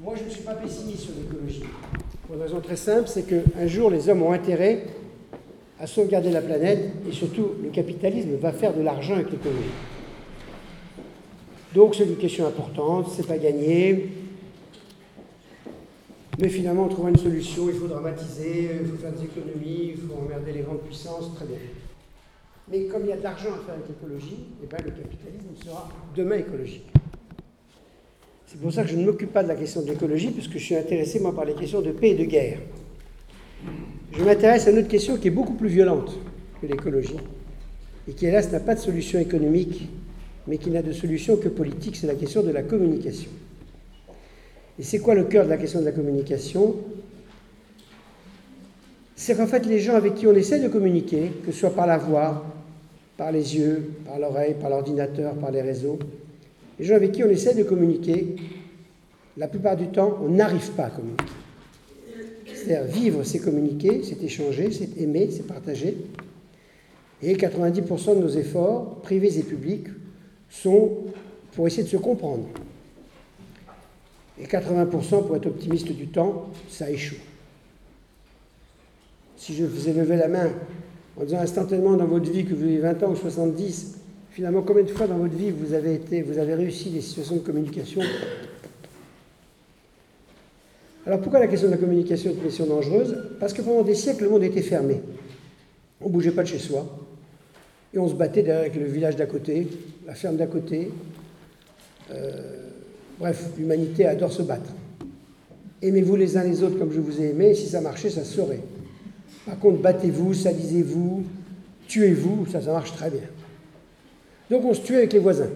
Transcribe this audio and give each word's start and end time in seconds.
Moi, 0.00 0.14
je 0.16 0.24
ne 0.24 0.30
suis 0.30 0.42
pas 0.42 0.54
pessimiste 0.54 1.00
sur 1.00 1.14
l'écologie. 1.16 1.64
Pour 2.24 2.36
une 2.36 2.42
raison 2.42 2.60
très 2.60 2.76
simple, 2.76 3.08
c'est 3.08 3.24
qu'un 3.24 3.66
jour, 3.66 3.90
les 3.90 4.08
hommes 4.08 4.22
ont 4.22 4.32
intérêt 4.32 4.84
à 5.80 5.88
sauvegarder 5.88 6.30
la 6.30 6.40
planète 6.40 6.92
et 7.08 7.12
surtout, 7.12 7.50
le 7.60 7.70
capitalisme 7.70 8.36
va 8.36 8.52
faire 8.52 8.74
de 8.74 8.80
l'argent 8.80 9.14
avec 9.14 9.32
l'écologie. 9.32 9.70
Donc, 11.74 11.96
c'est 11.96 12.04
une 12.04 12.16
question 12.16 12.46
importante, 12.46 13.10
c'est 13.10 13.26
pas 13.26 13.38
gagné. 13.38 14.10
Mais 16.38 16.48
finalement, 16.48 16.84
on 16.84 16.88
trouvera 16.88 17.10
une 17.10 17.18
solution, 17.18 17.68
il 17.68 17.74
faut 17.74 17.88
dramatiser, 17.88 18.70
il 18.80 18.86
faut 18.86 18.96
faire 18.98 19.12
des 19.12 19.24
économies, 19.24 19.94
il 19.94 19.96
faut 19.96 20.14
emmerder 20.24 20.52
les 20.52 20.60
grandes 20.60 20.82
puissances, 20.82 21.34
très 21.34 21.46
bien. 21.46 21.58
Mais 22.70 22.84
comme 22.84 23.02
il 23.02 23.08
y 23.08 23.12
a 23.12 23.16
de 23.16 23.24
l'argent 23.24 23.48
à 23.48 23.64
faire 23.66 23.74
avec 23.74 23.88
l'écologie, 23.88 24.44
eh 24.62 24.66
ben, 24.66 24.78
le 24.84 24.92
capitalisme 24.92 25.48
sera 25.60 25.88
demain 26.14 26.36
écologique. 26.36 26.86
C'est 28.50 28.58
pour 28.58 28.72
ça 28.72 28.82
que 28.82 28.88
je 28.88 28.96
ne 28.96 29.04
m'occupe 29.04 29.30
pas 29.30 29.42
de 29.42 29.48
la 29.48 29.54
question 29.54 29.82
de 29.82 29.88
l'écologie, 29.88 30.30
puisque 30.30 30.52
je 30.52 30.64
suis 30.64 30.74
intéressé, 30.74 31.20
moi, 31.20 31.34
par 31.34 31.44
les 31.44 31.52
questions 31.52 31.82
de 31.82 31.90
paix 31.90 32.12
et 32.12 32.14
de 32.14 32.24
guerre. 32.24 32.58
Je 34.10 34.24
m'intéresse 34.24 34.66
à 34.66 34.70
une 34.70 34.78
autre 34.78 34.88
question 34.88 35.18
qui 35.18 35.28
est 35.28 35.30
beaucoup 35.30 35.52
plus 35.52 35.68
violente 35.68 36.18
que 36.58 36.66
l'écologie, 36.66 37.18
et 38.08 38.12
qui, 38.12 38.24
hélas, 38.24 38.50
n'a 38.50 38.60
pas 38.60 38.74
de 38.74 38.80
solution 38.80 39.18
économique, 39.18 39.86
mais 40.46 40.56
qui 40.56 40.70
n'a 40.70 40.80
de 40.80 40.92
solution 40.92 41.36
que 41.36 41.48
politique, 41.48 41.96
c'est 41.96 42.06
la 42.06 42.14
question 42.14 42.42
de 42.42 42.50
la 42.50 42.62
communication. 42.62 43.30
Et 44.78 44.82
c'est 44.82 45.00
quoi 45.00 45.14
le 45.14 45.24
cœur 45.24 45.44
de 45.44 45.50
la 45.50 45.58
question 45.58 45.80
de 45.80 45.84
la 45.84 45.92
communication? 45.92 46.76
C'est 49.14 49.36
qu'en 49.36 49.46
fait, 49.46 49.66
les 49.66 49.78
gens 49.78 49.94
avec 49.94 50.14
qui 50.14 50.26
on 50.26 50.34
essaie 50.34 50.60
de 50.60 50.68
communiquer, 50.68 51.32
que 51.44 51.52
ce 51.52 51.58
soit 51.58 51.74
par 51.74 51.86
la 51.86 51.98
voix, 51.98 52.46
par 53.18 53.30
les 53.30 53.58
yeux, 53.58 53.90
par 54.06 54.18
l'oreille, 54.18 54.54
par 54.58 54.70
l'ordinateur, 54.70 55.34
par 55.34 55.50
les 55.50 55.60
réseaux, 55.60 55.98
les 56.78 56.84
gens 56.84 56.94
avec 56.94 57.12
qui 57.12 57.24
on 57.24 57.28
essaie 57.28 57.54
de 57.54 57.64
communiquer, 57.64 58.36
la 59.36 59.48
plupart 59.48 59.76
du 59.76 59.88
temps, 59.88 60.18
on 60.22 60.28
n'arrive 60.28 60.70
pas 60.72 60.86
à 60.86 60.90
communiquer. 60.90 61.24
C'est-à-dire 62.54 62.84
vivre, 62.84 63.22
c'est 63.24 63.38
communiquer, 63.38 64.02
c'est 64.02 64.22
échanger, 64.22 64.70
c'est 64.70 65.00
aimer, 65.00 65.28
c'est 65.30 65.46
partager. 65.46 65.96
Et 67.22 67.34
90% 67.34 68.16
de 68.16 68.20
nos 68.20 68.28
efforts, 68.28 69.00
privés 69.02 69.38
et 69.38 69.42
publics, 69.42 69.86
sont 70.50 70.98
pour 71.52 71.66
essayer 71.66 71.82
de 71.82 71.88
se 71.88 71.96
comprendre. 71.96 72.46
Et 74.40 74.46
80%, 74.46 75.26
pour 75.26 75.36
être 75.36 75.46
optimiste 75.46 75.90
du 75.90 76.08
temps, 76.08 76.50
ça 76.68 76.90
échoue. 76.90 77.16
Si 79.36 79.54
je 79.54 79.66
faisais 79.66 79.92
lever 79.92 80.16
la 80.16 80.28
main 80.28 80.50
en 81.16 81.24
disant 81.24 81.38
instantanément 81.38 81.96
dans 81.96 82.06
votre 82.06 82.30
vie 82.30 82.44
que 82.44 82.54
vous 82.54 82.62
avez 82.62 82.78
20 82.78 83.02
ans 83.02 83.10
ou 83.10 83.16
70, 83.16 83.97
finalement, 84.38 84.62
combien 84.62 84.84
de 84.84 84.90
fois 84.90 85.08
dans 85.08 85.16
votre 85.16 85.34
vie 85.34 85.50
vous 85.50 85.72
avez, 85.72 85.94
été, 85.94 86.22
vous 86.22 86.38
avez 86.38 86.54
réussi 86.54 86.90
des 86.90 87.00
situations 87.00 87.34
de 87.34 87.40
communication 87.40 88.00
Alors 91.04 91.20
pourquoi 91.20 91.40
la 91.40 91.48
question 91.48 91.66
de 91.66 91.72
la 91.72 91.78
communication 91.78 92.30
est 92.30 92.34
une 92.34 92.42
question 92.42 92.66
dangereuse? 92.66 93.16
Parce 93.40 93.52
que 93.52 93.62
pendant 93.62 93.82
des 93.82 93.96
siècles, 93.96 94.22
le 94.22 94.30
monde 94.30 94.44
était 94.44 94.62
fermé. 94.62 95.00
On 96.00 96.06
ne 96.06 96.12
bougeait 96.12 96.30
pas 96.30 96.44
de 96.44 96.46
chez 96.46 96.60
soi. 96.60 96.86
Et 97.92 97.98
on 97.98 98.06
se 98.06 98.14
battait 98.14 98.48
avec 98.48 98.76
le 98.76 98.84
village 98.84 99.16
d'à 99.16 99.26
côté, 99.26 99.66
la 100.06 100.14
ferme 100.14 100.36
d'à 100.36 100.46
côté. 100.46 100.92
Euh, 102.12 102.68
Bref, 103.18 103.44
l'humanité 103.58 104.06
adore 104.06 104.32
se 104.32 104.42
battre. 104.42 104.70
Aimez-vous 105.82 106.14
les 106.14 106.36
uns 106.36 106.44
les 106.44 106.62
autres 106.62 106.78
comme 106.78 106.92
je 106.92 107.00
vous 107.00 107.20
ai 107.20 107.30
aimé, 107.30 107.54
si 107.54 107.66
ça 107.66 107.80
marchait, 107.80 108.10
ça 108.10 108.22
se 108.22 108.36
saurait. 108.36 108.60
Par 109.44 109.58
contre, 109.58 109.82
battez-vous, 109.82 110.32
salisez-vous, 110.32 111.24
tuez-vous, 111.88 112.46
ça, 112.52 112.60
ça 112.60 112.70
marche 112.70 112.92
très 112.92 113.10
bien. 113.10 113.22
Donc 114.50 114.64
on 114.64 114.74
se 114.74 114.80
tue 114.80 114.96
avec 114.96 115.12
les 115.12 115.18
voisins. 115.18 115.50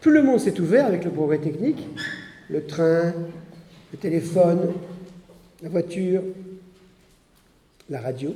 Tout 0.00 0.10
le 0.10 0.22
monde 0.22 0.38
s'est 0.38 0.58
ouvert 0.60 0.86
avec 0.86 1.04
le 1.04 1.10
progrès 1.10 1.38
technique, 1.38 1.84
le 2.48 2.64
train, 2.64 3.12
le 3.92 3.98
téléphone, 3.98 4.72
la 5.62 5.68
voiture, 5.68 6.22
la 7.90 8.00
radio, 8.00 8.32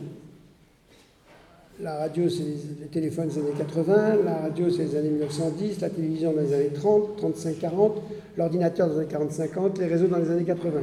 la 1.81 1.97
radio, 1.97 2.29
c'est 2.29 2.43
les 2.81 2.87
téléphones 2.87 3.29
des 3.29 3.39
années 3.39 3.55
80, 3.59 4.17
la 4.25 4.35
radio, 4.37 4.71
c'est 4.71 4.85
les 4.85 4.97
années 4.97 5.11
1910, 5.11 5.81
la 5.81 5.91
télévision 5.91 6.33
dans 6.33 6.43
les 6.43 6.53
années 6.53 6.73
30, 6.73 7.17
35, 7.17 7.59
40, 7.59 8.03
l'ordinateur 8.37 8.89
dans 8.89 8.95
les 8.95 9.01
années 9.01 9.09
40, 9.11 9.33
50, 9.33 9.79
les 9.79 9.87
réseaux 9.87 10.07
dans 10.07 10.19
les 10.19 10.31
années 10.31 10.45
80. 10.45 10.81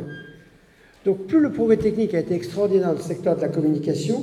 Donc 1.05 1.27
plus 1.27 1.39
le 1.39 1.51
progrès 1.51 1.77
technique 1.77 2.13
a 2.13 2.19
été 2.19 2.35
extraordinaire 2.35 2.87
dans 2.87 2.93
le 2.93 2.99
secteur 2.99 3.35
de 3.35 3.41
la 3.41 3.49
communication, 3.49 4.21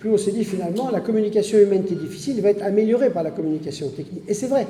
plus 0.00 0.10
on 0.10 0.16
s'est 0.16 0.32
dit 0.32 0.44
finalement 0.44 0.90
la 0.90 1.00
communication 1.00 1.58
humaine 1.58 1.84
qui 1.84 1.92
est 1.92 1.98
difficile 1.98 2.40
va 2.40 2.50
être 2.50 2.62
améliorée 2.62 3.10
par 3.10 3.22
la 3.22 3.30
communication 3.30 3.88
technique. 3.90 4.24
Et 4.26 4.34
c'est 4.34 4.48
vrai. 4.48 4.66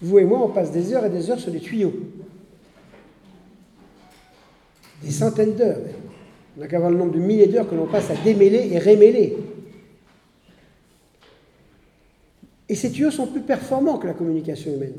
Vous 0.00 0.18
et 0.20 0.24
moi, 0.24 0.40
on 0.42 0.48
passe 0.48 0.70
des 0.70 0.94
heures 0.94 1.04
et 1.04 1.10
des 1.10 1.30
heures 1.30 1.40
sur 1.40 1.52
les 1.52 1.58
tuyaux. 1.58 1.92
Des 5.02 5.10
centaines 5.10 5.54
d'heures. 5.54 5.80
On 6.56 6.60
n'a 6.60 6.68
qu'à 6.68 6.78
voir 6.78 6.92
le 6.92 6.96
nombre 6.96 7.12
de 7.12 7.18
milliers 7.18 7.48
d'heures 7.48 7.68
que 7.68 7.74
l'on 7.74 7.86
passe 7.86 8.08
à 8.10 8.14
démêler 8.24 8.70
et 8.72 8.78
rémêler 8.78 9.36
Et 12.68 12.74
ces 12.74 12.90
tuyaux 12.90 13.10
sont 13.10 13.26
plus 13.26 13.40
performants 13.40 13.98
que 13.98 14.06
la 14.06 14.12
communication 14.12 14.72
humaine. 14.74 14.94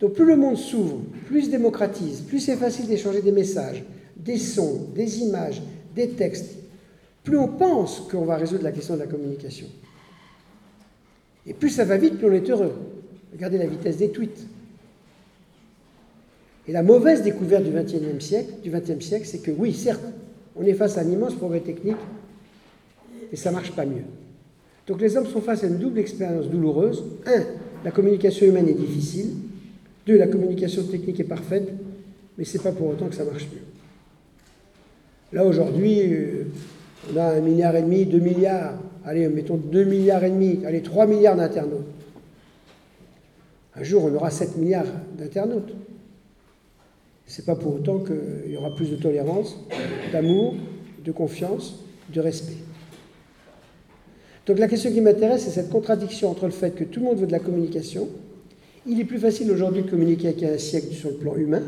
Donc 0.00 0.12
plus 0.12 0.26
le 0.26 0.36
monde 0.36 0.56
s'ouvre, 0.56 0.98
plus 1.26 1.42
se 1.42 1.50
démocratise, 1.50 2.20
plus 2.20 2.40
c'est 2.40 2.56
facile 2.56 2.86
d'échanger 2.86 3.22
des 3.22 3.32
messages, 3.32 3.82
des 4.16 4.36
sons, 4.36 4.86
des 4.94 5.20
images, 5.20 5.62
des 5.96 6.10
textes, 6.10 6.54
plus 7.28 7.36
on 7.36 7.48
pense 7.48 8.00
qu'on 8.10 8.24
va 8.24 8.36
résoudre 8.36 8.64
la 8.64 8.72
question 8.72 8.94
de 8.94 9.00
la 9.00 9.06
communication. 9.06 9.66
Et 11.46 11.52
plus 11.52 11.68
ça 11.68 11.84
va 11.84 11.98
vite, 11.98 12.16
plus 12.16 12.26
on 12.26 12.32
est 12.32 12.48
heureux. 12.48 12.72
Regardez 13.32 13.58
la 13.58 13.66
vitesse 13.66 13.98
des 13.98 14.08
tweets. 14.08 14.46
Et 16.66 16.72
la 16.72 16.82
mauvaise 16.82 17.22
découverte 17.22 17.64
du 17.64 17.70
XXe 17.70 18.24
siècle, 18.24 18.52
siècle, 19.00 19.26
c'est 19.26 19.42
que 19.42 19.50
oui, 19.50 19.74
certes, 19.74 20.04
on 20.56 20.62
est 20.64 20.72
face 20.72 20.96
à 20.96 21.02
un 21.02 21.10
immense 21.10 21.34
progrès 21.34 21.60
technique, 21.60 21.98
mais 23.30 23.36
ça 23.36 23.50
ne 23.50 23.56
marche 23.56 23.72
pas 23.72 23.84
mieux. 23.84 24.04
Donc 24.86 24.98
les 25.02 25.14
hommes 25.18 25.26
sont 25.26 25.42
face 25.42 25.64
à 25.64 25.66
une 25.66 25.76
double 25.76 25.98
expérience 25.98 26.46
douloureuse. 26.46 27.04
Un, 27.26 27.44
la 27.84 27.90
communication 27.90 28.46
humaine 28.46 28.70
est 28.70 28.74
difficile. 28.74 29.32
Deux, 30.06 30.16
la 30.16 30.28
communication 30.28 30.82
technique 30.84 31.20
est 31.20 31.24
parfaite, 31.24 31.68
mais 32.38 32.44
ce 32.44 32.56
n'est 32.56 32.64
pas 32.64 32.72
pour 32.72 32.88
autant 32.88 33.08
que 33.08 33.14
ça 33.14 33.24
marche 33.24 33.48
mieux. 33.52 33.66
Là 35.34 35.44
aujourd'hui, 35.44 36.00
euh, 36.10 36.44
on 37.12 37.16
a 37.16 37.24
un 37.24 37.40
milliard 37.40 37.74
et 37.76 37.82
demi, 37.82 38.04
deux 38.04 38.18
milliards, 38.18 38.74
allez, 39.04 39.28
mettons 39.28 39.56
deux 39.56 39.84
milliards 39.84 40.24
et 40.24 40.30
demi, 40.30 40.60
allez, 40.66 40.82
trois 40.82 41.06
milliards 41.06 41.36
d'internautes. 41.36 41.86
Un 43.74 43.84
jour, 43.84 44.04
on 44.04 44.14
aura 44.14 44.30
7 44.30 44.56
milliards 44.56 44.86
d'internautes. 45.16 45.72
Ce 47.26 47.40
n'est 47.40 47.46
pas 47.46 47.54
pour 47.54 47.76
autant 47.76 47.98
qu'il 47.98 48.50
y 48.50 48.56
aura 48.56 48.74
plus 48.74 48.90
de 48.90 48.96
tolérance, 48.96 49.56
d'amour, 50.12 50.54
de 51.04 51.12
confiance, 51.12 51.84
de 52.12 52.20
respect. 52.20 52.56
Donc 54.46 54.58
la 54.58 54.66
question 54.66 54.90
qui 54.90 55.02
m'intéresse, 55.02 55.42
c'est 55.44 55.50
cette 55.50 55.68
contradiction 55.68 56.30
entre 56.30 56.46
le 56.46 56.52
fait 56.52 56.74
que 56.74 56.84
tout 56.84 57.00
le 57.00 57.06
monde 57.06 57.18
veut 57.18 57.26
de 57.26 57.32
la 57.32 57.38
communication. 57.38 58.08
Il 58.86 58.98
est 58.98 59.04
plus 59.04 59.18
facile 59.18 59.50
aujourd'hui 59.52 59.82
de 59.82 59.90
communiquer 59.90 60.32
qu'il 60.32 60.48
y 60.48 60.50
un 60.50 60.58
siècle 60.58 60.94
sur 60.94 61.10
le 61.10 61.16
plan 61.16 61.36
humain, 61.36 61.62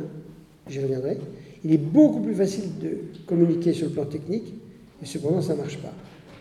j'y 0.66 0.80
reviendrai. 0.80 1.18
Il 1.62 1.72
est 1.72 1.78
beaucoup 1.78 2.20
plus 2.20 2.34
facile 2.34 2.78
de 2.82 2.98
communiquer 3.26 3.74
sur 3.74 3.88
le 3.88 3.92
plan 3.92 4.06
technique, 4.06 4.54
et 5.02 5.06
cependant 5.06 5.40
ça 5.40 5.54
ne 5.54 5.58
marche 5.58 5.78
pas. 5.78 5.92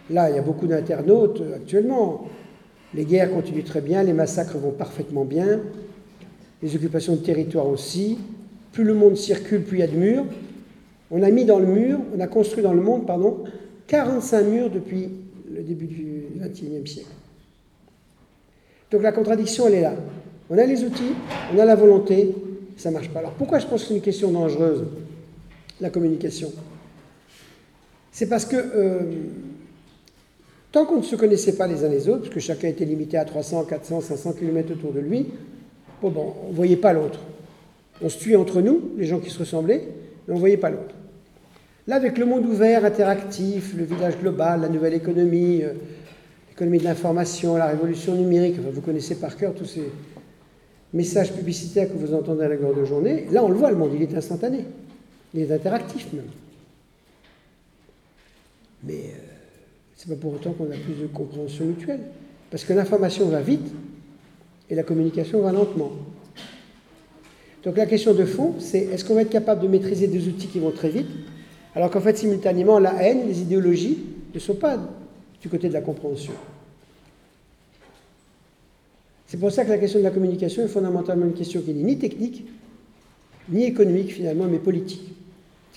Là, 0.10 0.30
il 0.30 0.36
y 0.36 0.40
a 0.40 0.42
beaucoup 0.42 0.68
d'internautes 0.68 1.42
euh, 1.42 1.56
actuellement. 1.56 2.28
Les 2.94 3.06
guerres 3.06 3.32
continuent 3.32 3.64
très 3.64 3.82
bien, 3.82 4.02
les 4.04 4.14
massacres 4.14 4.58
vont 4.58 4.72
parfaitement 4.72 5.24
bien, 5.24 5.60
les 6.64 6.76
occupations 6.76 7.14
de 7.14 7.22
territoire 7.22 7.68
aussi. 7.68 8.18
Plus 8.72 8.84
le 8.84 8.96
monde 8.96 9.16
circule, 9.16 9.64
plus 9.64 9.78
il 9.78 9.82
y 9.82 9.84
a 9.84 9.88
de 9.88 9.96
murs. 9.96 10.26
On 11.12 11.22
a 11.22 11.30
mis 11.30 11.46
dans 11.46 11.60
le 11.60 11.68
mur, 11.68 12.00
on 12.16 12.20
a 12.20 12.28
construit 12.28 12.64
dans 12.64 12.74
le 12.74 12.82
monde, 12.82 13.06
pardon, 13.06 13.44
45 13.88 14.44
murs 14.44 14.70
depuis 14.70 15.10
le 15.52 15.62
début 15.62 15.88
du 15.88 16.24
XXIe 16.38 16.88
siècle. 16.88 17.10
Donc 18.92 19.04
la 19.04 19.12
contradiction, 19.12 19.68
elle 19.68 19.76
est 19.76 19.82
là. 19.82 19.94
On 20.50 20.58
a 20.58 20.66
les 20.66 20.84
outils, 20.84 21.14
on 21.54 21.60
a 21.60 21.66
la 21.66 21.76
volonté, 21.76 22.34
ça 22.78 22.90
ne 22.90 22.96
marche 22.96 23.10
pas. 23.10 23.20
Alors 23.20 23.34
pourquoi 23.34 23.60
je 23.60 23.68
pense 23.68 23.84
que 23.84 23.88
c'est 23.90 23.96
une 23.96 24.02
question 24.02 24.32
dangereuse, 24.32 24.84
la 25.80 25.92
communication? 25.92 26.52
C'est 28.12 28.28
parce 28.28 28.46
que 28.46 28.56
euh, 28.56 29.02
tant 30.72 30.86
qu'on 30.86 30.98
ne 30.98 31.04
se 31.04 31.16
connaissait 31.16 31.56
pas 31.56 31.68
les 31.68 31.84
uns 31.84 31.90
les 31.90 32.10
autres, 32.10 32.22
parce 32.22 32.34
que 32.34 32.40
chacun 32.40 32.68
était 32.68 32.86
limité 32.86 33.18
à 33.18 33.26
300, 33.26 33.66
400, 33.66 34.02
500 34.02 34.34
km 34.34 34.74
autour 34.74 34.94
de 34.94 35.00
lui, 35.00 35.28
bon, 36.02 36.34
on 36.46 36.50
ne 36.50 36.56
voyait 36.56 36.78
pas 36.78 36.94
l'autre. 36.94 37.20
On 38.02 38.10
se 38.10 38.18
tuait 38.18 38.36
entre 38.36 38.62
nous, 38.62 38.92
les 38.98 39.06
gens 39.06 39.20
qui 39.20 39.30
se 39.30 39.40
ressemblaient, 39.40 39.84
mais 40.28 40.34
on 40.34 40.36
ne 40.36 40.40
voyait 40.40 40.58
pas 40.58 40.70
l'autre. 40.70 40.96
Là, 41.88 41.96
avec 41.96 42.18
le 42.18 42.26
monde 42.26 42.46
ouvert, 42.46 42.86
interactif, 42.86 43.74
le 43.76 43.84
village 43.84 44.18
global, 44.20 44.62
la 44.62 44.70
nouvelle 44.70 44.94
économie, 44.94 45.64
euh, 45.64 45.74
l'économie 46.50 46.78
de 46.78 46.84
l'information, 46.84 47.58
la 47.58 47.68
révolution 47.68 48.16
numérique, 48.16 48.58
vous 48.60 48.82
connaissez 48.82 49.16
par 49.16 49.36
cœur 49.36 49.54
tous 49.54 49.66
ces 49.66 49.90
messages 50.94 51.34
publicitaires 51.34 51.88
que 51.88 51.98
vous 51.98 52.14
entendez 52.14 52.44
à 52.44 52.48
la 52.48 52.56
de 52.56 52.86
journée, 52.86 53.26
là 53.32 53.44
on 53.44 53.50
le 53.50 53.56
voit, 53.56 53.70
le 53.72 53.78
monde, 53.78 53.92
il 53.96 54.02
est 54.02 54.16
instantané. 54.16 54.66
Il 55.34 55.42
est 55.42 55.52
interactif 55.52 56.12
même. 56.14 56.26
Mais 58.84 58.94
ce 58.94 58.98
euh, 58.98 59.14
c'est 59.96 60.10
pas 60.10 60.16
pour 60.16 60.34
autant 60.34 60.54
qu'on 60.54 60.66
a 60.66 60.78
plus 60.78 60.96
de 61.02 61.08
compréhension 61.08 61.66
mutuelle. 61.66 62.02
Parce 62.52 62.64
que 62.64 62.74
l'information 62.74 63.28
va 63.28 63.42
vite 63.42 63.68
et 64.70 64.76
la 64.76 64.84
communication 64.84 65.42
va 65.42 65.52
lentement. 65.52 65.92
Donc 67.64 67.78
la 67.78 67.86
question 67.86 68.14
de 68.14 68.26
fond, 68.26 68.56
c'est 68.60 68.80
est-ce 68.80 69.04
qu'on 69.04 69.16
va 69.16 69.24
être 69.24 69.30
capable 69.30 69.62
de 69.62 69.68
maîtriser 69.68 70.08
des 70.08 70.28
outils 70.28 70.48
qui 70.48 70.60
vont 70.60 70.72
très 70.72 70.90
vite, 70.90 71.10
alors 71.76 71.92
qu'en 71.92 72.00
fait, 72.00 72.18
simultanément, 72.18 72.80
la 72.80 73.04
haine, 73.04 73.28
les 73.28 73.42
idéologies 73.42 73.98
ne 74.34 74.40
sont 74.40 74.56
pas 74.56 74.80
du 75.42 75.50
côté 75.50 75.68
de 75.68 75.74
la 75.74 75.82
compréhension. 75.82 76.34
C'est 79.28 79.38
pour 79.38 79.52
ça 79.52 79.64
que 79.64 79.70
la 79.70 79.78
question 79.78 80.00
de 80.00 80.06
la 80.06 80.12
communication 80.12 80.64
est 80.64 80.68
fondamentalement 80.68 81.26
une 81.26 81.34
question 81.34 81.62
qui 81.62 81.74
n'est 81.74 81.84
ni 81.84 82.00
technique, 82.00 82.46
ni 83.50 83.66
économique 83.66 84.14
finalement, 84.14 84.46
mais 84.46 84.58
politique. 84.58 85.14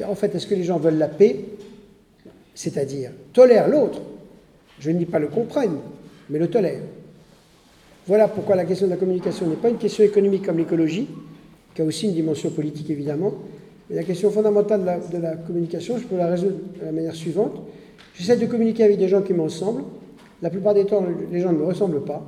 En 0.06 0.14
fait, 0.14 0.34
est-ce 0.34 0.46
que 0.46 0.54
les 0.54 0.64
gens 0.64 0.78
veulent 0.78 0.98
la 0.98 1.08
paix, 1.08 1.44
c'est-à-dire 2.54 3.10
tolèrent 3.32 3.68
l'autre 3.68 4.00
Je 4.78 4.90
ne 4.90 4.98
dis 4.98 5.06
pas 5.06 5.18
le 5.18 5.28
comprennent, 5.28 5.78
mais 6.28 6.38
le 6.38 6.48
tolèrent. 6.48 6.82
Voilà 8.06 8.28
pourquoi 8.28 8.56
la 8.56 8.64
question 8.64 8.86
de 8.86 8.90
la 8.90 8.96
communication 8.96 9.46
n'est 9.46 9.56
pas 9.56 9.68
une 9.68 9.78
question 9.78 10.02
économique 10.04 10.44
comme 10.44 10.58
l'écologie, 10.58 11.08
qui 11.74 11.82
a 11.82 11.84
aussi 11.84 12.06
une 12.06 12.14
dimension 12.14 12.50
politique 12.50 12.90
évidemment, 12.90 13.32
mais 13.88 13.96
la 13.96 14.02
question 14.02 14.30
fondamentale 14.30 14.80
de 14.80 14.86
la, 14.86 14.98
de 14.98 15.18
la 15.18 15.36
communication, 15.36 15.98
je 15.98 16.04
peux 16.04 16.16
la 16.16 16.26
résoudre 16.26 16.56
de 16.80 16.84
la 16.84 16.92
manière 16.92 17.14
suivante. 17.14 17.62
J'essaie 18.14 18.36
de 18.36 18.46
communiquer 18.46 18.84
avec 18.84 18.98
des 18.98 19.08
gens 19.08 19.22
qui 19.22 19.32
me 19.32 19.42
ressemblent. 19.42 19.84
La 20.40 20.50
plupart 20.50 20.74
des 20.74 20.84
temps, 20.84 21.04
les 21.30 21.40
gens 21.40 21.52
ne 21.52 21.58
me 21.58 21.64
ressemblent 21.64 22.04
pas. 22.04 22.24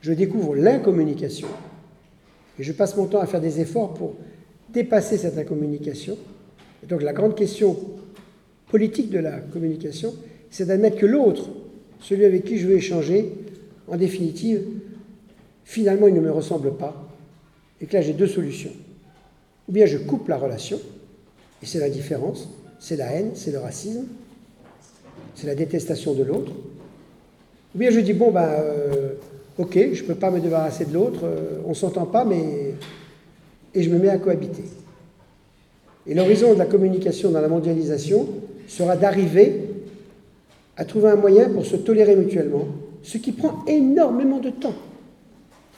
Je 0.00 0.12
découvre 0.12 0.54
l'incommunication. 0.54 1.48
Et 2.58 2.62
je 2.62 2.72
passe 2.72 2.96
mon 2.96 3.06
temps 3.06 3.20
à 3.20 3.26
faire 3.26 3.40
des 3.40 3.60
efforts 3.60 3.94
pour 3.94 4.14
dépasser 4.68 5.16
cette 5.16 5.38
incommunication. 5.38 6.16
Et 6.82 6.86
donc 6.86 7.02
la 7.02 7.12
grande 7.12 7.34
question 7.34 7.76
politique 8.74 9.10
de 9.10 9.20
la 9.20 9.38
communication, 9.38 10.12
c'est 10.50 10.66
d'admettre 10.66 10.96
que 10.96 11.06
l'autre, 11.06 11.48
celui 12.00 12.24
avec 12.24 12.44
qui 12.44 12.58
je 12.58 12.66
veux 12.66 12.74
échanger, 12.74 13.30
en 13.86 13.96
définitive, 13.96 14.62
finalement, 15.64 16.08
il 16.08 16.14
ne 16.14 16.20
me 16.20 16.32
ressemble 16.32 16.74
pas. 16.74 17.08
Et 17.80 17.86
que 17.86 17.94
là, 17.94 18.02
j'ai 18.02 18.14
deux 18.14 18.26
solutions. 18.26 18.72
Ou 19.68 19.72
bien 19.72 19.86
je 19.86 19.96
coupe 19.96 20.26
la 20.26 20.36
relation, 20.36 20.80
et 21.62 21.66
c'est 21.66 21.78
la 21.78 21.88
différence, 21.88 22.48
c'est 22.80 22.96
la 22.96 23.12
haine, 23.12 23.30
c'est 23.34 23.52
le 23.52 23.60
racisme, 23.60 24.06
c'est 25.36 25.46
la 25.46 25.54
détestation 25.54 26.12
de 26.12 26.24
l'autre. 26.24 26.50
Ou 27.76 27.78
bien 27.78 27.90
je 27.90 28.00
dis, 28.00 28.12
bon, 28.12 28.32
ben, 28.32 28.48
euh, 28.58 29.12
ok, 29.56 29.78
je 29.92 30.02
ne 30.02 30.06
peux 30.08 30.16
pas 30.16 30.32
me 30.32 30.40
débarrasser 30.40 30.86
de 30.86 30.94
l'autre, 30.94 31.20
euh, 31.22 31.60
on 31.64 31.68
ne 31.68 31.74
s'entend 31.74 32.06
pas, 32.06 32.24
mais. 32.24 32.74
Et 33.72 33.84
je 33.84 33.90
me 33.90 34.00
mets 34.00 34.08
à 34.08 34.18
cohabiter. 34.18 34.64
Et 36.08 36.14
l'horizon 36.14 36.54
de 36.54 36.58
la 36.58 36.66
communication 36.66 37.30
dans 37.30 37.40
la 37.40 37.48
mondialisation 37.48 38.26
sera 38.66 38.96
d'arriver 38.96 39.60
à 40.76 40.84
trouver 40.84 41.10
un 41.10 41.16
moyen 41.16 41.48
pour 41.50 41.64
se 41.64 41.76
tolérer 41.76 42.16
mutuellement, 42.16 42.66
ce 43.02 43.18
qui 43.18 43.32
prend 43.32 43.64
énormément 43.66 44.38
de 44.38 44.50
temps. 44.50 44.74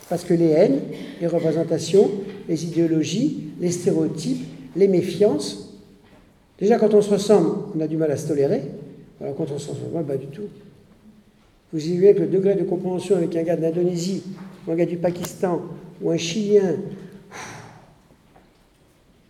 Parce 0.08 0.24
que 0.24 0.34
les 0.34 0.50
haines, 0.50 0.80
les 1.20 1.26
représentations, 1.26 2.10
les 2.48 2.64
idéologies, 2.64 3.50
les 3.60 3.70
stéréotypes, 3.70 4.46
les 4.76 4.88
méfiances, 4.88 5.74
déjà 6.58 6.78
quand 6.78 6.94
on 6.94 7.02
se 7.02 7.10
ressemble, 7.10 7.50
on 7.76 7.80
a 7.80 7.86
du 7.86 7.96
mal 7.96 8.10
à 8.10 8.16
se 8.16 8.28
tolérer. 8.28 8.62
Alors 9.20 9.34
quand 9.34 9.50
on 9.50 9.58
se 9.58 9.70
ressemble 9.70 10.04
pas 10.04 10.16
du 10.16 10.26
tout. 10.26 10.48
Vous 11.72 11.84
y 11.84 11.98
que 12.14 12.20
le 12.20 12.26
degré 12.28 12.54
de 12.54 12.62
compréhension 12.62 13.16
avec 13.16 13.34
un 13.34 13.42
gars 13.42 13.56
d'Indonésie, 13.56 14.22
ou 14.66 14.72
un 14.72 14.76
gars 14.76 14.86
du 14.86 14.96
Pakistan, 14.96 15.62
ou 16.00 16.10
un 16.10 16.16
Chilien, 16.16 16.76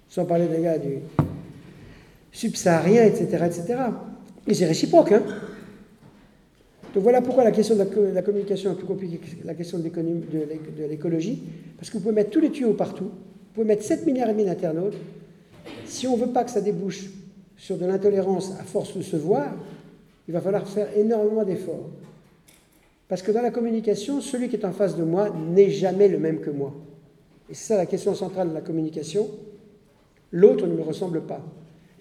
sans 0.08 0.24
parler 0.26 0.46
des 0.46 0.62
gars 0.62 0.78
du 0.78 0.98
subsaharien, 2.36 3.02
etc., 3.04 3.44
etc. 3.46 3.64
Et 4.46 4.52
c'est 4.52 4.66
réciproque, 4.66 5.12
hein 5.12 5.22
donc 6.94 7.02
voilà 7.02 7.20
pourquoi 7.20 7.44
la 7.44 7.52
question 7.52 7.76
de 7.76 7.84
la, 8.14 8.22
communication 8.22 8.72
est 8.72 8.74
plus 8.74 8.86
compliquée 8.86 9.18
que 9.18 9.46
la 9.46 9.52
question 9.52 9.78
de 9.78 9.90
l'écologie, 10.88 11.42
parce 11.76 11.90
que 11.90 11.98
vous 11.98 12.02
pouvez 12.02 12.14
mettre 12.14 12.30
tous 12.30 12.40
les 12.40 12.50
tuyaux 12.50 12.72
partout, 12.72 13.04
vous 13.04 13.52
pouvez 13.52 13.66
mettre 13.66 13.82
7 13.82 14.06
milliards 14.06 14.30
et 14.30 14.32
demi 14.32 14.46
d'internautes. 14.46 14.96
Si 15.84 16.06
on 16.06 16.16
ne 16.16 16.22
veut 16.22 16.32
pas 16.32 16.42
que 16.42 16.50
ça 16.50 16.62
débouche 16.62 17.10
sur 17.58 17.76
de 17.76 17.84
l'intolérance 17.84 18.52
à 18.58 18.64
force 18.64 18.96
de 18.96 19.02
se 19.02 19.16
voir, 19.16 19.52
il 20.26 20.32
va 20.32 20.40
falloir 20.40 20.66
faire 20.66 20.88
énormément 20.96 21.44
d'efforts. 21.44 21.90
Parce 23.08 23.20
que 23.20 23.30
dans 23.30 23.42
la 23.42 23.50
communication, 23.50 24.22
celui 24.22 24.48
qui 24.48 24.56
est 24.56 24.64
en 24.64 24.72
face 24.72 24.96
de 24.96 25.04
moi 25.04 25.28
n'est 25.54 25.70
jamais 25.70 26.08
le 26.08 26.18
même 26.18 26.40
que 26.40 26.50
moi. 26.50 26.72
Et 27.50 27.54
c'est 27.54 27.74
ça 27.74 27.76
la 27.76 27.86
question 27.86 28.14
centrale 28.14 28.48
de 28.48 28.54
la 28.54 28.62
communication. 28.62 29.28
L'autre 30.32 30.66
ne 30.66 30.74
me 30.74 30.82
ressemble 30.82 31.22
pas. 31.26 31.44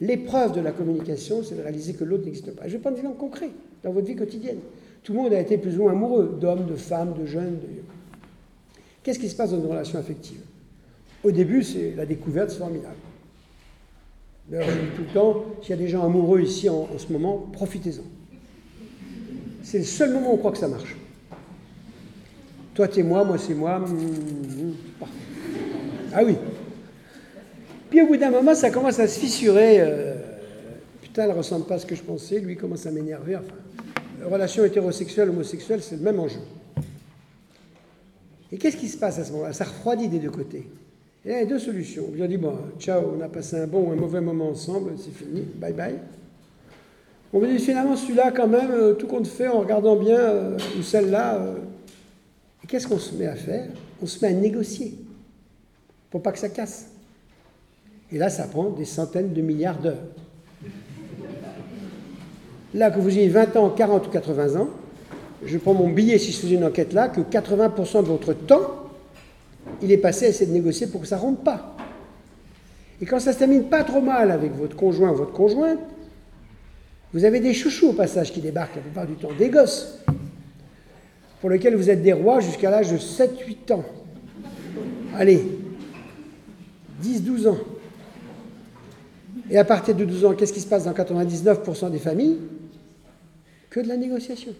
L'épreuve 0.01 0.53
de 0.53 0.61
la 0.61 0.71
communication, 0.71 1.41
c'est 1.43 1.55
de 1.55 1.61
réaliser 1.61 1.93
que 1.93 2.03
l'autre 2.03 2.25
n'existe 2.25 2.51
pas. 2.51 2.67
Je 2.67 2.73
vais 2.73 2.79
prendre 2.79 2.97
un 2.97 2.99
exemple 2.99 3.17
concret 3.17 3.49
dans 3.83 3.91
votre 3.91 4.07
vie 4.07 4.15
quotidienne. 4.15 4.59
Tout 5.03 5.13
le 5.13 5.19
monde 5.19 5.33
a 5.33 5.39
été 5.39 5.57
plus 5.57 5.77
ou 5.77 5.83
moins 5.83 5.91
amoureux 5.91 6.37
d'hommes, 6.39 6.65
de 6.65 6.75
femmes, 6.75 7.13
de 7.13 7.25
jeunes. 7.25 7.59
Qu'est-ce 9.03 9.19
qui 9.19 9.29
se 9.29 9.35
passe 9.35 9.51
dans 9.51 9.59
une 9.59 9.67
relation 9.67 9.99
affective? 9.99 10.41
Au 11.23 11.31
début, 11.31 11.63
c'est 11.63 11.93
la 11.95 12.05
découverte, 12.05 12.49
c'est 12.49 12.57
formidable. 12.57 12.95
D'ailleurs, 14.49 14.69
je 14.69 14.73
dis 14.73 14.95
tout 14.95 15.01
le 15.01 15.13
temps, 15.13 15.45
s'il 15.61 15.71
y 15.71 15.73
a 15.73 15.77
des 15.77 15.87
gens 15.87 16.03
amoureux 16.03 16.41
ici 16.41 16.69
en, 16.69 16.87
ce 16.97 17.11
moment, 17.11 17.49
profitez-en. 17.53 18.03
C'est 19.63 19.79
le 19.79 19.83
seul 19.85 20.13
moment 20.13 20.31
où 20.31 20.33
on 20.33 20.37
croit 20.37 20.51
que 20.51 20.57
ça 20.57 20.67
marche. 20.67 20.95
Toi, 22.75 22.87
t'es 22.87 23.01
moi, 23.01 23.23
moi, 23.23 23.37
c'est 23.37 23.55
moi. 23.55 23.79
Mmh, 23.79 23.93
mmh, 23.93 24.65
mmh, 24.65 25.05
ah 26.13 26.23
oui. 26.23 26.35
Puis 27.95 28.03
au 28.03 28.07
bout 28.07 28.17
d'un 28.17 28.29
moment, 28.29 28.53
ça 28.53 28.71
commence 28.71 28.99
à 28.99 29.07
se 29.07 29.17
fissurer. 29.17 29.77
Euh, 29.79 30.15
putain, 31.01 31.23
elle 31.23 31.31
ressemble 31.31 31.65
pas 31.65 31.75
à 31.75 31.79
ce 31.79 31.85
que 31.85 31.95
je 31.95 32.03
pensais. 32.03 32.41
Lui 32.41 32.57
commence 32.57 32.85
à 32.85 32.91
m'énerver. 32.91 33.37
Enfin, 33.37 33.55
relation 34.29 34.65
hétérosexuelle, 34.65 35.29
homosexuelle, 35.29 35.81
c'est 35.81 35.95
le 35.95 36.01
même 36.01 36.19
enjeu. 36.19 36.41
Et 38.51 38.57
qu'est-ce 38.57 38.75
qui 38.75 38.89
se 38.89 38.97
passe 38.97 39.17
à 39.19 39.23
ce 39.23 39.31
moment-là? 39.31 39.53
Ça 39.53 39.63
refroidit 39.63 40.09
des 40.09 40.19
deux 40.19 40.29
côtés. 40.29 40.67
Et 41.25 41.29
il 41.29 41.31
y 41.31 41.35
a 41.35 41.45
deux 41.45 41.57
solutions. 41.57 42.07
On 42.21 42.25
dit, 42.25 42.35
bon, 42.35 42.57
ciao, 42.79 43.01
on 43.17 43.21
a 43.23 43.29
passé 43.29 43.55
un 43.55 43.67
bon 43.67 43.87
ou 43.87 43.91
un 43.93 43.95
mauvais 43.95 44.19
moment 44.19 44.49
ensemble, 44.49 44.91
c'est 44.97 45.15
fini, 45.15 45.43
bye 45.55 45.71
bye. 45.71 45.95
On 47.31 47.39
me 47.39 47.47
dit, 47.47 47.59
finalement, 47.59 47.95
celui-là, 47.95 48.33
quand 48.33 48.49
même, 48.49 48.71
euh, 48.71 48.93
tout 48.95 49.07
compte 49.07 49.27
fait, 49.27 49.47
en 49.47 49.61
regardant 49.61 49.95
bien, 49.95 50.19
euh, 50.19 50.57
ou 50.77 50.83
celle-là, 50.83 51.55
et 52.61 52.67
qu'est-ce 52.67 52.89
qu'on 52.89 52.99
se 52.99 53.15
met 53.15 53.27
à 53.27 53.35
faire? 53.35 53.69
On 54.03 54.05
se 54.05 54.19
met 54.19 54.33
à 54.33 54.35
négocier, 54.35 54.95
pour 56.11 56.21
pas 56.21 56.33
que 56.33 56.39
ça 56.39 56.49
casse. 56.49 56.87
Et 58.11 58.17
là, 58.17 58.29
ça 58.29 58.43
prend 58.43 58.69
des 58.69 58.85
centaines 58.85 59.33
de 59.33 59.41
milliards 59.41 59.79
d'heures. 59.79 60.03
Là, 62.73 62.91
que 62.91 62.99
vous 62.99 63.17
ayez 63.17 63.29
20 63.29 63.55
ans, 63.55 63.69
40 63.69 64.07
ou 64.07 64.09
80 64.09 64.59
ans, 64.59 64.69
je 65.45 65.57
prends 65.57 65.73
mon 65.73 65.89
billet 65.89 66.17
si 66.17 66.31
je 66.31 66.39
faisais 66.39 66.55
une 66.55 66.65
enquête 66.65 66.93
là, 66.93 67.07
que 67.07 67.21
80% 67.21 68.03
de 68.03 68.07
votre 68.07 68.33
temps, 68.33 68.89
il 69.81 69.91
est 69.91 69.97
passé 69.97 70.25
à 70.25 70.29
essayer 70.29 70.47
de 70.47 70.53
négocier 70.53 70.87
pour 70.87 71.01
que 71.01 71.07
ça 71.07 71.17
ne 71.17 71.21
rentre 71.21 71.41
pas. 71.41 71.75
Et 73.01 73.05
quand 73.05 73.19
ça 73.19 73.33
se 73.33 73.39
termine 73.39 73.65
pas 73.65 73.83
trop 73.83 74.01
mal 74.01 74.31
avec 74.31 74.53
votre 74.53 74.75
conjoint 74.75 75.11
ou 75.11 75.15
votre 75.15 75.33
conjointe, 75.33 75.79
vous 77.13 77.23
avez 77.23 77.39
des 77.39 77.53
chouchous 77.53 77.89
au 77.89 77.93
passage 77.93 78.31
qui 78.31 78.41
débarquent 78.41 78.75
la 78.75 78.81
plupart 78.81 79.07
du 79.07 79.13
temps, 79.13 79.29
des 79.37 79.49
gosses, 79.49 79.99
pour 81.39 81.49
lesquels 81.49 81.75
vous 81.75 81.89
êtes 81.89 82.01
des 82.01 82.13
rois 82.13 82.39
jusqu'à 82.39 82.69
l'âge 82.69 82.91
de 82.91 82.97
7-8 82.97 83.73
ans. 83.73 83.83
Allez, 85.15 85.41
10-12 87.03 87.47
ans. 87.47 87.57
Et 89.49 89.57
à 89.57 89.63
partir 89.63 89.95
de 89.95 90.05
12 90.05 90.25
ans, 90.25 90.33
qu'est-ce 90.33 90.53
qui 90.53 90.59
se 90.59 90.67
passe 90.67 90.85
dans 90.85 90.93
99% 90.93 91.91
des 91.91 91.99
familles? 91.99 92.37
Que 93.69 93.79
de 93.79 93.87
la 93.87 93.97
négociation. 93.97 94.53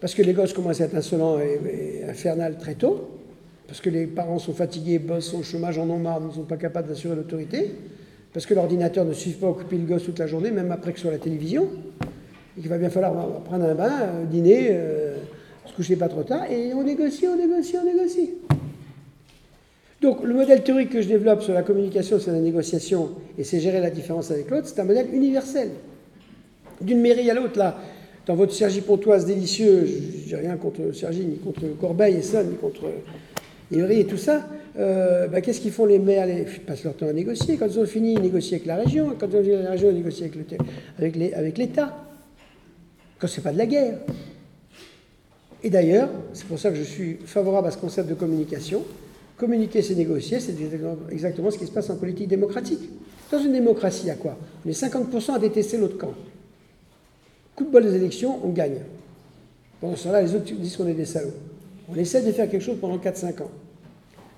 Parce 0.00 0.14
que 0.14 0.22
les 0.22 0.32
gosses 0.32 0.52
commencent 0.52 0.80
à 0.80 0.84
être 0.84 0.96
insolents 0.96 1.38
et, 1.38 2.04
infernales 2.08 2.56
très 2.58 2.74
tôt, 2.74 3.10
parce 3.66 3.80
que 3.80 3.90
les 3.90 4.06
parents 4.06 4.38
sont 4.38 4.54
fatigués, 4.54 4.98
bossent, 4.98 5.34
au 5.34 5.42
chômage, 5.42 5.78
en 5.78 5.88
ont 5.90 5.98
marre, 5.98 6.20
ne 6.20 6.32
sont 6.32 6.42
pas 6.42 6.56
capables 6.56 6.88
d'assurer 6.88 7.14
l'autorité, 7.14 7.70
parce 8.32 8.46
que 8.46 8.54
l'ordinateur 8.54 9.04
ne 9.04 9.12
suffit 9.12 9.38
pas 9.38 9.48
à 9.48 9.50
occuper 9.50 9.76
le 9.76 9.84
gosse 9.84 10.04
toute 10.04 10.18
la 10.18 10.26
journée, 10.26 10.50
même 10.50 10.72
après 10.72 10.94
que 10.94 10.98
sur 10.98 11.10
la 11.10 11.18
télévision, 11.18 11.68
et 12.56 12.60
qu'il 12.62 12.70
va 12.70 12.78
bien 12.78 12.90
falloir 12.90 13.40
prendre 13.42 13.66
un 13.66 13.74
bain, 13.74 14.24
dîner, 14.28 14.68
euh, 14.70 15.16
se 15.66 15.74
coucher 15.74 15.96
pas 15.96 16.08
trop 16.08 16.22
tard, 16.22 16.50
et 16.50 16.72
on 16.72 16.82
négocie, 16.82 17.28
on 17.28 17.36
négocie, 17.36 17.76
on 17.76 17.84
négocie. 17.84 18.30
Donc 20.00 20.22
le 20.22 20.32
modèle 20.32 20.62
théorique 20.62 20.90
que 20.90 21.02
je 21.02 21.08
développe 21.08 21.42
sur 21.42 21.52
la 21.52 21.62
communication, 21.62 22.18
sur 22.18 22.32
la 22.32 22.40
négociation, 22.40 23.10
et 23.36 23.44
c'est 23.44 23.60
gérer 23.60 23.80
la 23.80 23.90
différence 23.90 24.30
avec 24.30 24.50
l'autre, 24.50 24.66
c'est 24.66 24.80
un 24.80 24.84
modèle 24.84 25.08
universel. 25.12 25.70
D'une 26.80 27.00
mairie 27.00 27.30
à 27.30 27.34
l'autre, 27.34 27.58
là, 27.58 27.78
dans 28.26 28.34
votre 28.34 28.54
Sergi 28.54 28.80
Pontoise 28.80 29.26
délicieux, 29.26 29.86
je 30.26 30.34
n'ai 30.34 30.42
rien 30.42 30.56
contre 30.56 30.92
Sergi, 30.92 31.26
ni 31.26 31.36
contre 31.36 31.62
Corbeil 31.78 32.16
et 32.16 32.22
ça, 32.22 32.42
ni 32.42 32.54
contre 32.56 32.84
Ivry 33.70 34.00
et 34.00 34.06
tout 34.06 34.16
ça, 34.16 34.46
euh, 34.78 35.26
bah, 35.28 35.40
qu'est-ce 35.40 35.60
qu'ils 35.60 35.72
font 35.72 35.84
les 35.84 35.98
maires 35.98 36.28
Ils 36.28 36.60
passent 36.60 36.84
leur 36.84 36.94
temps 36.94 37.08
à 37.08 37.12
négocier. 37.12 37.56
Quand 37.56 37.66
ils 37.66 37.78
ont 37.78 37.86
fini, 37.86 38.14
ils 38.14 38.22
négocient 38.22 38.56
avec 38.56 38.66
la 38.66 38.76
région. 38.76 39.14
Quand 39.18 39.26
ils 39.30 39.36
ont 39.36 39.42
fini 39.42 39.62
la 39.62 39.70
région, 39.70 39.90
ils 39.90 39.96
négocient 39.96 40.26
avec 40.96 41.58
l'État. 41.58 42.06
Quand 43.18 43.26
ce 43.26 43.36
n'est 43.36 43.44
pas 43.44 43.52
de 43.52 43.58
la 43.58 43.66
guerre. 43.66 43.98
Et 45.62 45.68
d'ailleurs, 45.68 46.08
c'est 46.32 46.46
pour 46.46 46.58
ça 46.58 46.70
que 46.70 46.76
je 46.76 46.82
suis 46.82 47.18
favorable 47.26 47.68
à 47.68 47.70
ce 47.70 47.76
concept 47.76 48.08
de 48.08 48.14
communication, 48.14 48.82
Communiquer, 49.40 49.80
c'est 49.80 49.94
négocier, 49.94 50.38
c'est 50.38 50.54
exactement 51.10 51.50
ce 51.50 51.56
qui 51.56 51.64
se 51.64 51.70
passe 51.70 51.88
en 51.88 51.96
politique 51.96 52.28
démocratique. 52.28 52.90
Dans 53.32 53.38
une 53.38 53.54
démocratie, 53.54 54.02
il 54.04 54.08
y 54.08 54.10
a 54.10 54.14
quoi? 54.14 54.36
On 54.66 54.68
est 54.68 54.78
50% 54.78 55.32
à 55.32 55.38
détester 55.38 55.78
l'autre 55.78 55.96
camp. 55.96 56.12
Coup 57.56 57.64
de 57.64 57.70
bol 57.70 57.82
des 57.82 57.94
élections, 57.94 58.38
on 58.44 58.50
gagne. 58.50 58.80
Pendant 59.80 59.96
ce 59.96 60.04
temps-là, 60.04 60.20
les 60.20 60.34
autres 60.34 60.44
disent 60.44 60.76
qu'on 60.76 60.86
est 60.88 60.92
des 60.92 61.06
salauds. 61.06 61.32
On 61.88 61.94
essaie 61.94 62.20
de 62.20 62.30
faire 62.32 62.50
quelque 62.50 62.60
chose 62.62 62.76
pendant 62.78 62.98
4-5 62.98 63.40
ans. 63.40 63.50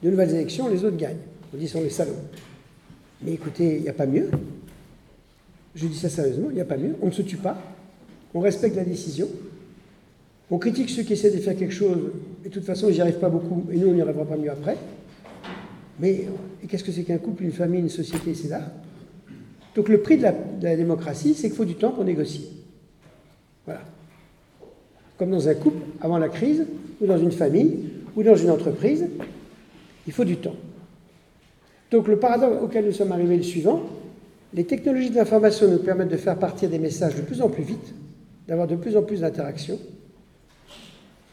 de 0.05 0.09
nouvelles 0.09 0.37
élections, 0.37 0.69
les 0.69 0.85
autres 0.85 0.97
gagnent. 0.97 1.17
On 1.53 1.57
dit 1.57 1.67
sont 1.67 1.81
les 1.81 1.91
salauds. 1.91 2.13
Mais 3.23 3.33
écoutez, 3.33 3.79
il 3.79 3.83
n'y 3.83 3.89
a 3.89 3.95
pas 3.95 4.07
mieux. 4.07 4.31
Je 5.75 5.89
dis 5.89 5.99
ça 5.99 6.11
sérieusement, 6.11 6.47
il 6.51 6.55
n'y 6.55 6.61
a 6.61 6.65
pas 6.65 6.77
mieux. 6.77 6.95
On 7.03 7.07
ne 7.07 7.13
se 7.13 7.23
tue 7.23 7.39
pas. 7.39 7.61
On 8.35 8.39
respecte 8.39 8.77
la 8.77 8.85
décision. 8.85 9.27
On 10.53 10.59
critique 10.59 10.91
ceux 10.91 11.03
qui 11.03 11.15
essaient 11.15 11.31
de 11.31 11.39
faire 11.39 11.57
quelque 11.57 11.73
chose, 11.73 11.97
et 12.45 12.49
de 12.51 12.53
toute 12.53 12.67
façon, 12.67 12.91
ils 12.91 12.97
n'y 12.97 13.01
arrivent 13.01 13.19
pas 13.19 13.31
beaucoup, 13.31 13.65
et 13.73 13.79
nous, 13.79 13.89
on 13.89 13.95
n'y 13.95 14.03
arrivera 14.03 14.27
pas 14.27 14.37
mieux 14.37 14.51
après. 14.51 14.77
Mais 15.99 16.27
qu'est-ce 16.69 16.85
que 16.85 16.93
c'est 16.93 17.05
qu'un 17.05 17.17
couple, 17.17 17.45
une 17.45 17.53
famille, 17.53 17.81
une 17.81 17.89
société 17.89 18.35
C'est 18.35 18.51
là. 18.51 18.61
Donc 19.75 19.89
le 19.89 20.03
prix 20.03 20.19
de 20.19 20.25
la, 20.25 20.33
de 20.33 20.65
la 20.65 20.77
démocratie, 20.77 21.33
c'est 21.33 21.49
qu'il 21.49 21.57
faut 21.57 21.65
du 21.65 21.77
temps 21.77 21.93
pour 21.93 22.05
négocier. 22.05 22.51
Voilà. 23.65 23.81
Comme 25.17 25.31
dans 25.31 25.49
un 25.49 25.55
couple, 25.55 25.87
avant 26.03 26.19
la 26.19 26.29
crise, 26.29 26.67
ou 27.01 27.07
dans 27.07 27.19
une 27.19 27.33
famille, 27.33 27.89
ou 28.15 28.23
dans 28.23 28.37
une 28.37 28.51
entreprise, 28.51 29.07
il 30.07 30.13
faut 30.13 30.25
du 30.25 30.37
temps. 30.37 30.57
Donc 31.91 32.09
le 32.09 32.19
paradoxe 32.19 32.63
auquel 32.63 32.85
nous 32.85 32.93
sommes 32.93 33.13
arrivés 33.13 33.37
est 33.37 33.39
le 33.39 33.43
suivant. 33.43 33.85
Les 34.53 34.65
technologies 34.65 35.09
de 35.09 35.17
l'information 35.17 35.67
nous 35.67 35.79
permettent 35.79 36.11
de 36.11 36.19
faire 36.19 36.39
partir 36.39 36.69
des 36.69 36.79
messages 36.79 37.15
de 37.15 37.23
plus 37.23 37.41
en 37.41 37.49
plus 37.49 37.65
vite, 37.65 37.95
d'avoir 38.47 38.69
de 38.69 38.77
plus 38.77 38.99
en 38.99 39.03
plus 39.03 39.21
d'interactions. 39.21 39.79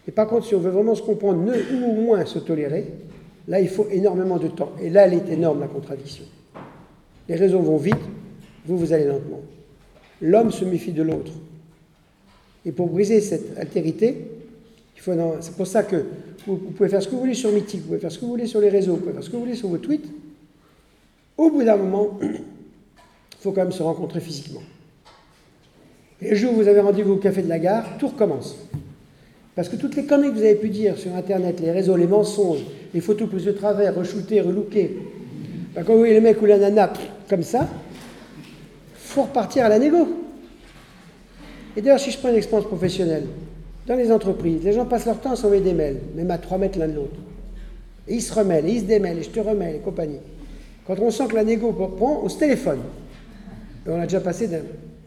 Et 0.09 0.11
par 0.11 0.25
contre, 0.25 0.47
si 0.47 0.55
on 0.55 0.59
veut 0.59 0.71
vraiment 0.71 0.95
se 0.95 1.03
comprendre, 1.03 1.39
ne, 1.43 1.51
ou 1.53 1.91
au 1.91 1.93
moins 1.93 2.25
se 2.25 2.39
tolérer, 2.39 2.83
là, 3.47 3.59
il 3.59 3.69
faut 3.69 3.85
énormément 3.91 4.37
de 4.37 4.47
temps. 4.47 4.71
Et 4.81 4.89
là, 4.89 5.05
elle 5.05 5.13
est 5.13 5.29
énorme, 5.31 5.59
la 5.59 5.67
contradiction. 5.67 6.23
Les 7.27 7.35
réseaux 7.35 7.59
vont 7.59 7.77
vite, 7.77 7.93
vous, 8.65 8.75
vous 8.75 8.91
allez 8.91 9.05
lentement. 9.05 9.41
L'homme 10.19 10.49
se 10.49 10.65
méfie 10.65 10.93
de 10.93 11.03
l'autre. 11.03 11.31
Et 12.65 12.71
pour 12.71 12.87
briser 12.87 13.21
cette 13.21 13.55
altérité, 13.59 14.31
c'est 14.95 15.55
pour 15.55 15.67
ça 15.67 15.83
que 15.83 16.03
vous, 16.47 16.55
pouvez 16.55 16.89
faire 16.89 17.03
ce 17.03 17.07
que 17.07 17.13
vous 17.13 17.19
voulez 17.19 17.35
sur 17.35 17.51
Mythique, 17.51 17.81
vous 17.81 17.89
pouvez 17.89 17.99
faire 17.99 18.11
ce 18.11 18.17
que 18.17 18.25
vous 18.25 18.31
voulez 18.31 18.47
sur 18.47 18.61
les 18.61 18.69
réseaux, 18.69 18.93
vous 18.93 19.01
pouvez 19.01 19.13
faire 19.13 19.23
ce 19.23 19.29
que 19.29 19.35
vous 19.35 19.43
voulez 19.43 19.55
sur 19.55 19.69
vos 19.69 19.77
tweets. 19.77 20.09
Au 21.37 21.51
bout 21.51 21.63
d'un 21.63 21.77
moment, 21.77 22.17
il 22.23 22.41
faut 23.39 23.51
quand 23.51 23.61
même 23.61 23.71
se 23.71 23.83
rencontrer 23.83 24.21
physiquement. 24.21 24.63
Et 26.19 26.31
le 26.31 26.35
jour 26.35 26.53
où 26.53 26.55
vous 26.55 26.67
avez 26.67 26.79
rendez-vous 26.79 27.13
au 27.13 27.17
café 27.17 27.43
de 27.43 27.47
la 27.47 27.59
gare, 27.59 27.99
tout 27.99 28.07
recommence. 28.07 28.57
Parce 29.59 29.67
que 29.67 29.75
toutes 29.75 29.97
les 29.97 30.05
conneries 30.05 30.29
que 30.29 30.35
vous 30.35 30.43
avez 30.45 30.55
pu 30.55 30.69
dire 30.69 30.97
sur 30.97 31.13
Internet, 31.17 31.59
les 31.59 31.71
réseaux, 31.71 31.97
les 31.97 32.07
mensonges, 32.07 32.63
les 32.93 33.01
photos 33.01 33.27
prises 33.27 33.43
de 33.43 33.51
travers, 33.51 33.93
re-shootées, 33.93 34.39
relookées, 34.39 34.97
ben, 35.75 35.83
quand 35.83 35.91
vous 35.91 35.99
voyez 35.99 36.13
les 36.13 36.21
mecs 36.21 36.41
ou 36.41 36.45
la 36.45 36.57
nana 36.57 36.93
comme 37.29 37.43
ça, 37.43 37.67
faut 38.95 39.23
repartir 39.23 39.65
à 39.65 39.67
la 39.67 39.77
négo. 39.77 40.07
Et 41.75 41.81
d'ailleurs, 41.81 41.99
si 41.99 42.09
je 42.09 42.17
prends 42.17 42.29
une 42.29 42.37
expérience 42.37 42.69
professionnelle, 42.69 43.25
dans 43.85 43.95
les 43.95 44.13
entreprises, 44.13 44.63
les 44.63 44.71
gens 44.71 44.85
passent 44.85 45.05
leur 45.05 45.19
temps 45.19 45.33
à 45.33 45.35
s'envoyer 45.35 45.61
des 45.61 45.73
mails, 45.73 45.97
même 46.15 46.31
à 46.31 46.37
3 46.37 46.57
mètres 46.57 46.79
l'un 46.79 46.87
de 46.87 46.95
l'autre. 46.95 47.19
Et 48.07 48.15
ils 48.15 48.21
se 48.21 48.33
remêlent, 48.33 48.65
et 48.65 48.71
ils 48.71 48.79
se 48.79 48.85
démêlent, 48.85 49.17
et 49.17 49.23
je 49.23 49.29
te 49.29 49.41
remets, 49.41 49.75
et 49.75 49.79
compagnie. 49.79 50.21
Quand 50.87 50.97
on 50.99 51.11
sent 51.11 51.27
que 51.27 51.35
la 51.35 51.43
négo 51.43 51.73
prend, 51.73 52.21
on 52.23 52.29
se 52.29 52.39
téléphone. 52.39 52.79
Et 53.85 53.89
on 53.89 53.99
a 53.99 54.03
déjà 54.03 54.21
passé 54.21 54.47
d'un. 54.47 54.61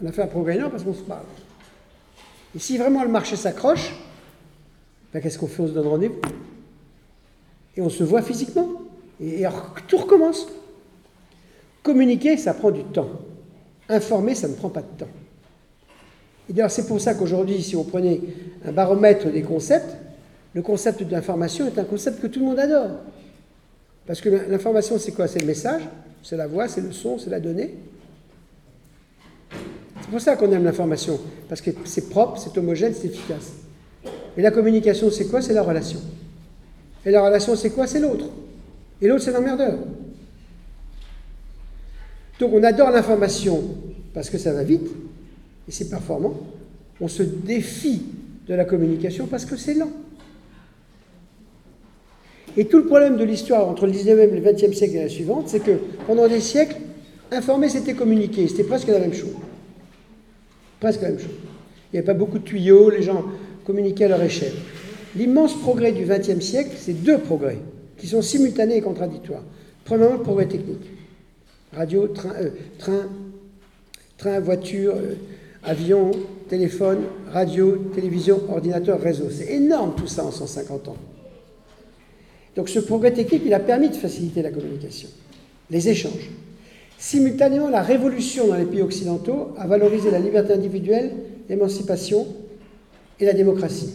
On 0.04 0.09
a 0.09 0.12
fait 0.12 0.21
un 0.21 0.26
progrès 0.26 0.59
parce 0.71 0.82
qu'on 0.82 0.92
se 0.92 1.04
parle. 1.04 1.25
Et 2.54 2.59
si 2.59 2.76
vraiment 2.76 3.02
le 3.02 3.09
marché 3.09 3.37
s'accroche, 3.37 3.94
ben 5.12 5.21
qu'est-ce 5.21 5.38
qu'on 5.38 5.47
fait? 5.47 5.62
On 5.62 5.66
se 5.66 5.73
donne 5.73 5.87
rendez-vous. 5.87 6.21
Et 7.76 7.83
on 7.83 7.88
se 7.88 8.04
voit 8.04 8.23
physiquement. 8.23 8.69
Et, 9.21 9.42
et 9.42 9.49
tout 9.88 9.99
recommence. 9.99 10.47
Communiquer, 11.83 12.37
ça 12.37 12.54
prend 12.54 12.71
du 12.71 12.85
temps. 12.85 13.11
Informer, 13.88 14.35
ça 14.35 14.49
ne 14.49 14.54
prend 14.54 14.69
pas 14.69 14.83
de 14.83 14.99
temps. 14.99 15.11
Et 16.49 16.52
d'ailleurs, 16.52 16.71
c'est 16.71 16.87
pour 16.87 17.00
ça 17.00 17.14
qu'aujourd'hui, 17.14 17.62
si 17.62 17.76
on 17.76 17.85
prenait 17.85 18.21
un 18.64 18.73
baromètre 18.73 19.31
des 19.31 19.42
concepts, 19.42 19.97
le 20.54 20.62
concept 20.62 21.02
de 21.02 21.11
l'information 21.11 21.66
est 21.66 21.78
un 21.78 21.85
concept 21.85 22.21
que 22.21 22.26
tout 22.26 22.40
le 22.40 22.47
monde 22.47 22.59
adore. 22.59 22.90
Parce 24.07 24.21
que 24.21 24.28
l'information, 24.28 24.99
c'est 24.99 25.12
quoi? 25.12 25.28
C'est 25.28 25.38
le 25.40 25.47
message, 25.47 25.83
c'est 26.23 26.37
la 26.37 26.47
voix, 26.47 26.69
c'est 26.69 26.81
le 26.81 26.92
son, 26.92 27.19
c'est 27.19 27.31
la 27.31 27.40
donnée. 27.40 27.75
C'est 30.00 30.11
pour 30.11 30.21
ça 30.21 30.37
qu'on 30.37 30.50
aime 30.52 30.64
l'information, 30.64 31.19
parce 31.49 31.61
que 31.61 31.71
c'est 31.85 32.11
propre, 32.11 32.38
c'est 32.38 32.57
homogène, 32.59 32.92
c'est 32.92 33.07
efficace. 33.07 33.52
Et 34.37 34.43
la 34.43 34.51
communication, 34.51 35.11
c'est 35.11 35.27
quoi? 35.27 35.43
C'est 35.43 35.53
la 35.53 35.62
relation. 35.62 36.01
Et 37.05 37.11
la 37.11 37.23
relation, 37.23 37.57
c'est 37.57 37.71
quoi? 37.71 37.87
C'est 37.87 38.01
l'autre. 38.01 38.27
Et 39.01 39.09
l'autre, 39.09 39.23
c'est 39.23 39.33
l'emmerdeur. 39.33 39.79
Donc 42.39 42.53
on 42.55 42.62
adore 42.62 42.91
l'information 42.91 43.62
parce 44.15 44.29
que 44.29 44.39
ça 44.39 44.53
va 44.53 44.65
vite, 44.65 44.89
et 45.69 45.71
c'est 45.73 45.89
performant. 45.89 46.35
On 47.01 47.09
se 47.09 47.23
défie 47.23 48.03
de 48.49 48.55
la 48.55 48.65
communication 48.65 49.27
parce 49.27 49.45
que 49.45 49.57
c'est 49.57 49.75
lent. 49.75 49.93
Et 52.57 52.67
tout 52.67 52.79
le 52.79 52.87
problème 52.87 53.17
de 53.17 53.25
l'histoire 53.25 53.69
entre 53.69 53.87
le 53.87 53.93
19e 53.93 54.19
et 54.19 54.41
le 54.41 54.41
20e 54.41 54.73
siècle 54.73 54.97
et 54.97 55.03
la 55.05 55.09
suivante, 55.09 55.49
c'est 55.49 55.61
que 55.61 55.79
pendant 56.07 56.29
des 56.29 56.41
siècles, 56.41 56.77
informer 57.31 57.69
c'était 57.69 57.95
communiquer, 57.95 58.47
c'était 58.49 58.65
presque 58.65 58.89
la 58.89 58.99
même 58.99 59.15
chose. 59.15 59.37
Presque 60.81 61.03
la 61.03 61.11
même 61.11 61.19
chose. 61.19 61.31
Il 61.93 61.97
n'y 61.97 61.99
avait 62.01 62.07
pas 62.07 62.15
beaucoup 62.15 62.39
de 62.39 62.45
tuyaux, 62.45 62.91
les 62.91 63.03
gens 63.03 63.25
communiquaient 63.64 64.04
à 64.04 64.09
leur 64.09 64.23
échelle. 64.23 64.54
L'immense 65.16 65.54
progrès 65.61 65.92
du 65.92 66.04
20e 66.04 66.40
siècle, 66.40 66.76
c'est 66.78 66.95
deux 66.95 67.19
progrès 67.19 67.59
qui 67.99 68.07
sont 68.07 68.23
simultanés 68.23 68.76
et 68.76 68.81
contradictoires. 68.81 69.42
Premièrement, 69.85 70.16
le 70.16 70.23
progrès 70.23 70.47
technique. 70.47 70.90
Radio, 71.73 72.09
train, 72.09 72.33
euh, 72.40 72.50
train, 72.78 73.09
train 74.19 74.40
voiture, 74.40 74.95
euh, 74.97 75.14
avion, 75.62 76.11
téléphone, 76.49 77.04
radio, 77.31 77.76
télévision, 77.95 78.40
ordinateur, 78.50 79.00
réseau. 79.00 79.28
C'est 79.31 79.52
énorme 79.52 79.95
tout 79.97 80.07
ça 80.07 80.25
en 80.25 80.31
150 80.31 80.88
ans. 80.88 80.97
Donc 82.57 82.69
ce 82.69 82.78
progrès 82.81 83.12
technique, 83.12 83.42
il 83.47 83.54
a 83.54 83.61
permis 83.61 83.88
de 83.88 83.95
faciliter 83.95 84.42
la 84.42 84.50
communication, 84.50 85.09
les 85.71 85.88
échanges. 85.88 86.31
Simultanément, 86.99 87.69
la 87.69 87.83
révolution 87.83 88.47
dans 88.47 88.57
les 88.57 88.64
pays 88.64 88.83
occidentaux 88.83 89.54
a 89.59 89.66
valorisé 89.66 90.11
la 90.11 90.19
liberté 90.19 90.52
individuelle, 90.52 91.12
l'émancipation 91.49 92.26
et 93.21 93.25
la 93.25 93.33
démocratie. 93.33 93.95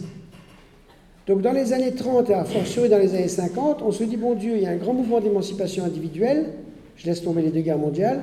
Donc 1.26 1.42
dans 1.42 1.52
les 1.52 1.72
années 1.72 1.94
30 1.94 2.30
et 2.30 2.34
à 2.34 2.44
fortiori 2.44 2.88
dans 2.88 2.98
les 2.98 3.14
années 3.14 3.28
50, 3.28 3.82
on 3.82 3.92
se 3.92 4.02
dit, 4.04 4.16
bon 4.16 4.34
Dieu, 4.34 4.56
il 4.56 4.62
y 4.62 4.66
a 4.66 4.70
un 4.70 4.76
grand 4.76 4.94
mouvement 4.94 5.20
d'émancipation 5.20 5.84
individuelle, 5.84 6.46
je 6.96 7.06
laisse 7.06 7.22
tomber 7.22 7.42
les 7.42 7.50
deux 7.50 7.60
guerres 7.60 7.78
mondiales, 7.78 8.22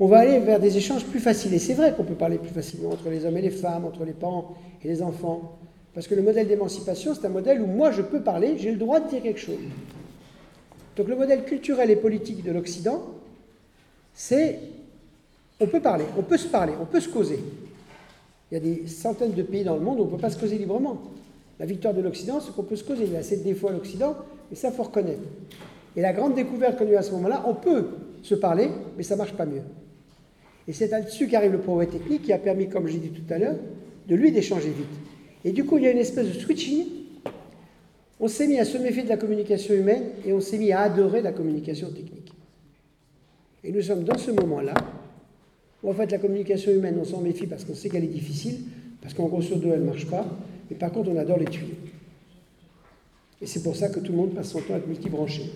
on 0.00 0.06
va 0.06 0.18
aller 0.20 0.38
vers 0.40 0.58
des 0.58 0.76
échanges 0.76 1.04
plus 1.04 1.20
faciles. 1.20 1.54
Et 1.54 1.58
c'est 1.58 1.74
vrai 1.74 1.94
qu'on 1.94 2.04
peut 2.04 2.14
parler 2.14 2.38
plus 2.38 2.50
facilement 2.50 2.90
entre 2.90 3.10
les 3.10 3.24
hommes 3.26 3.36
et 3.36 3.42
les 3.42 3.50
femmes, 3.50 3.84
entre 3.84 4.04
les 4.04 4.12
parents 4.12 4.56
et 4.82 4.88
les 4.88 5.02
enfants. 5.02 5.58
Parce 5.94 6.08
que 6.08 6.14
le 6.14 6.22
modèle 6.22 6.48
d'émancipation, 6.48 7.14
c'est 7.14 7.26
un 7.26 7.30
modèle 7.30 7.60
où 7.60 7.66
moi 7.66 7.92
je 7.92 8.02
peux 8.02 8.20
parler, 8.20 8.56
j'ai 8.58 8.72
le 8.72 8.78
droit 8.78 9.00
de 9.00 9.08
dire 9.08 9.22
quelque 9.22 9.38
chose. 9.38 9.58
Donc 10.96 11.08
le 11.08 11.16
modèle 11.16 11.44
culturel 11.44 11.90
et 11.90 11.96
politique 11.96 12.42
de 12.42 12.52
l'Occident, 12.52 13.02
c'est 14.12 14.58
on 15.60 15.66
peut 15.66 15.80
parler, 15.80 16.04
on 16.18 16.22
peut 16.22 16.36
se 16.36 16.48
parler, 16.48 16.72
on 16.80 16.86
peut 16.86 17.00
se 17.00 17.08
causer. 17.08 17.38
Il 18.54 18.62
y 18.62 18.70
a 18.70 18.74
des 18.76 18.86
centaines 18.86 19.32
de 19.32 19.42
pays 19.42 19.64
dans 19.64 19.74
le 19.74 19.80
monde 19.80 19.98
où 19.98 20.02
on 20.02 20.06
ne 20.06 20.10
peut 20.12 20.16
pas 20.16 20.30
se 20.30 20.38
causer 20.38 20.56
librement. 20.58 21.02
La 21.58 21.66
victoire 21.66 21.92
de 21.92 22.00
l'Occident, 22.00 22.38
c'est 22.38 22.54
qu'on 22.54 22.62
peut 22.62 22.76
se 22.76 22.84
causer. 22.84 23.02
Il 23.04 23.12
y 23.12 23.16
a 23.16 23.18
assez 23.18 23.38
de 23.38 23.42
défauts 23.42 23.66
à 23.66 23.72
l'Occident, 23.72 24.14
mais 24.48 24.54
ça, 24.54 24.68
il 24.68 24.74
faut 24.74 24.84
reconnaître. 24.84 25.22
Et 25.96 26.00
la 26.00 26.12
grande 26.12 26.36
découverte 26.36 26.78
qu'on 26.78 26.86
a 26.86 26.90
eu 26.90 26.94
à 26.94 27.02
ce 27.02 27.10
moment-là, 27.14 27.42
on 27.48 27.54
peut 27.54 27.86
se 28.22 28.36
parler, 28.36 28.68
mais 28.96 29.02
ça 29.02 29.16
ne 29.16 29.18
marche 29.18 29.32
pas 29.32 29.44
mieux. 29.44 29.62
Et 30.68 30.72
c'est 30.72 30.86
là-dessus 30.86 31.26
qu'arrive 31.26 31.50
le 31.50 31.58
progrès 31.58 31.88
technique 31.88 32.22
qui 32.22 32.32
a 32.32 32.38
permis, 32.38 32.68
comme 32.68 32.86
j'ai 32.86 32.98
dit 32.98 33.08
tout 33.08 33.34
à 33.34 33.38
l'heure, 33.38 33.56
de 34.06 34.14
lui 34.14 34.30
d'échanger 34.30 34.68
vite. 34.70 34.86
Et 35.44 35.50
du 35.50 35.64
coup, 35.64 35.78
il 35.78 35.82
y 35.82 35.88
a 35.88 35.90
une 35.90 35.98
espèce 35.98 36.28
de 36.28 36.38
switching. 36.38 36.86
On 38.20 38.28
s'est 38.28 38.46
mis 38.46 38.60
à 38.60 38.64
se 38.64 38.78
méfier 38.78 39.02
de 39.02 39.08
la 39.08 39.16
communication 39.16 39.74
humaine 39.74 40.04
et 40.24 40.32
on 40.32 40.40
s'est 40.40 40.58
mis 40.58 40.70
à 40.70 40.82
adorer 40.82 41.22
la 41.22 41.32
communication 41.32 41.88
technique. 41.88 42.32
Et 43.64 43.72
nous 43.72 43.82
sommes 43.82 44.04
dans 44.04 44.16
ce 44.16 44.30
moment-là 44.30 44.74
en 45.90 45.92
fait, 45.92 46.10
la 46.10 46.18
communication 46.18 46.72
humaine, 46.72 46.96
on 47.00 47.04
s'en 47.04 47.20
méfie 47.20 47.46
parce 47.46 47.64
qu'on 47.64 47.74
sait 47.74 47.88
qu'elle 47.88 48.04
est 48.04 48.08
difficile, 48.08 48.60
parce 49.02 49.14
qu'en 49.14 49.26
gros 49.26 49.42
sur 49.42 49.58
deux, 49.58 49.68
elle 49.68 49.80
ne 49.80 49.86
marche 49.86 50.06
pas, 50.06 50.26
mais 50.70 50.76
par 50.76 50.92
contre, 50.92 51.10
on 51.10 51.16
adore 51.16 51.38
les 51.38 51.44
tuyaux. 51.46 51.74
Et 53.42 53.46
c'est 53.46 53.62
pour 53.62 53.76
ça 53.76 53.88
que 53.88 54.00
tout 54.00 54.12
le 54.12 54.18
monde 54.18 54.34
passe 54.34 54.50
son 54.50 54.60
temps 54.60 54.74
à 54.74 54.78
être 54.78 54.86
multibranché. 54.86 55.50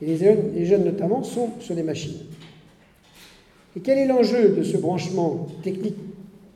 Et 0.00 0.06
les 0.06 0.64
jeunes, 0.64 0.84
notamment 0.84 1.22
sont 1.24 1.50
sur 1.60 1.74
des 1.74 1.82
machines. 1.82 2.20
Et 3.76 3.80
quel 3.80 3.98
est 3.98 4.06
l'enjeu 4.06 4.50
de 4.50 4.62
ce 4.62 4.76
branchement 4.76 5.48
technique 5.62 5.96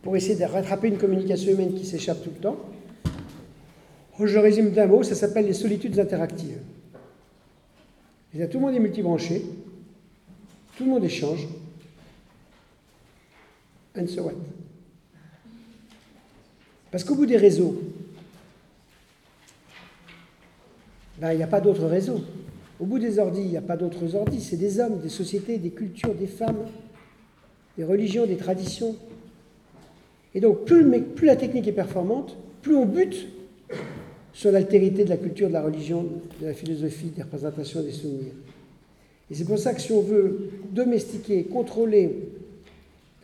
pour 0.02 0.16
essayer 0.16 0.36
de 0.36 0.44
rattraper 0.44 0.88
une 0.88 0.96
communication 0.96 1.52
humaine 1.52 1.74
qui 1.74 1.84
s'échappe 1.84 2.22
tout 2.22 2.30
le 2.34 2.40
temps? 2.40 2.56
Je 4.24 4.38
résume 4.38 4.70
d'un 4.70 4.86
mot, 4.86 5.02
ça 5.02 5.16
s'appelle 5.16 5.46
les 5.46 5.52
solitudes 5.52 5.98
interactives. 5.98 6.58
Tout 8.32 8.58
le 8.58 8.60
monde 8.60 8.74
est 8.74 8.80
multibranché, 8.80 9.42
tout 10.82 10.88
le 10.88 10.94
monde 10.94 11.04
échange, 11.04 11.46
and 13.96 14.08
so 14.08 14.22
what 14.22 14.32
Parce 16.90 17.04
qu'au 17.04 17.14
bout 17.14 17.26
des 17.26 17.36
réseaux, 17.36 17.80
ben, 21.20 21.32
il 21.32 21.36
n'y 21.36 21.42
a 21.44 21.46
pas 21.46 21.60
d'autres 21.60 21.86
réseaux. 21.86 22.24
Au 22.80 22.84
bout 22.84 22.98
des 22.98 23.20
ordis, 23.20 23.42
il 23.42 23.50
n'y 23.50 23.56
a 23.56 23.62
pas 23.62 23.76
d'autres 23.76 24.16
ordis, 24.16 24.40
c'est 24.40 24.56
des 24.56 24.80
hommes, 24.80 24.98
des 24.98 25.08
sociétés, 25.08 25.58
des 25.58 25.70
cultures, 25.70 26.16
des 26.16 26.26
femmes, 26.26 26.66
des 27.78 27.84
religions, 27.84 28.26
des 28.26 28.36
traditions. 28.36 28.96
Et 30.34 30.40
donc, 30.40 30.64
plus, 30.64 30.84
plus 31.00 31.26
la 31.28 31.36
technique 31.36 31.68
est 31.68 31.72
performante, 31.72 32.36
plus 32.60 32.74
on 32.74 32.86
bute 32.86 33.28
sur 34.32 34.50
l'altérité 34.50 35.04
de 35.04 35.10
la 35.10 35.16
culture, 35.16 35.46
de 35.46 35.52
la 35.52 35.62
religion, 35.62 36.08
de 36.40 36.46
la 36.46 36.54
philosophie, 36.54 37.10
des 37.10 37.22
représentations, 37.22 37.82
des 37.82 37.92
souvenirs. 37.92 38.32
Et 39.32 39.34
c'est 39.34 39.46
pour 39.46 39.58
ça 39.58 39.72
que 39.72 39.80
si 39.80 39.92
on 39.92 40.02
veut 40.02 40.50
domestiquer, 40.72 41.44
contrôler 41.44 42.18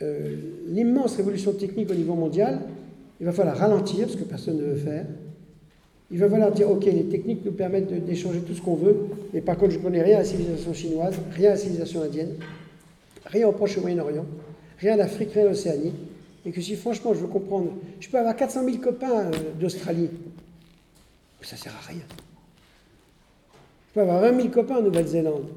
euh, 0.00 0.36
l'immense 0.66 1.16
révolution 1.16 1.52
technique 1.52 1.90
au 1.90 1.94
niveau 1.94 2.14
mondial, 2.14 2.60
il 3.20 3.26
va 3.26 3.32
falloir 3.32 3.58
ralentir, 3.58 4.08
ce 4.08 4.16
que 4.16 4.24
personne 4.24 4.56
ne 4.56 4.62
veut 4.62 4.76
faire. 4.76 5.04
Il 6.10 6.18
va 6.18 6.30
falloir 6.30 6.50
dire, 6.50 6.70
ok, 6.70 6.86
les 6.86 7.04
techniques 7.04 7.44
nous 7.44 7.52
permettent 7.52 8.06
d'échanger 8.06 8.40
tout 8.40 8.54
ce 8.54 8.62
qu'on 8.62 8.76
veut, 8.76 8.96
mais 9.34 9.42
par 9.42 9.58
contre, 9.58 9.72
je 9.72 9.78
ne 9.78 9.82
connais 9.82 10.00
rien 10.00 10.16
à 10.16 10.18
la 10.20 10.24
civilisation 10.24 10.72
chinoise, 10.72 11.14
rien 11.32 11.50
à 11.50 11.52
la 11.52 11.58
civilisation 11.58 12.00
indienne, 12.00 12.36
rien 13.26 13.46
au 13.46 13.52
Proche 13.52 13.76
Moyen-Orient, 13.76 14.24
rien 14.78 14.96
en 14.96 15.00
Afrique, 15.00 15.32
rien 15.34 15.48
en 15.48 15.50
Océanie. 15.50 15.92
Et 16.46 16.52
que 16.52 16.62
si 16.62 16.74
franchement 16.74 17.12
je 17.12 17.18
veux 17.18 17.26
comprendre, 17.26 17.72
je 18.00 18.08
peux 18.08 18.16
avoir 18.16 18.34
400 18.34 18.64
000 18.64 18.78
copains 18.78 19.26
euh, 19.26 19.30
d'Australie, 19.60 20.08
mais 21.38 21.46
ça 21.46 21.56
ne 21.56 21.60
sert 21.60 21.74
à 21.74 21.86
rien. 21.86 22.00
Je 23.88 23.92
peux 23.92 24.00
avoir 24.00 24.22
20 24.22 24.36
000 24.36 24.48
copains 24.48 24.76
en 24.76 24.82
Nouvelle-Zélande 24.82 25.48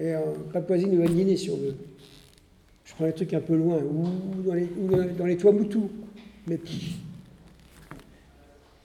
et 0.00 0.14
en 0.14 0.34
Papouasie-Nouvelle-Guinée 0.52 1.36
si 1.36 1.50
on 1.50 1.56
veut. 1.56 1.74
Je 2.84 2.94
prends 2.94 3.04
un 3.04 3.12
truc 3.12 3.34
un 3.34 3.40
peu 3.40 3.54
loin, 3.54 3.78
ou 3.78 4.42
dans 4.42 4.54
les, 4.54 4.68
dans 5.18 5.36
toits 5.36 5.52
moutous. 5.52 5.90
Mais 6.46 6.58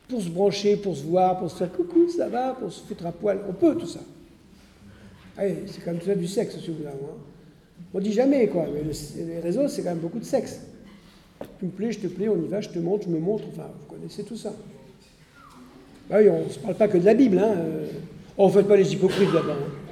pour 0.10 0.22
se 0.22 0.29
brancher, 0.29 0.75
pour 0.75 0.96
se 0.96 1.03
voir, 1.03 1.39
pour 1.39 1.50
se 1.50 1.58
faire 1.58 1.72
coucou, 1.72 2.10
ça 2.10 2.27
va, 2.27 2.53
pour 2.53 2.72
se 2.72 2.82
foutre 2.82 3.05
à 3.05 3.12
poil, 3.12 3.39
on 3.48 3.53
peut 3.53 3.75
tout 3.75 3.88
ça. 3.88 4.01
c'est 5.38 5.84
quand 5.84 5.91
même 5.91 6.00
tout 6.00 6.08
ça 6.08 6.15
du 6.15 6.27
sexe, 6.27 6.60
si 6.60 6.67
vous 6.67 6.77
voulez. 6.77 6.89
On 7.93 8.00
dit 8.00 8.12
jamais, 8.12 8.48
quoi, 8.48 8.65
mais 8.74 8.82
les 9.24 9.39
réseaux, 9.39 9.67
c'est 9.67 9.84
quand 9.84 9.89
même 9.89 10.00
beaucoup 10.00 10.20
de 10.20 10.25
sexe. 10.25 10.60
Tu 11.60 11.65
me 11.65 11.72
plais, 11.72 11.91
je 11.91 12.00
te 12.00 12.08
plais, 12.08 12.27
on 12.27 12.38
y 12.38 12.48
va, 12.48 12.62
je 12.62 12.70
te 12.70 12.79
montre, 12.79 13.05
je 13.05 13.10
me 13.10 13.20
montre, 13.20 13.46
enfin, 13.51 13.70
vous 13.79 13.96
connaissez 13.96 14.24
tout 14.24 14.38
ça. 14.38 14.53
Bah 16.10 16.17
oui, 16.20 16.29
on 16.29 16.46
ne 16.46 16.50
se 16.50 16.60
parle 16.60 16.75
pas 16.75 16.88
que 16.88 16.98
de 16.98 17.05
la 17.05 17.13
Bible, 17.13 17.38
hein. 17.39 17.55
On 18.38 18.48
ne 18.48 18.51
fait 18.51 18.63
pas 18.63 18.75
les 18.75 18.91
hypocrites 18.93 19.32
là-bas. 19.32 19.53
Hein. 19.53 19.83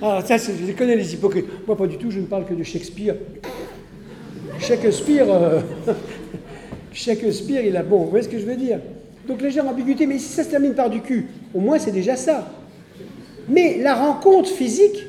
Ah, 0.00 0.22
ça, 0.24 0.36
je 0.36 0.72
connais, 0.72 0.96
les 0.96 1.14
hypocrites. 1.14 1.46
Moi, 1.66 1.76
pas 1.76 1.86
du 1.86 1.96
tout, 1.96 2.10
je 2.10 2.20
ne 2.20 2.26
parle 2.26 2.44
que 2.46 2.54
de 2.54 2.62
Shakespeare. 2.62 3.16
Shakespeare, 4.60 5.26
euh, 5.28 5.60
Shakespeare, 6.92 7.64
il 7.64 7.76
a 7.76 7.82
bon, 7.82 8.04
vous 8.04 8.10
voyez 8.10 8.24
ce 8.24 8.28
que 8.28 8.38
je 8.38 8.46
veux 8.46 8.56
dire? 8.56 8.80
Donc 9.26 9.42
légère 9.42 9.66
ambiguïté, 9.68 10.06
mais 10.06 10.18
si 10.18 10.28
ça 10.28 10.42
se 10.42 10.50
termine 10.50 10.74
par 10.74 10.88
du 10.88 11.00
cul, 11.00 11.26
au 11.54 11.60
moins 11.60 11.78
c'est 11.78 11.92
déjà 11.92 12.16
ça. 12.16 12.50
Mais 13.48 13.78
la 13.78 13.94
rencontre 13.94 14.48
physique, 14.48 15.06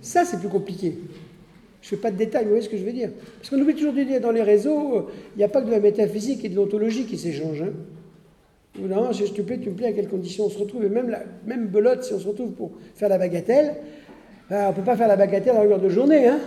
ça 0.00 0.24
c'est 0.24 0.38
plus 0.38 0.48
compliqué. 0.48 0.98
Je 1.82 1.86
ne 1.86 1.90
fais 1.90 1.96
pas 1.96 2.10
de 2.10 2.16
détails, 2.16 2.44
vous 2.44 2.50
voyez 2.50 2.64
ce 2.64 2.68
que 2.68 2.76
je 2.76 2.84
veux 2.84 2.92
dire? 2.92 3.10
Parce 3.38 3.50
qu'on 3.50 3.60
oublie 3.60 3.74
toujours 3.74 3.92
de 3.92 4.02
dire 4.02 4.20
dans 4.20 4.30
les 4.30 4.42
réseaux, 4.42 4.96
euh, 4.96 5.02
il 5.34 5.38
n'y 5.38 5.44
a 5.44 5.48
pas 5.48 5.60
que 5.60 5.66
de 5.66 5.72
la 5.72 5.80
métaphysique 5.80 6.44
et 6.44 6.48
de 6.48 6.56
l'ontologie 6.56 7.04
qui 7.04 7.18
s'échangent. 7.18 7.62
Hein. 7.62 7.72
Non, 8.80 9.12
si 9.12 9.26
je 9.26 9.32
te 9.32 9.42
plais, 9.42 9.58
tu 9.58 9.70
me 9.70 9.74
plais, 9.74 9.88
à 9.88 9.92
quelles 9.92 10.08
conditions 10.08 10.44
on 10.46 10.50
se 10.50 10.58
retrouve 10.58 10.84
Et 10.84 10.88
même, 10.88 11.10
la, 11.10 11.22
même 11.46 11.66
belote, 11.66 12.04
si 12.04 12.12
on 12.12 12.18
se 12.18 12.28
retrouve 12.28 12.52
pour 12.52 12.72
faire 12.94 13.08
la 13.08 13.18
bagatelle, 13.18 13.74
ben, 14.50 14.66
on 14.66 14.70
ne 14.70 14.74
peut 14.74 14.82
pas 14.82 14.96
faire 14.96 15.08
la 15.08 15.16
bagatelle 15.16 15.56
à 15.56 15.62
longueur 15.62 15.80
de 15.80 15.88
journée. 15.88 16.28
Hein 16.28 16.38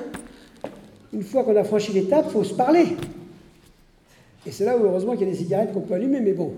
une 1.13 1.23
fois 1.23 1.43
qu'on 1.43 1.55
a 1.55 1.63
franchi 1.63 1.91
l'étape, 1.91 2.25
il 2.27 2.31
faut 2.31 2.43
se 2.43 2.53
parler. 2.53 2.85
Et 4.45 4.51
c'est 4.51 4.65
là 4.65 4.77
où, 4.77 4.83
heureusement, 4.83 5.13
qu'il 5.13 5.27
y 5.27 5.29
a 5.29 5.33
des 5.33 5.37
cigarettes 5.37 5.73
qu'on 5.73 5.81
peut 5.81 5.93
allumer, 5.93 6.19
mais 6.19 6.33
bon. 6.33 6.53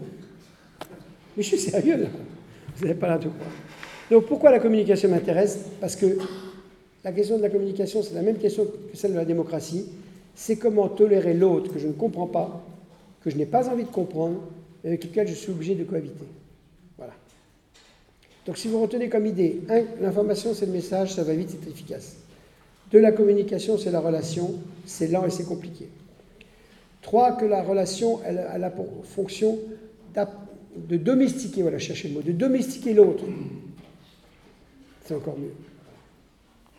Mais 1.35 1.43
je 1.43 1.47
suis 1.47 1.57
sérieux, 1.57 1.97
là. 1.97 2.07
Vous 2.75 2.85
n'avez 2.85 2.97
pas 2.97 3.07
là 3.07 3.17
tout. 3.17 3.31
Donc, 4.09 4.25
pourquoi 4.25 4.51
la 4.51 4.59
communication 4.59 5.09
m'intéresse? 5.09 5.65
Parce 5.81 5.95
que 5.95 6.17
la 7.03 7.12
question 7.12 7.38
de 7.38 7.41
la 7.41 7.50
communication, 7.50 8.01
c'est 8.03 8.13
la 8.13 8.21
même 8.21 8.38
question 8.38 8.65
que 8.65 8.95
celle 8.95 9.12
de 9.12 9.17
la 9.17 9.25
démocratie. 9.25 9.88
C'est 10.35 10.55
comment 10.55 10.88
tolérer 10.88 11.33
l'autre 11.33 11.73
que 11.73 11.79
je 11.79 11.88
ne 11.88 11.93
comprends 11.93 12.27
pas, 12.27 12.63
que 13.23 13.29
je 13.29 13.38
n'ai 13.38 13.45
pas 13.45 13.69
envie 13.69 13.83
de 13.83 13.89
comprendre, 13.89 14.39
et 14.83 14.88
avec 14.88 15.03
lequel 15.03 15.27
je 15.27 15.33
suis 15.33 15.51
obligé 15.51 15.75
de 15.75 15.83
cohabiter. 15.83 16.25
Donc, 18.45 18.57
si 18.57 18.67
vous 18.67 18.81
retenez 18.81 19.09
comme 19.09 19.25
idée, 19.25 19.62
l'information, 20.01 20.53
c'est 20.53 20.65
le 20.65 20.73
message, 20.73 21.13
ça 21.13 21.23
va 21.23 21.34
vite, 21.34 21.49
c'est 21.51 21.69
efficace. 21.69 22.17
Deux, 22.91 22.99
la 22.99 23.12
communication, 23.12 23.77
c'est 23.77 23.91
la 23.91 24.01
relation, 24.01 24.56
c'est 24.86 25.08
lent 25.08 25.25
et 25.25 25.29
c'est 25.29 25.45
compliqué. 25.45 25.88
Trois, 27.01 27.34
que 27.34 27.45
la 27.45 27.63
relation, 27.63 28.19
elle, 28.25 28.63
a 28.63 28.69
pour 28.69 28.88
fonction 29.06 29.60
de 30.75 30.97
domestiquer, 30.97 31.62
voilà, 31.62 31.79
chercher 31.79 32.10
le 32.10 32.15
mot, 32.15 32.21
de 32.21 32.32
domestiquer 32.32 32.93
l'autre. 32.93 33.23
C'est 35.06 35.15
encore 35.15 35.38
mieux. 35.38 35.53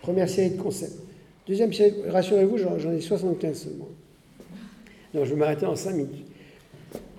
Première 0.02 0.28
série 0.28 0.50
de 0.50 0.60
concepts. 0.60 0.98
Deuxième 1.46 1.72
série, 1.72 1.94
rassurez-vous, 2.08 2.58
j'en 2.58 2.92
ai 2.92 3.00
75 3.00 3.56
seulement. 3.56 3.88
Non, 5.14 5.24
je 5.24 5.30
vais 5.30 5.36
m'arrêter 5.36 5.66
en 5.66 5.76
5 5.76 5.92
minutes. 5.92 6.26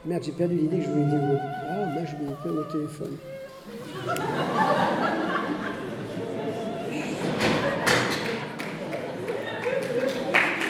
Merde, 0.06 0.24
j'ai 0.24 0.32
perdu 0.32 0.56
l'idée 0.56 0.78
que 0.78 0.84
je 0.84 0.90
voulais 0.90 1.06
dire. 1.06 1.20
Ah, 1.22 1.86
moi, 1.94 2.04
je 2.06 2.16
vais 2.16 2.52
mon 2.52 2.64
téléphone. 2.64 3.18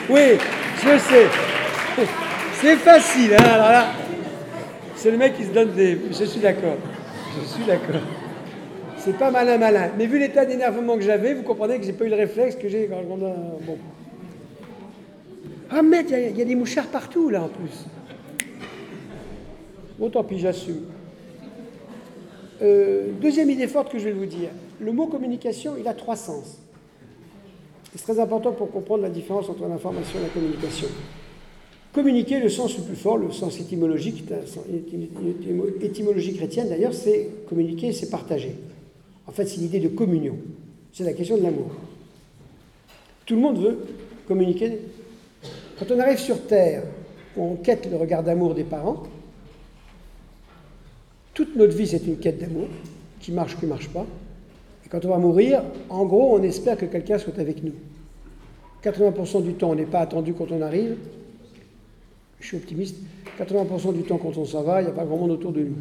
Oui, 0.08 0.38
je 0.78 0.98
sais. 0.98 1.26
C'est 2.54 2.76
facile, 2.76 3.34
hein, 3.34 3.44
alors 3.44 3.70
là. 3.70 3.86
C'est 4.94 5.10
le 5.10 5.18
mec 5.18 5.36
qui 5.36 5.44
se 5.44 5.50
donne 5.50 5.72
des. 5.72 5.98
Je 6.10 6.24
suis 6.24 6.40
d'accord. 6.40 6.76
Je 7.40 7.46
suis 7.46 7.64
d'accord. 7.64 8.00
C'est 8.98 9.18
pas 9.18 9.30
malin, 9.30 9.58
malin. 9.58 9.90
Mais 9.98 10.06
vu 10.06 10.18
l'état 10.18 10.44
d'énervement 10.44 10.96
que 10.96 11.02
j'avais, 11.02 11.34
vous 11.34 11.42
comprenez 11.42 11.78
que 11.78 11.84
j'ai 11.84 11.92
pas 11.92 12.04
eu 12.04 12.08
le 12.08 12.16
réflexe 12.16 12.56
que 12.56 12.68
j'ai 12.68 12.88
quand 12.88 13.02
je. 13.02 13.66
Bon. 13.66 13.78
Ah, 15.70 15.82
merde, 15.82 16.06
il 16.10 16.36
y, 16.36 16.42
a 16.42 16.44
des 16.44 16.54
mouchards 16.54 16.86
partout, 16.86 17.28
là, 17.28 17.42
en 17.42 17.48
plus. 17.48 17.86
Bon, 19.98 20.08
tant 20.08 20.22
pis, 20.24 20.38
j'assume. 20.38 20.86
Euh, 22.62 23.12
deuxième 23.20 23.50
idée 23.50 23.66
forte 23.66 23.90
que 23.90 23.98
je 23.98 24.04
vais 24.04 24.12
vous 24.12 24.26
dire. 24.26 24.50
Le 24.80 24.92
mot 24.92 25.06
communication, 25.06 25.74
il 25.78 25.86
a 25.88 25.94
trois 25.94 26.16
sens. 26.16 26.58
C'est 27.94 28.02
très 28.02 28.20
important 28.20 28.52
pour 28.52 28.70
comprendre 28.70 29.02
la 29.02 29.10
différence 29.10 29.48
entre 29.48 29.66
l'information 29.66 30.18
et 30.18 30.22
la 30.22 30.28
communication. 30.28 30.88
Communiquer, 31.92 32.40
le 32.40 32.50
sens 32.50 32.76
le 32.76 32.84
plus 32.84 32.96
fort, 32.96 33.16
le 33.16 33.30
sens 33.30 33.58
étymologique, 33.58 34.24
étymologie 35.80 36.34
chrétienne 36.34 36.68
d'ailleurs, 36.68 36.92
c'est 36.92 37.30
communiquer, 37.48 37.92
c'est 37.92 38.10
partager. 38.10 38.54
En 39.26 39.32
fait, 39.32 39.46
c'est 39.46 39.60
l'idée 39.60 39.80
de 39.80 39.88
communion. 39.88 40.36
C'est 40.92 41.04
la 41.04 41.14
question 41.14 41.38
de 41.38 41.42
l'amour. 41.42 41.70
Tout 43.24 43.34
le 43.34 43.40
monde 43.40 43.58
veut 43.58 43.78
communiquer. 44.28 44.78
Quand 45.78 45.86
on 45.90 45.98
arrive 45.98 46.18
sur 46.18 46.46
Terre, 46.46 46.82
on 47.36 47.54
quête 47.56 47.90
le 47.90 47.96
regard 47.96 48.22
d'amour 48.22 48.54
des 48.54 48.64
parents, 48.64 49.02
toute 51.36 51.54
notre 51.54 51.76
vie, 51.76 51.86
c'est 51.86 52.06
une 52.06 52.16
quête 52.16 52.38
d'amour, 52.38 52.66
qui 53.20 53.30
marche, 53.30 53.58
qui 53.58 53.66
ne 53.66 53.70
marche 53.70 53.88
pas. 53.90 54.06
Et 54.84 54.88
quand 54.88 55.04
on 55.04 55.10
va 55.10 55.18
mourir, 55.18 55.62
en 55.90 56.06
gros, 56.06 56.34
on 56.34 56.42
espère 56.42 56.78
que 56.78 56.86
quelqu'un 56.86 57.18
soit 57.18 57.38
avec 57.38 57.62
nous. 57.62 57.74
80% 58.82 59.42
du 59.42 59.52
temps, 59.52 59.70
on 59.70 59.74
n'est 59.74 59.84
pas 59.84 60.00
attendu 60.00 60.32
quand 60.32 60.50
on 60.50 60.62
arrive, 60.62 60.96
je 62.40 62.46
suis 62.46 62.56
optimiste, 62.56 62.96
80% 63.38 63.94
du 63.94 64.02
temps 64.02 64.16
quand 64.16 64.34
on 64.38 64.46
s'en 64.46 64.62
va, 64.62 64.80
il 64.80 64.84
n'y 64.84 64.90
a 64.90 64.94
pas 64.94 65.04
grand 65.04 65.18
monde 65.18 65.32
autour 65.32 65.52
de 65.52 65.60
nous. 65.60 65.76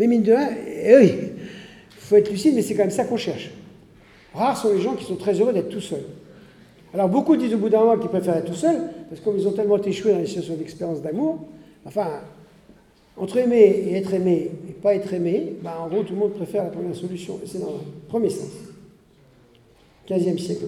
Mais 0.00 0.08
mine 0.08 0.24
de 0.24 0.32
rien, 0.32 0.50
eh 0.66 1.14
faut 1.90 2.16
être 2.16 2.30
lucide, 2.30 2.56
mais 2.56 2.62
c'est 2.62 2.74
quand 2.74 2.82
même 2.82 2.90
ça 2.90 3.04
qu'on 3.04 3.16
cherche. 3.16 3.52
Rares 4.34 4.56
sont 4.56 4.72
les 4.72 4.80
gens 4.80 4.94
qui 4.94 5.04
sont 5.04 5.16
très 5.16 5.34
heureux 5.34 5.52
d'être 5.52 5.68
tout 5.68 5.80
seuls. 5.80 6.06
Alors 6.92 7.08
beaucoup 7.08 7.36
disent 7.36 7.54
au 7.54 7.58
bout 7.58 7.68
d'un 7.68 7.78
moment 7.80 7.98
qu'ils 7.98 8.10
préfèrent 8.10 8.38
être 8.38 8.46
tout 8.46 8.54
seuls, 8.54 8.90
parce 9.08 9.20
qu'ils 9.20 9.46
ont 9.46 9.52
tellement 9.52 9.80
échoué 9.80 10.10
dans 10.10 10.18
les 10.18 10.26
situations 10.26 10.56
d'expérience 10.56 11.02
d'amour, 11.02 11.38
enfin, 11.84 12.22
entre 13.20 13.36
aimer 13.36 13.84
et 13.86 13.94
être 13.94 14.14
aimé 14.14 14.50
et 14.68 14.72
pas 14.72 14.94
être 14.94 15.12
aimé, 15.12 15.54
bah, 15.62 15.78
en 15.80 15.88
gros 15.88 16.02
tout 16.02 16.14
le 16.14 16.18
monde 16.18 16.32
préfère 16.32 16.64
la 16.64 16.70
première 16.70 16.96
solution, 16.96 17.38
et 17.44 17.46
c'est 17.46 17.58
normal. 17.58 17.82
Premier 18.08 18.30
sens. 18.30 18.48
15e 20.08 20.38
siècle. 20.38 20.64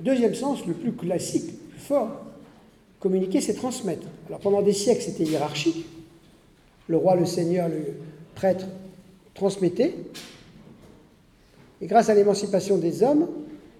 Deuxième 0.00 0.34
sens, 0.34 0.64
le 0.66 0.74
plus 0.74 0.92
classique, 0.92 1.46
le 1.46 1.68
plus 1.70 1.80
fort, 1.80 2.24
Communiquer, 3.04 3.42
c'est 3.42 3.52
transmettre. 3.52 4.06
Alors 4.28 4.40
pendant 4.40 4.62
des 4.62 4.72
siècles, 4.72 5.02
c'était 5.02 5.24
hiérarchique. 5.24 5.84
Le 6.88 6.96
roi, 6.96 7.16
le 7.16 7.26
seigneur, 7.26 7.68
le 7.68 7.82
prêtre 8.34 8.64
transmettaient. 9.34 9.94
Et 11.82 11.86
grâce 11.86 12.08
à 12.08 12.14
l'émancipation 12.14 12.78
des 12.78 13.02
hommes 13.02 13.28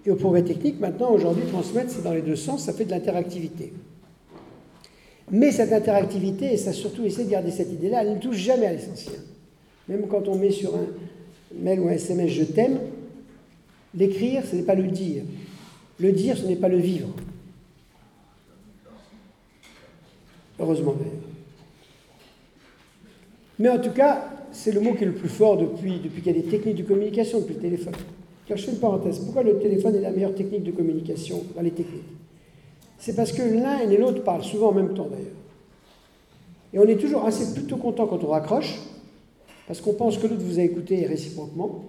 et 0.04 0.10
aux 0.10 0.16
progrès 0.16 0.42
techniques, 0.42 0.78
maintenant, 0.78 1.10
aujourd'hui, 1.10 1.44
transmettre, 1.46 1.90
c'est 1.90 2.02
dans 2.02 2.12
les 2.12 2.20
deux 2.20 2.36
sens, 2.36 2.64
ça 2.64 2.74
fait 2.74 2.84
de 2.84 2.90
l'interactivité. 2.90 3.72
Mais 5.30 5.52
cette 5.52 5.72
interactivité, 5.72 6.52
et 6.52 6.56
ça 6.56 6.72
surtout 6.72 7.04
essayer 7.04 7.24
de 7.24 7.30
garder 7.30 7.50
cette 7.50 7.72
idée-là, 7.72 8.02
elle 8.02 8.14
ne 8.14 8.18
touche 8.18 8.36
jamais 8.36 8.66
à 8.66 8.72
l'essentiel. 8.72 9.20
Même 9.88 10.06
quand 10.08 10.28
on 10.28 10.36
met 10.36 10.50
sur 10.50 10.74
un 10.74 10.86
mail 11.54 11.80
ou 11.80 11.88
un 11.88 11.92
SMS 11.92 12.30
je 12.30 12.44
t'aime, 12.44 12.78
l'écrire, 13.94 14.42
ce 14.44 14.56
n'est 14.56 14.62
pas 14.62 14.74
le 14.74 14.84
dire. 14.84 15.22
Le 15.98 16.12
dire, 16.12 16.36
ce 16.36 16.46
n'est 16.46 16.56
pas 16.56 16.68
le 16.68 16.78
vivre. 16.78 17.08
Heureusement 20.58 20.92
d'ailleurs. 20.92 21.14
Mais 23.58 23.68
en 23.68 23.78
tout 23.78 23.92
cas, 23.92 24.30
c'est 24.52 24.72
le 24.72 24.80
mot 24.80 24.94
qui 24.94 25.04
est 25.04 25.06
le 25.06 25.14
plus 25.14 25.28
fort 25.28 25.56
depuis, 25.56 26.00
qu'il 26.00 26.26
y 26.26 26.30
a 26.30 26.32
des 26.32 26.48
techniques 26.48 26.76
de 26.76 26.82
communication, 26.82 27.40
depuis 27.40 27.54
le 27.54 27.60
téléphone. 27.60 27.94
Car 28.46 28.56
je 28.56 28.64
fais 28.64 28.72
une 28.72 28.78
parenthèse. 28.78 29.20
Pourquoi 29.20 29.42
le 29.42 29.58
téléphone 29.58 29.94
est 29.96 30.00
la 30.00 30.10
meilleure 30.10 30.34
technique 30.34 30.64
de 30.64 30.70
communication 30.70 31.42
dans 31.54 31.62
les 31.62 31.70
techniques? 31.70 32.02
C'est 32.98 33.14
parce 33.14 33.32
que 33.32 33.42
l'un 33.42 33.80
et 33.80 33.96
l'autre 33.96 34.22
parlent 34.22 34.44
souvent 34.44 34.68
en 34.68 34.74
même 34.74 34.94
temps 34.94 35.08
d'ailleurs. 35.10 35.32
Et 36.72 36.78
on 36.78 36.84
est 36.84 36.96
toujours 36.96 37.24
assez 37.24 37.52
plutôt 37.52 37.76
content 37.76 38.06
quand 38.06 38.22
on 38.24 38.28
raccroche, 38.28 38.78
parce 39.66 39.80
qu'on 39.80 39.94
pense 39.94 40.18
que 40.18 40.26
l'autre 40.26 40.42
vous 40.42 40.58
a 40.58 40.62
écouté 40.62 41.06
réciproquement. 41.06 41.84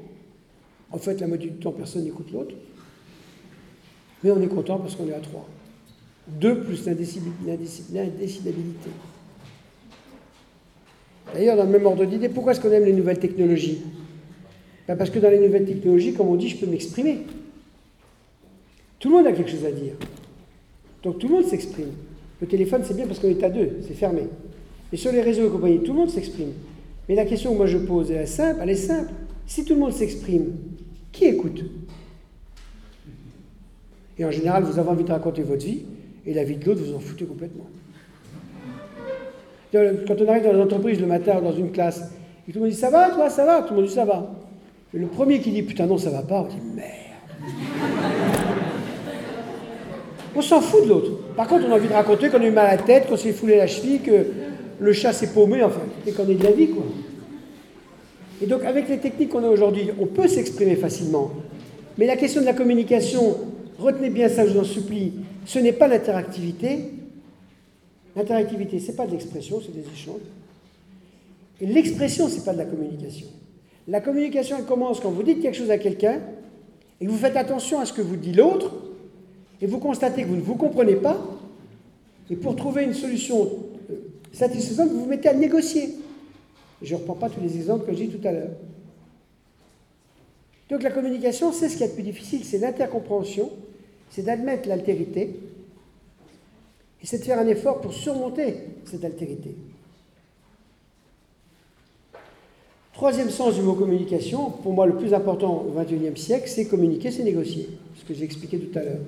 En 0.91 0.97
fait, 0.97 1.19
la 1.19 1.27
moitié 1.27 1.49
du 1.49 1.57
temps, 1.57 1.71
personne 1.71 2.03
n'écoute 2.03 2.31
l'autre. 2.31 2.55
Mais 4.23 4.31
on 4.31 4.41
est 4.41 4.47
content 4.47 4.77
parce 4.77 4.95
qu'on 4.95 5.07
est 5.07 5.13
à 5.13 5.19
trois. 5.19 5.47
Deux 6.27 6.61
plus 6.61 6.85
l'indécidabilité. 6.85 8.89
D'ailleurs, 11.33 11.57
dans 11.57 11.65
le 11.65 11.69
même 11.69 11.85
ordre 11.85 12.05
d'idée, 12.05 12.29
pourquoi 12.29 12.53
est-ce 12.53 12.61
qu'on 12.61 12.71
aime 12.71 12.85
les 12.85 12.93
nouvelles 12.93 13.19
technologies? 13.19 13.81
Ben, 14.87 14.95
Parce 14.95 15.09
que 15.09 15.19
dans 15.19 15.29
les 15.29 15.39
nouvelles 15.39 15.65
technologies, 15.65 16.13
comme 16.13 16.29
on 16.29 16.35
dit, 16.35 16.49
je 16.49 16.57
peux 16.57 16.67
m'exprimer. 16.67 17.25
Tout 18.99 19.09
le 19.09 19.15
monde 19.15 19.27
a 19.27 19.33
quelque 19.33 19.51
chose 19.51 19.65
à 19.65 19.71
dire. 19.71 19.93
Donc 21.05 21.19
tout 21.19 21.27
le 21.27 21.35
monde 21.35 21.45
s'exprime. 21.45 21.91
Le 22.41 22.47
téléphone, 22.47 22.81
c'est 22.83 22.95
bien 22.95 23.05
parce 23.05 23.19
qu'on 23.19 23.29
est 23.29 23.43
à 23.43 23.49
deux, 23.49 23.77
c'est 23.87 23.93
fermé. 23.93 24.23
Et 24.91 24.97
sur 24.97 25.11
les 25.11 25.21
réseaux 25.21 25.47
et 25.47 25.49
compagnie, 25.49 25.79
tout 25.79 25.93
le 25.93 25.99
monde 25.99 26.09
s'exprime. 26.09 26.51
Mais 27.07 27.15
la 27.15 27.25
question 27.25 27.53
que 27.53 27.57
moi 27.57 27.67
je 27.67 27.77
pose, 27.77 28.11
elle 28.11 28.23
est 28.23 28.25
simple, 28.25 28.59
elle 28.61 28.71
est 28.71 28.75
simple. 28.75 29.11
Si 29.45 29.63
tout 29.63 29.75
le 29.75 29.79
monde 29.79 29.93
s'exprime, 29.93 30.53
qui 31.11 31.25
écoute? 31.25 31.63
Et 34.17 34.25
en 34.25 34.31
général, 34.31 34.63
vous 34.63 34.79
avez 34.79 34.89
envie 34.89 35.03
de 35.03 35.11
raconter 35.11 35.43
votre 35.43 35.63
vie, 35.63 35.83
et 36.25 36.33
la 36.33 36.43
vie 36.43 36.55
de 36.55 36.65
l'autre, 36.65 36.81
vous 36.81 36.95
en 36.95 36.99
foutez 36.99 37.25
complètement. 37.25 37.67
Quand 39.71 40.15
on 40.19 40.27
arrive 40.27 40.43
dans 40.43 40.53
une 40.53 40.61
entreprise 40.61 40.99
le 40.99 41.05
matin 41.05 41.39
dans 41.39 41.55
une 41.55 41.71
classe, 41.71 42.11
et 42.47 42.51
tout 42.51 42.59
le 42.59 42.65
monde 42.65 42.71
dit 42.71 42.77
ça 42.77 42.89
va, 42.89 43.11
toi, 43.11 43.29
ça 43.29 43.45
va? 43.45 43.61
Tout 43.61 43.75
le 43.75 43.81
monde 43.81 43.87
dit 43.87 43.93
ça 43.93 44.05
va. 44.05 44.33
Le 44.91 45.05
premier 45.05 45.39
qui 45.39 45.51
dit 45.51 45.61
putain 45.61 45.85
non, 45.85 45.99
ça 45.99 46.09
va 46.09 46.23
pas, 46.23 46.41
on 46.41 46.47
dit 46.47 46.55
merde. 46.73 46.89
On 50.35 50.41
s'en 50.41 50.61
fout 50.61 50.83
de 50.83 50.89
l'autre. 50.89 51.11
Par 51.35 51.47
contre, 51.47 51.65
on 51.67 51.71
a 51.71 51.75
envie 51.75 51.87
de 51.87 51.93
raconter 51.93 52.29
qu'on 52.29 52.41
a 52.41 52.45
eu 52.45 52.51
mal 52.51 52.67
à 52.67 52.75
la 52.75 52.81
tête, 52.81 53.07
qu'on 53.07 53.17
s'est 53.17 53.31
foulé 53.31 53.57
la 53.57 53.67
cheville, 53.67 53.99
que 54.01 54.25
le 54.79 54.93
chat 54.93 55.13
s'est 55.13 55.27
paumé, 55.27 55.63
enfin, 55.63 55.81
et 56.05 56.11
qu'on 56.11 56.27
est 56.27 56.35
de 56.35 56.43
la 56.43 56.51
vie, 56.51 56.69
quoi. 56.69 56.83
Et 58.41 58.45
donc, 58.47 58.63
avec 58.65 58.89
les 58.89 58.97
techniques 58.97 59.29
qu'on 59.29 59.43
a 59.43 59.47
aujourd'hui, 59.47 59.89
on 59.99 60.07
peut 60.07 60.27
s'exprimer 60.27 60.75
facilement. 60.75 61.31
Mais 61.97 62.05
la 62.05 62.17
question 62.17 62.41
de 62.41 62.45
la 62.45 62.53
communication, 62.53 63.37
retenez 63.79 64.09
bien 64.09 64.27
ça, 64.27 64.45
je 64.45 64.51
vous 64.51 64.59
en 64.59 64.65
supplie, 64.65 65.13
ce 65.45 65.59
n'est 65.59 65.71
pas 65.71 65.87
l'interactivité, 65.87 66.79
L'interactivité, 68.15 68.79
ce 68.79 68.87
n'est 68.87 68.93
pas 68.97 69.05
de 69.05 69.11
l'expression, 69.11 69.61
c'est 69.61 69.73
des 69.73 69.85
échanges. 69.93 70.21
Et 71.59 71.65
l'expression, 71.65 72.29
ce 72.29 72.37
n'est 72.37 72.45
pas 72.45 72.53
de 72.53 72.59
la 72.59 72.65
communication. 72.65 73.27
La 73.87 73.99
communication, 73.99 74.55
elle 74.57 74.65
commence 74.65 74.99
quand 74.99 75.11
vous 75.11 75.23
dites 75.23 75.41
quelque 75.41 75.57
chose 75.57 75.69
à 75.69 75.77
quelqu'un 75.77 76.21
et 77.01 77.07
vous 77.07 77.17
faites 77.17 77.35
attention 77.35 77.79
à 77.79 77.85
ce 77.85 77.93
que 77.93 78.01
vous 78.01 78.15
dit 78.15 78.31
l'autre 78.31 78.73
et 79.65 79.67
vous 79.67 79.79
constatez 79.79 80.21
que 80.21 80.27
vous 80.27 80.35
ne 80.35 80.41
vous 80.41 80.53
comprenez 80.53 80.95
pas. 80.95 81.19
Et 82.29 82.35
pour 82.35 82.55
trouver 82.55 82.83
une 82.83 82.93
solution 82.93 83.49
euh, 83.89 83.95
satisfaisante, 84.31 84.89
vous 84.89 84.99
vous 84.99 85.05
mettez 85.07 85.27
à 85.27 85.33
négocier. 85.33 85.95
Je 86.83 86.93
ne 86.93 86.99
reprends 86.99 87.15
pas 87.15 87.31
tous 87.31 87.41
les 87.41 87.55
exemples 87.55 87.87
que 87.87 87.97
j'ai 87.97 88.05
dit 88.05 88.15
tout 88.15 88.27
à 88.27 88.31
l'heure. 88.31 88.51
Donc 90.69 90.83
la 90.83 90.91
communication, 90.91 91.51
c'est 91.51 91.67
ce 91.69 91.77
qui 91.77 91.83
est 91.83 91.87
le 91.87 91.93
plus 91.93 92.03
difficile, 92.03 92.45
c'est 92.45 92.59
l'intercompréhension, 92.59 93.49
c'est 94.11 94.21
d'admettre 94.21 94.69
l'altérité, 94.69 95.35
et 97.01 97.05
c'est 97.07 97.17
de 97.17 97.23
faire 97.23 97.39
un 97.39 97.47
effort 97.47 97.81
pour 97.81 97.93
surmonter 97.93 98.57
cette 98.85 99.03
altérité. 99.03 99.55
Troisième 102.93 103.31
sens 103.31 103.55
du 103.55 103.61
mot 103.61 103.73
communication, 103.73 104.51
pour 104.51 104.73
moi 104.73 104.85
le 104.85 104.95
plus 104.95 105.15
important 105.15 105.65
au 105.67 105.71
XXIe 105.71 106.15
siècle, 106.21 106.47
c'est 106.47 106.65
communiquer, 106.65 107.09
c'est 107.09 107.23
négocier, 107.23 107.67
ce 107.95 108.05
que 108.05 108.13
j'ai 108.13 108.25
expliqué 108.25 108.59
tout 108.59 108.77
à 108.77 108.83
l'heure. 108.83 108.99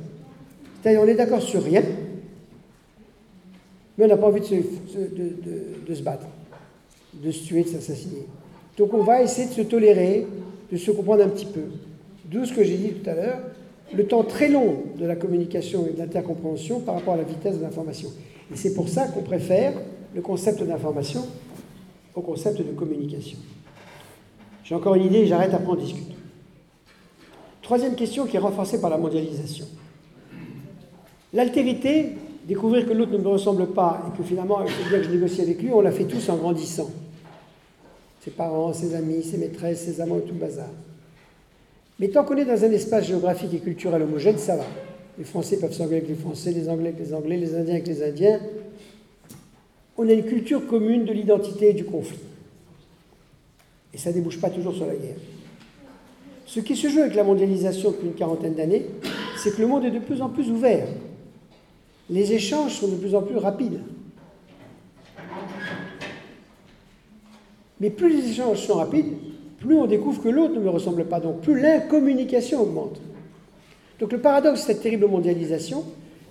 On 0.95 1.08
est 1.08 1.15
d'accord 1.15 1.41
sur 1.41 1.63
rien, 1.63 1.84
mais 3.97 4.06
on 4.06 4.08
n'a 4.08 4.17
pas 4.17 4.28
envie 4.28 4.39
de 4.39 4.45
se, 4.45 6.02
battre, 6.02 6.28
de 7.13 7.32
se 7.32 7.43
tuer, 7.43 7.63
de 7.63 7.69
s'assassiner. 7.69 8.26
Donc 8.78 8.93
on 8.93 9.04
va 9.04 9.21
essayer 9.21 9.47
de 9.47 9.54
se 9.54 9.62
tolérer, 9.62 10.26
de 10.71 10.78
se 10.78 10.91
comprendre 10.91 11.23
un 11.23 11.30
petit 11.30 11.47
peu. 11.47 11.63
D'où 12.26 12.45
ce 12.45 12.54
que 12.54 12.63
j'ai 12.63 12.78
dit 12.78 12.89
tout 12.91 13.10
à 13.10 13.15
l'heure, 13.15 13.39
le 13.93 14.06
temps 14.06 14.23
très 14.23 14.50
long 14.50 14.84
de 14.97 15.06
la 15.06 15.15
communication 15.15 15.88
et 15.88 15.93
de 15.93 15.97
l'intercompréhension 15.97 16.80
par 16.82 16.95
rapport 16.95 17.15
à 17.15 17.17
la 17.17 17.23
vitesse 17.23 17.58
de 17.58 17.63
l'information. 17.63 18.10
Et 18.54 18.56
c'est 18.56 18.73
pour 18.73 18.88
ça 18.88 19.08
qu'on 19.08 19.23
préfère 19.23 19.73
le 20.13 20.21
concept 20.21 20.63
d'information 20.63 21.26
au 22.15 22.21
concept 22.21 22.60
de 22.60 22.71
communication. 22.73 23.39
J'ai 24.63 24.76
encore 24.76 24.95
une 24.95 25.06
idée 25.06 25.26
j'arrête 25.26 25.54
après 25.54 25.71
on 25.71 25.76
discute. 25.76 26.15
Troisième 27.62 27.95
question 27.95 28.26
qui 28.26 28.38
est 28.38 28.39
renforcée 28.39 28.80
par 28.80 28.89
la 28.89 28.97
mondialisation. 28.97 29.65
L'altérité, 31.38 32.13
découvrir 32.47 32.88
que 32.88 32.93
l'autre 32.93 33.12
ne 33.12 33.19
me 33.19 33.28
ressemble 33.28 33.67
pas 33.67 34.02
et 34.08 34.17
que 34.17 34.23
finalement 34.23 34.60
il 34.65 34.71
faut 34.71 34.89
bien 34.89 34.97
que 34.97 35.04
je 35.04 35.12
négocie 35.12 35.41
avec 35.41 35.62
lui, 35.62 35.69
on 35.71 35.82
l'a 35.82 35.91
fait 35.91 36.06
tous 36.06 36.28
en 36.30 36.36
grandissant. 36.36 36.89
Ses 38.21 38.32
parents, 38.32 38.73
ses 38.73 38.95
amis, 38.95 39.21
ses 39.21 39.38
maîtresses, 39.38 39.82
ses 39.82 40.02
amants 40.02 40.17
tout 40.19 40.34
le 40.34 40.39
bazar. 40.39 40.65
Mais 42.00 42.08
tant 42.08 42.23
qu'on 42.23 42.38
est 42.38 42.45
dans 42.45 42.63
un 42.63 42.71
espace 42.71 43.06
géographique 43.06 43.54
et 43.54 43.60
culturel 43.60 44.02
homogène, 44.02 44.39
ça 44.39 44.56
va. 44.56 44.65
Les 45.19 45.26
Français 45.26 45.60
peuvent 45.60 45.73
s'engueuler 45.73 45.97
avec 45.97 46.10
les 46.10 46.15
Français, 46.15 46.52
les 46.54 46.67
Anglais 46.67 46.88
avec 46.89 47.06
les 47.06 47.13
Anglais, 47.13 47.38
les 47.38 47.54
Indiens 47.54 47.76
avec 47.76 47.88
les 47.88 48.02
Indiens. 48.02 48.39
On 49.95 50.10
a 50.10 50.13
une 50.13 50.26
culture 50.26 50.65
commune 50.65 51.06
de 51.06 51.13
l'identité 51.13 51.69
et 51.69 51.73
du 51.73 51.86
conflit. 51.86 52.17
Et 53.93 54.00
ça 54.00 54.10
ne 54.10 54.15
débouche 54.15 54.41
pas 54.41 54.50
toujours 54.50 54.73
sur 54.73 54.88
la 54.88 54.95
guerre. 54.95 55.17
Ce 56.47 56.62
qui 56.62 56.76
se 56.76 56.89
joue 56.89 57.02
avec 57.02 57.13
la 57.13 57.23
mondialisation 57.23 57.91
depuis 57.91 58.08
une 58.08 58.15
quarantaine 58.15 58.56
d'années, 58.56 58.88
c'est 59.38 59.56
que 59.56 59.62
le 59.62 59.67
monde 59.67 59.86
est 59.86 59.91
de 59.91 60.00
plus 60.00 60.19
en 60.19 60.30
plus 60.30 60.50
ouvert. 60.50 60.88
Les 62.10 62.34
échanges 62.34 62.74
sont 62.76 62.88
de 62.88 62.96
plus 62.96 63.15
en 63.15 63.22
plus 63.22 63.38
rapides. 63.38 63.80
Mais 67.80 67.89
plus 67.89 68.10
les 68.10 68.32
échanges 68.32 68.65
sont 68.65 68.76
rapides, 68.76 69.13
plus 69.60 69.76
on 69.76 69.86
découvre 69.86 70.22
que 70.22 70.30
l'autre 70.30 70.54
ne 70.56 70.60
me 70.60 70.70
ressemble 70.70 71.06
pas, 71.06 71.20
donc 71.20 71.41
plus 71.41 71.60
l'incommunication 71.60 72.62
augmente. 72.62 73.00
Donc 74.00 74.12
le 74.12 74.20
paradoxe 74.20 74.62
de 74.62 74.65
cette 74.67 74.82
terrible 74.82 75.08
mondialisation, 75.08 75.84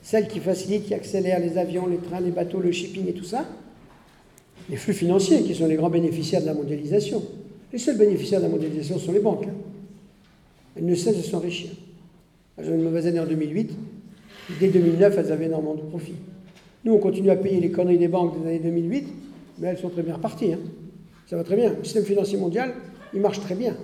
celle 0.02 0.28
qui 0.28 0.40
facilite, 0.40 0.86
qui 0.86 0.94
accélère 0.94 1.40
les 1.40 1.58
avions, 1.58 1.86
les 1.86 1.98
trains, 1.98 2.20
les 2.20 2.30
bateaux, 2.30 2.60
le 2.60 2.72
shipping 2.72 3.08
et 3.08 3.12
tout 3.12 3.24
ça, 3.24 3.44
les 4.68 4.76
flux 4.76 4.94
financiers 4.94 5.42
qui 5.42 5.54
sont 5.54 5.66
les 5.66 5.76
grands 5.76 5.90
bénéficiaires 5.90 6.40
de 6.40 6.46
la 6.46 6.54
mondialisation. 6.54 7.22
Les 7.72 7.78
seuls 7.78 7.98
bénéficiaires 7.98 8.40
de 8.40 8.46
la 8.46 8.50
mondialisation 8.50 8.98
sont 8.98 9.12
les 9.12 9.20
banques. 9.20 9.46
Elles 10.76 10.86
ne 10.86 10.94
cessent 10.94 11.16
de 11.16 11.22
s'enrichir. 11.22 11.70
J'ai 12.58 12.70
une 12.70 12.82
mauvaise 12.82 13.06
année 13.06 13.20
en 13.20 13.26
2008. 13.26 13.70
Dès 14.61 14.68
2009, 14.68 15.16
elles 15.18 15.32
avaient 15.32 15.46
énormément 15.46 15.74
de 15.74 15.80
profits. 15.80 16.14
Nous, 16.85 16.92
on 16.92 16.98
continue 16.98 17.30
à 17.30 17.37
payer 17.37 17.61
les 17.61 17.70
conneries 17.70 17.98
des 17.98 18.09
banques 18.09 18.40
des 18.40 18.48
années 18.48 18.59
2008, 18.61 19.09
mais 19.59 19.68
elles 19.68 19.78
sont 19.78 19.88
très 19.88 20.02
bien 20.02 20.14
reparties. 20.14 20.52
Hein. 20.52 20.61
Ça 21.26 21.37
va 21.37 21.42
très 21.42 21.56
bien. 21.56 21.74
Le 21.76 21.82
système 21.85 22.04
financier 22.04 22.38
mondial, 22.38 22.72
il 23.12 23.20
marche 23.20 23.40
très 23.40 23.56
bien. 23.56 23.76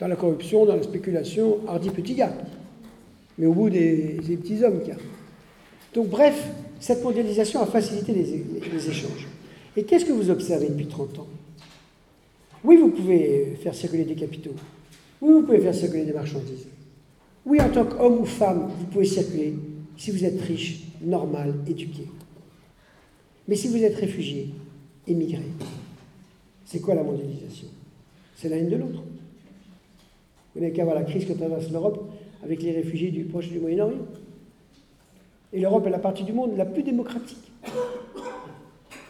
Dans 0.00 0.08
la 0.08 0.16
corruption, 0.16 0.66
dans 0.66 0.74
la 0.74 0.82
spéculation, 0.82 1.58
hardi 1.68 1.90
petit 1.90 2.14
gars. 2.14 2.32
Mais 3.38 3.46
au 3.46 3.52
bout 3.52 3.70
des, 3.70 4.18
petits 4.42 4.64
hommes 4.64 4.80
qu'il 4.80 4.94
y. 4.94 4.96
Donc 5.94 6.08
bref, 6.08 6.48
cette 6.80 7.04
mondialisation 7.04 7.62
a 7.62 7.66
facilité 7.66 8.12
les, 8.12 8.88
échanges. 8.88 9.28
Et 9.76 9.84
qu'est-ce 9.84 10.04
que 10.04 10.12
vous 10.12 10.30
observez 10.30 10.68
depuis 10.68 10.86
30 10.86 11.20
ans? 11.20 11.26
Oui, 12.64 12.76
vous 12.76 12.88
pouvez 12.88 13.56
faire 13.62 13.74
circuler 13.74 14.04
des 14.04 14.14
capitaux. 14.14 14.54
Oui, 15.20 15.32
vous 15.32 15.42
pouvez 15.42 15.60
faire 15.60 15.74
circuler 15.74 16.04
des 16.04 16.12
marchandises. 16.12 16.66
Oui, 17.44 17.60
en 17.60 17.68
tant 17.70 17.84
qu'homme 17.84 18.20
ou 18.20 18.24
femme, 18.24 18.70
vous 18.78 18.86
pouvez 18.86 19.04
circuler 19.04 19.54
si 19.96 20.10
vous 20.10 20.24
êtes 20.24 20.40
riche, 20.40 20.84
normal, 21.02 21.54
éduqué. 21.66 22.06
Mais 23.48 23.56
si 23.56 23.68
vous 23.68 23.82
êtes 23.82 23.96
réfugié, 23.96 24.50
émigré, 25.06 25.42
c'est 26.64 26.80
quoi 26.80 26.94
la 26.94 27.02
mondialisation? 27.02 27.66
C'est 28.36 28.48
la 28.48 28.56
haine 28.56 28.68
de 28.68 28.76
l'autre. 28.76 29.02
Vous 30.54 30.60
n'avez 30.60 30.72
qu'à 30.72 30.84
voir 30.84 30.94
la 30.94 31.02
crise 31.02 31.24
que 31.24 31.32
traverse 31.32 31.70
l'Europe 31.70 32.10
avec 32.44 32.62
les 32.62 32.72
réfugiés 32.72 33.10
du 33.10 33.24
Proche 33.24 33.48
du 33.48 33.58
Moyen-Orient. 33.58 34.06
Et 35.52 35.60
l'Europe 35.60 35.86
est 35.86 35.90
la 35.90 35.98
partie 35.98 36.24
du 36.24 36.32
monde 36.32 36.56
la 36.56 36.64
plus 36.64 36.82
démocratique. 36.82 37.52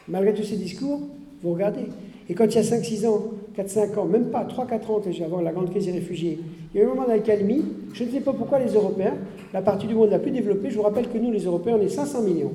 Malgré 0.09 0.35
tous 0.35 0.45
ces 0.45 0.57
discours, 0.57 1.01
vous 1.43 1.53
regardez. 1.53 1.87
Et 2.29 2.35
quand 2.35 2.47
il 2.47 2.55
y 2.55 2.59
a 2.59 2.63
5-6 2.63 3.07
ans, 3.07 3.31
4-5 3.57 3.99
ans, 3.99 4.05
même 4.05 4.27
pas 4.27 4.45
3-4 4.45 4.87
ans 4.91 5.01
déjà 5.01 5.25
avant 5.25 5.41
la 5.41 5.53
grande 5.53 5.71
crise 5.71 5.87
des 5.87 5.93
réfugiés, 5.93 6.39
il 6.73 6.79
y 6.79 6.81
a 6.81 6.85
eu 6.85 6.87
un 6.87 6.95
moment 6.95 7.07
d'accalmie. 7.07 7.63
Je 7.93 8.05
ne 8.05 8.11
sais 8.11 8.21
pas 8.21 8.33
pourquoi 8.33 8.59
les 8.59 8.73
Européens, 8.73 9.15
la 9.53 9.63
partie 9.63 9.87
du 9.87 9.95
monde 9.95 10.11
la 10.11 10.19
plus 10.19 10.31
développée, 10.31 10.71
je 10.71 10.77
vous 10.77 10.83
rappelle 10.83 11.09
que 11.09 11.19
nous, 11.19 11.31
les 11.31 11.45
Européens, 11.45 11.77
on 11.79 11.83
est 11.83 11.89
500 11.89 12.23
millions, 12.23 12.53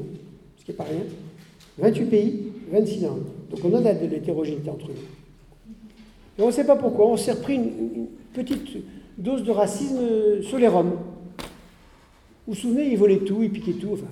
ce 0.58 0.66
qui 0.66 0.72
n'est 0.72 0.78
pas 0.78 0.86
rien. 0.86 1.04
28 1.78 2.06
pays, 2.06 2.52
26 2.72 3.02
langues. 3.02 3.24
Donc 3.52 3.60
on 3.64 3.74
a 3.74 3.94
de 3.94 4.08
l'hétérogénéité 4.08 4.70
entre 4.70 4.88
nous. 4.88 4.96
Et 6.38 6.42
on 6.42 6.48
ne 6.48 6.52
sait 6.52 6.66
pas 6.66 6.76
pourquoi, 6.76 7.08
on 7.08 7.18
s'est 7.18 7.32
repris 7.32 7.56
une, 7.56 8.08
petite 8.34 8.78
dose 9.18 9.44
de 9.44 9.52
racisme 9.52 9.98
sur 10.44 10.60
les 10.60 10.68
Roms. 10.68 10.92
Vous 12.46 12.54
vous 12.54 12.56
souvenez, 12.56 12.92
ils 12.92 12.98
volaient 12.98 13.18
tout, 13.18 13.42
ils 13.42 13.50
piquaient 13.50 13.74
tout. 13.74 13.94
Enfin. 13.94 14.06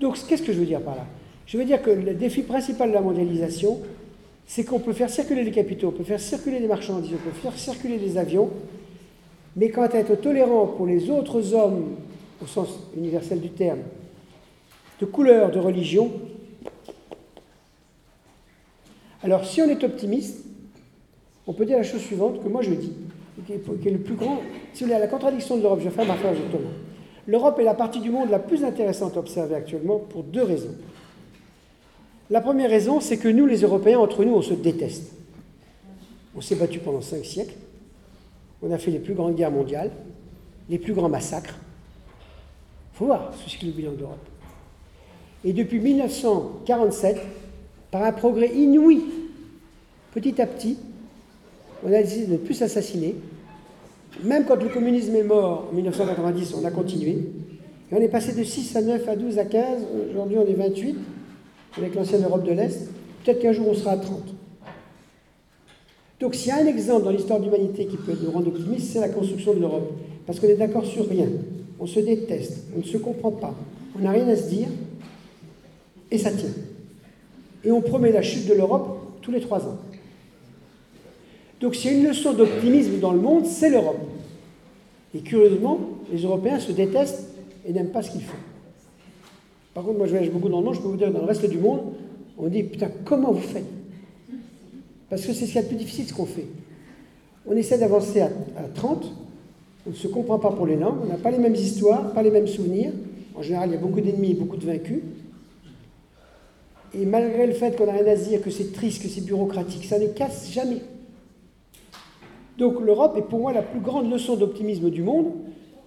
Donc, 0.00 0.18
qu'est-ce 0.26 0.42
que 0.42 0.52
je 0.52 0.58
veux 0.58 0.66
dire 0.66 0.80
par 0.80 0.96
là? 0.96 1.06
Je 1.46 1.56
veux 1.56 1.64
dire 1.64 1.80
que 1.80 1.90
le 1.90 2.14
défi 2.14 2.42
principal 2.42 2.88
de 2.88 2.94
la 2.94 3.00
mondialisation, 3.00 3.78
c'est 4.48 4.64
qu'on 4.64 4.80
peut 4.80 4.92
faire 4.92 5.10
circuler 5.10 5.44
les 5.44 5.52
capitaux, 5.52 5.88
on 5.88 5.92
peut 5.92 6.02
faire 6.02 6.18
circuler 6.18 6.58
des 6.58 6.66
marchandises, 6.66 7.14
on 7.14 7.30
peut 7.30 7.36
faire 7.36 7.56
circuler 7.56 7.98
des 7.98 8.18
avions, 8.18 8.50
mais 9.54 9.68
quant 9.70 9.86
à 9.86 9.94
être 9.94 10.16
tolérant 10.16 10.66
pour 10.66 10.86
les 10.86 11.08
autres 11.10 11.54
hommes, 11.54 11.94
au 12.42 12.46
sens 12.46 12.80
universel 12.96 13.40
du 13.40 13.50
terme, 13.50 13.80
de 15.00 15.06
couleur, 15.06 15.52
de 15.52 15.60
religion, 15.60 16.10
Alors, 19.22 19.44
si 19.44 19.60
on 19.60 19.68
est 19.68 19.82
optimiste, 19.82 20.44
on 21.46 21.52
peut 21.52 21.66
dire 21.66 21.76
la 21.76 21.82
chose 21.82 22.00
suivante 22.00 22.42
que 22.42 22.48
moi 22.48 22.62
je 22.62 22.70
dis, 22.70 22.92
qui 23.46 23.52
est, 23.52 23.90
le 23.90 23.98
plus 23.98 24.14
grand. 24.14 24.38
Si 24.72 24.84
on 24.84 24.88
est 24.88 24.94
à 24.94 24.98
la 24.98 25.08
contradiction 25.08 25.56
de 25.56 25.62
l'Europe, 25.62 25.80
je 25.80 25.88
vais 25.88 25.94
faire 25.94 26.06
ma 26.06 26.14
phrase 26.14 26.36
justement. 26.36 26.70
L'Europe 27.26 27.58
est 27.58 27.64
la 27.64 27.74
partie 27.74 28.00
du 28.00 28.10
monde 28.10 28.30
la 28.30 28.38
plus 28.38 28.64
intéressante 28.64 29.16
à 29.16 29.20
observer 29.20 29.54
actuellement 29.54 29.98
pour 29.98 30.22
deux 30.22 30.42
raisons. 30.42 30.74
La 32.30 32.42
première 32.42 32.68
raison, 32.68 33.00
c'est 33.00 33.16
que 33.16 33.28
nous, 33.28 33.46
les 33.46 33.62
Européens, 33.62 33.98
entre 33.98 34.24
nous, 34.24 34.34
on 34.34 34.42
se 34.42 34.52
déteste. 34.52 35.12
On 36.36 36.40
s'est 36.40 36.56
battu 36.56 36.78
pendant 36.78 37.00
cinq 37.00 37.24
siècles. 37.24 37.54
On 38.62 38.70
a 38.70 38.78
fait 38.78 38.90
les 38.90 38.98
plus 38.98 39.14
grandes 39.14 39.34
guerres 39.34 39.50
mondiales, 39.50 39.90
les 40.68 40.78
plus 40.78 40.92
grands 40.92 41.08
massacres. 41.08 41.54
Il 42.92 42.98
faut 42.98 43.06
voir 43.06 43.32
ce 43.46 43.56
qu'est 43.56 43.66
le 43.66 43.72
bilan 43.72 43.92
de 43.92 43.98
l'Europe. 44.00 44.28
Et 45.44 45.52
depuis 45.52 45.80
1947, 45.80 47.16
par 47.90 48.02
un 48.02 48.12
progrès 48.12 48.48
inouï, 48.54 49.04
petit 50.12 50.40
à 50.42 50.46
petit, 50.46 50.76
on 51.82 51.92
a 51.92 52.02
décidé 52.02 52.26
de 52.26 52.32
ne 52.32 52.36
plus 52.38 52.54
s'assassiner. 52.54 53.14
Même 54.22 54.44
quand 54.44 54.62
le 54.62 54.68
communisme 54.68 55.14
est 55.14 55.22
mort 55.22 55.68
en 55.70 55.74
1990, 55.74 56.54
on 56.60 56.64
a 56.64 56.70
continué. 56.70 57.18
Et 57.90 57.94
on 57.94 58.00
est 58.00 58.08
passé 58.08 58.34
de 58.34 58.42
6 58.42 58.76
à 58.76 58.82
9 58.82 59.08
à 59.08 59.16
12 59.16 59.38
à 59.38 59.44
15. 59.44 59.82
Aujourd'hui, 60.10 60.36
on 60.36 60.46
est 60.46 60.54
28 60.54 60.96
avec 61.76 61.94
l'ancienne 61.94 62.24
Europe 62.24 62.44
de 62.44 62.52
l'Est. 62.52 62.88
Peut-être 63.24 63.40
qu'un 63.40 63.52
jour, 63.52 63.68
on 63.68 63.74
sera 63.74 63.92
à 63.92 63.96
30. 63.96 64.22
Donc, 66.20 66.34
s'il 66.34 66.48
y 66.48 66.50
a 66.50 66.56
un 66.56 66.66
exemple 66.66 67.04
dans 67.04 67.10
l'histoire 67.10 67.38
de 67.38 67.44
l'humanité 67.44 67.86
qui 67.86 67.96
peut 67.96 68.16
nous 68.22 68.30
rendre 68.30 68.48
optimistes, 68.48 68.92
c'est 68.92 69.00
la 69.00 69.08
construction 69.08 69.54
de 69.54 69.60
l'Europe. 69.60 69.92
Parce 70.26 70.40
qu'on 70.40 70.48
est 70.48 70.56
d'accord 70.56 70.84
sur 70.84 71.08
rien. 71.08 71.28
On 71.78 71.86
se 71.86 72.00
déteste. 72.00 72.64
On 72.74 72.78
ne 72.78 72.84
se 72.84 72.96
comprend 72.96 73.30
pas. 73.30 73.54
On 73.96 74.02
n'a 74.02 74.10
rien 74.10 74.28
à 74.28 74.36
se 74.36 74.48
dire. 74.48 74.68
Et 76.10 76.18
ça 76.18 76.30
tient. 76.30 76.50
Et 77.64 77.70
on 77.70 77.80
promet 77.80 78.12
la 78.12 78.22
chute 78.22 78.46
de 78.46 78.54
l'Europe 78.54 78.98
tous 79.22 79.30
les 79.30 79.40
trois 79.40 79.60
ans. 79.66 79.78
Donc 81.60 81.74
s'il 81.74 81.92
y 81.92 81.94
a 81.94 81.98
une 81.98 82.06
leçon 82.06 82.32
d'optimisme 82.32 82.98
dans 83.00 83.12
le 83.12 83.20
monde, 83.20 83.46
c'est 83.46 83.68
l'Europe. 83.68 83.98
Et 85.14 85.20
curieusement, 85.20 85.80
les 86.12 86.22
Européens 86.22 86.60
se 86.60 86.72
détestent 86.72 87.28
et 87.66 87.72
n'aiment 87.72 87.90
pas 87.90 88.02
ce 88.02 88.12
qu'ils 88.12 88.22
font. 88.22 88.36
Par 89.74 89.84
contre, 89.84 89.98
moi 89.98 90.06
je 90.06 90.12
voyage 90.12 90.30
beaucoup 90.30 90.48
dans 90.48 90.58
le 90.58 90.64
monde, 90.64 90.74
je 90.74 90.80
peux 90.80 90.88
vous 90.88 90.96
dire, 90.96 91.12
dans 91.12 91.20
le 91.20 91.26
reste 91.26 91.48
du 91.48 91.58
monde, 91.58 91.80
on 92.36 92.48
dit, 92.48 92.62
putain, 92.62 92.90
comment 93.04 93.32
vous 93.32 93.40
faites? 93.40 93.66
Parce 95.10 95.24
que 95.24 95.32
c'est 95.32 95.46
ce 95.46 95.52
qu'il 95.52 95.56
y 95.56 95.58
a 95.58 95.62
de 95.62 95.68
plus 95.68 95.76
difficile 95.76 96.06
ce 96.06 96.14
qu'on 96.14 96.26
fait. 96.26 96.46
On 97.46 97.56
essaie 97.56 97.78
d'avancer 97.78 98.20
à, 98.20 98.30
30, 98.74 99.10
on 99.86 99.90
ne 99.90 99.94
se 99.94 100.06
comprend 100.06 100.38
pas 100.38 100.50
pour 100.50 100.66
les 100.66 100.76
langues, 100.76 100.98
on 101.02 101.06
n'a 101.06 101.16
pas 101.16 101.30
les 101.30 101.38
mêmes 101.38 101.54
histoires, 101.54 102.12
pas 102.12 102.22
les 102.22 102.30
mêmes 102.30 102.46
souvenirs. 102.46 102.92
En 103.34 103.42
général, 103.42 103.70
il 103.70 103.72
y 103.72 103.76
a 103.76 103.80
beaucoup 103.80 104.00
d'ennemis 104.00 104.32
et 104.32 104.34
beaucoup 104.34 104.56
de 104.56 104.66
vaincus. 104.66 105.00
Et 106.94 107.06
malgré 107.06 107.46
le 107.46 107.52
fait 107.52 107.76
qu'on 107.76 107.86
n'a 107.86 107.92
rien 107.92 108.06
à 108.06 108.16
dire, 108.16 108.42
que 108.42 108.50
c'est 108.50 108.72
triste, 108.72 109.02
que 109.02 109.08
c'est 109.08 109.24
bureaucratique, 109.24 109.84
ça 109.84 109.98
ne 109.98 110.08
casse 110.08 110.50
jamais. 110.52 110.82
Donc 112.58 112.80
l'Europe 112.80 113.16
est 113.16 113.22
pour 113.22 113.38
moi 113.38 113.52
la 113.52 113.62
plus 113.62 113.80
grande 113.80 114.10
leçon 114.10 114.36
d'optimisme 114.36 114.90
du 114.90 115.02
monde. 115.02 115.32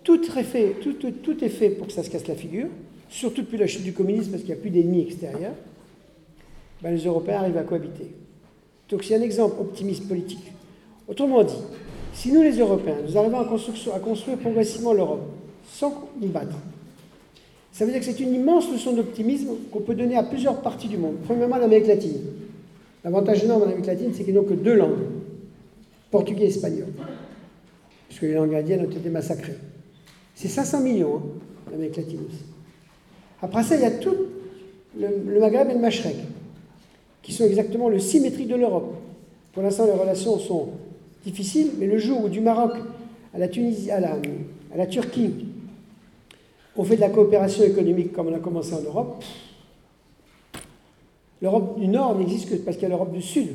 Tout, 0.03 0.19
est 0.35 1.49
fait 1.49 1.69
pour 1.69 1.87
que 1.87 1.93
ça 1.93 2.01
se 2.01 2.09
casse 2.09 2.27
la 2.27 2.35
figure, 2.35 2.67
surtout 3.11 3.41
depuis 3.41 3.57
la 3.57 3.67
chute 3.67 3.83
du 3.83 3.93
communisme 3.93 4.31
parce 4.31 4.41
qu'il 4.41 4.53
n'y 4.53 4.59
a 4.59 4.61
plus 4.61 4.71
d'ennemis 4.71 5.01
extérieurs. 5.01 5.53
Ben, 6.81 6.95
les 6.95 7.05
Européens 7.05 7.41
arrivent 7.41 7.57
à 7.57 7.63
cohabiter. 7.63 8.07
Donc 8.89 9.03
c'est 9.03 9.15
un 9.15 9.21
exemple 9.21 9.55
optimiste 9.59 10.07
politique. 10.07 10.51
Autrement 11.07 11.43
dit, 11.43 11.53
si 12.13 12.31
nous 12.31 12.41
les 12.41 12.57
Européens, 12.57 12.97
nous 13.05 13.17
arrivons 13.17 13.39
à, 13.39 13.99
construire 13.99 14.37
progressivement 14.37 14.93
l'Europe 14.93 15.21
sans 15.69 16.09
nous 16.19 16.27
battre, 16.29 16.55
ça 17.71 17.85
veut 17.85 17.91
dire 17.91 17.99
que 18.01 18.05
c'est 18.05 18.19
une 18.19 18.33
immense 18.33 18.69
leçon 18.71 18.93
d'optimisme 18.93 19.49
qu'on 19.71 19.79
peut 19.79 19.95
donner 19.95 20.17
à 20.17 20.23
plusieurs 20.23 20.61
parties 20.61 20.89
du 20.89 20.97
monde. 20.97 21.15
Premièrement, 21.23 21.57
l'Amérique 21.57 21.87
latine. 21.87 22.19
L'avantage 23.03 23.43
énorme 23.43 23.61
en 23.61 23.65
Amérique 23.65 23.85
latine, 23.85 24.11
c'est 24.13 24.23
qu'ils 24.23 24.33
n'ont 24.33 24.43
que 24.43 24.53
deux 24.53 24.75
langues 24.75 24.99
portugais 26.09 26.45
et 26.45 26.47
espagnol, 26.47 26.87
puisque 28.09 28.23
les 28.23 28.33
langues 28.33 28.53
indiennes 28.53 28.81
ont 28.81 28.91
été 28.91 29.09
massacrées. 29.09 29.55
C'est 30.35 30.49
500 30.49 30.81
millions, 30.81 31.15
hein, 31.15 31.71
l'Amérique 31.71 31.95
latine 31.95 32.19
aussi. 32.27 32.50
Après 33.41 33.63
ça, 33.63 33.75
il 33.75 33.81
y 33.81 33.85
a 33.85 33.91
tout 33.91 34.15
le, 34.97 35.39
Maghreb 35.39 35.69
et 35.69 35.73
le 35.73 35.79
Machrek, 35.79 36.15
qui 37.21 37.33
sont 37.33 37.45
exactement 37.45 37.89
le 37.89 37.99
symétrique 37.99 38.47
de 38.47 38.55
l'Europe. 38.55 38.95
Pour 39.53 39.63
l'instant, 39.63 39.85
les 39.85 39.91
relations 39.91 40.37
sont 40.37 40.69
difficiles, 41.23 41.71
mais 41.79 41.87
le 41.87 41.97
jour 41.97 42.25
où 42.25 42.29
du 42.29 42.39
Maroc 42.39 42.73
à 43.33 43.39
la, 43.39 43.47
Turquie, 44.87 45.33
on 46.75 46.83
fait 46.83 46.95
de 46.95 47.01
la 47.01 47.09
coopération 47.09 47.63
économique 47.63 48.13
comme 48.13 48.27
on 48.27 48.35
a 48.35 48.39
commencé 48.39 48.73
en 48.73 48.81
Europe, 48.81 49.23
l'Europe 51.41 51.79
du 51.79 51.87
Nord 51.87 52.17
n'existe 52.17 52.49
que 52.49 52.55
parce 52.55 52.77
qu'il 52.77 52.83
y 52.83 52.85
a 52.87 52.89
l'Europe 52.89 53.13
du 53.13 53.21
Sud, 53.21 53.49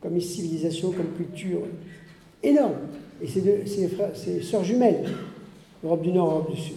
comme 0.00 0.20
civilisation, 0.20 0.90
comme 0.90 1.12
culture, 1.16 1.60
énorme. 2.42 2.74
Et 3.22 3.28
c'est 3.28 4.42
sœurs 4.42 4.64
jumelles, 4.64 5.04
l'Europe 5.82 6.02
du 6.02 6.12
Nord 6.12 6.26
et 6.26 6.30
l'Europe 6.30 6.54
du 6.54 6.60
Sud. 6.60 6.76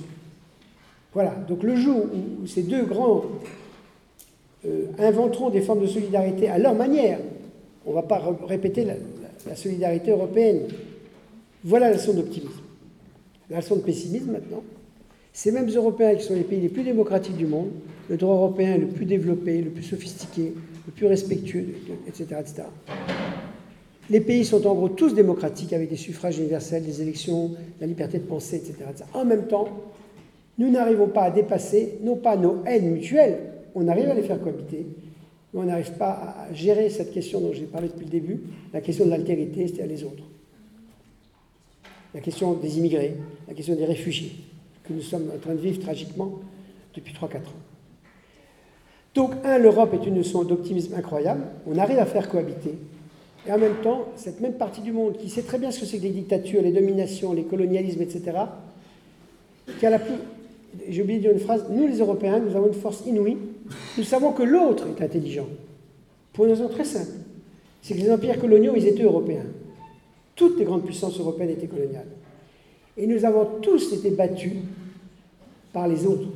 Voilà, 1.15 1.33
donc 1.47 1.63
le 1.63 1.77
jour 1.77 2.07
où 2.43 2.45
ces 2.45 2.63
deux 2.63 2.83
grands 2.83 3.23
euh, 4.65 4.87
inventeront 4.99 5.49
des 5.49 5.61
formes 5.61 5.81
de 5.81 5.87
solidarité 5.87 6.49
à 6.49 6.57
leur 6.57 6.75
manière, 6.75 7.19
on 7.85 7.91
ne 7.91 7.95
va 7.95 8.03
pas 8.03 8.21
répéter 8.45 8.83
la, 8.83 9.55
solidarité 9.55 10.11
européenne. 10.11 10.63
Voilà 11.63 11.87
la 11.87 11.95
leçon 11.95 12.13
d'optimisme. 12.13 12.59
La 13.49 13.57
leçon 13.57 13.77
de 13.77 13.81
pessimisme 13.81 14.33
maintenant. 14.33 14.61
Ces 15.31 15.53
mêmes 15.53 15.69
Européens 15.69 16.15
qui 16.15 16.23
sont 16.23 16.33
les 16.33 16.43
pays 16.43 16.59
les 16.59 16.67
plus 16.67 16.83
démocratiques 16.83 17.37
du 17.37 17.45
monde, 17.45 17.69
le 18.09 18.17
droit 18.17 18.35
européen 18.35 18.73
est 18.73 18.79
le 18.79 18.87
plus 18.87 19.05
développé, 19.05 19.61
le 19.61 19.69
plus 19.69 19.83
sophistiqué, 19.83 20.53
le 20.85 20.91
plus 20.91 21.07
respectueux, 21.07 21.75
etc., 22.07 22.25
etc. 22.41 22.63
Les 24.09 24.19
pays 24.19 24.43
sont 24.43 24.67
en 24.67 24.75
gros 24.75 24.89
tous 24.89 25.13
démocratiques 25.13 25.71
avec 25.71 25.89
des 25.89 25.95
suffrages 25.95 26.39
universels, 26.39 26.83
des 26.83 27.01
élections, 27.01 27.51
la 27.79 27.87
liberté 27.87 28.19
de 28.19 28.25
penser, 28.25 28.57
etc. 28.57 28.75
En 29.13 29.23
même 29.23 29.47
temps, 29.47 29.69
nous 30.57 30.69
n'arrivons 30.69 31.07
pas 31.07 31.23
à 31.23 31.31
dépasser, 31.31 31.97
non 32.01 32.15
pas 32.15 32.37
nos 32.37 32.63
haines 32.65 32.91
mutuelles, 32.91 33.39
on 33.73 33.87
arrive 33.87 34.09
à 34.09 34.13
les 34.13 34.23
faire 34.23 34.39
cohabiter, 34.39 34.85
mais 35.53 35.59
on 35.59 35.63
n'arrive 35.63 35.91
pas 35.93 36.11
à 36.49 36.53
gérer 36.53 36.89
cette 36.89 37.13
question 37.13 37.41
dont 37.41 37.53
j'ai 37.53 37.65
parlé 37.65 37.89
depuis 37.89 38.05
le 38.05 38.11
début, 38.11 38.39
la 38.73 38.81
question 38.81 39.05
de 39.05 39.11
l'altérité, 39.11 39.67
c'est-à-dire 39.67 39.87
les 39.87 40.03
autres. 40.03 40.23
La 42.13 42.21
question 42.21 42.53
des 42.53 42.77
immigrés, 42.77 43.17
la 43.47 43.53
question 43.53 43.75
des 43.75 43.85
réfugiés, 43.85 44.31
que 44.83 44.93
nous 44.93 45.01
sommes 45.01 45.29
en 45.35 45.39
train 45.39 45.53
de 45.53 45.59
vivre 45.59 45.81
tragiquement 45.81 46.39
depuis 46.93 47.13
3-4 47.13 47.37
ans. 47.37 47.41
Donc, 49.13 49.31
un, 49.43 49.57
l'Europe 49.57 49.93
est 49.93 50.05
une 50.05 50.15
leçon 50.15 50.43
d'optimisme 50.43 50.93
incroyable, 50.95 51.43
on 51.67 51.77
arrive 51.77 51.99
à 51.99 52.05
faire 52.05 52.29
cohabiter, 52.29 52.75
et 53.47 53.51
en 53.51 53.57
même 53.57 53.75
temps, 53.83 54.07
cette 54.15 54.41
même 54.41 54.53
partie 54.53 54.81
du 54.81 54.91
monde 54.91 55.17
qui 55.17 55.29
sait 55.29 55.43
très 55.43 55.59
bien 55.59 55.71
ce 55.71 55.81
que 55.81 55.85
c'est 55.85 55.97
que 55.97 56.03
les 56.03 56.09
dictatures, 56.09 56.61
les 56.61 56.71
dominations, 56.71 57.31
les 57.33 57.43
colonialismes, 57.43 58.01
etc., 58.01 58.37
qui 59.79 59.85
a 59.85 59.89
la 59.89 59.99
plus. 59.99 60.15
J'ai 60.87 61.01
oublié 61.01 61.19
de 61.19 61.23
dire 61.23 61.31
une 61.31 61.39
phrase. 61.39 61.65
Nous, 61.69 61.87
les 61.87 61.99
Européens, 61.99 62.39
nous 62.39 62.55
avons 62.55 62.67
une 62.67 62.73
force 62.73 63.03
inouïe. 63.05 63.37
Nous 63.97 64.03
savons 64.03 64.31
que 64.31 64.43
l'autre 64.43 64.87
est 64.87 65.03
intelligent. 65.03 65.47
Pour 66.33 66.45
une 66.45 66.51
raison 66.51 66.67
très 66.67 66.85
simple. 66.85 67.11
C'est 67.81 67.93
que 67.93 67.99
les 67.99 68.11
empires 68.11 68.39
coloniaux, 68.39 68.73
ils 68.75 68.87
étaient 68.87 69.03
européens. 69.03 69.45
Toutes 70.35 70.57
les 70.59 70.65
grandes 70.65 70.83
puissances 70.83 71.19
européennes 71.19 71.51
étaient 71.51 71.67
coloniales. 71.67 72.07
Et 72.97 73.07
nous 73.07 73.23
avons 73.25 73.45
tous 73.61 73.93
été 73.93 74.09
battus 74.09 74.53
par 75.71 75.87
les 75.87 76.05
autres. 76.05 76.27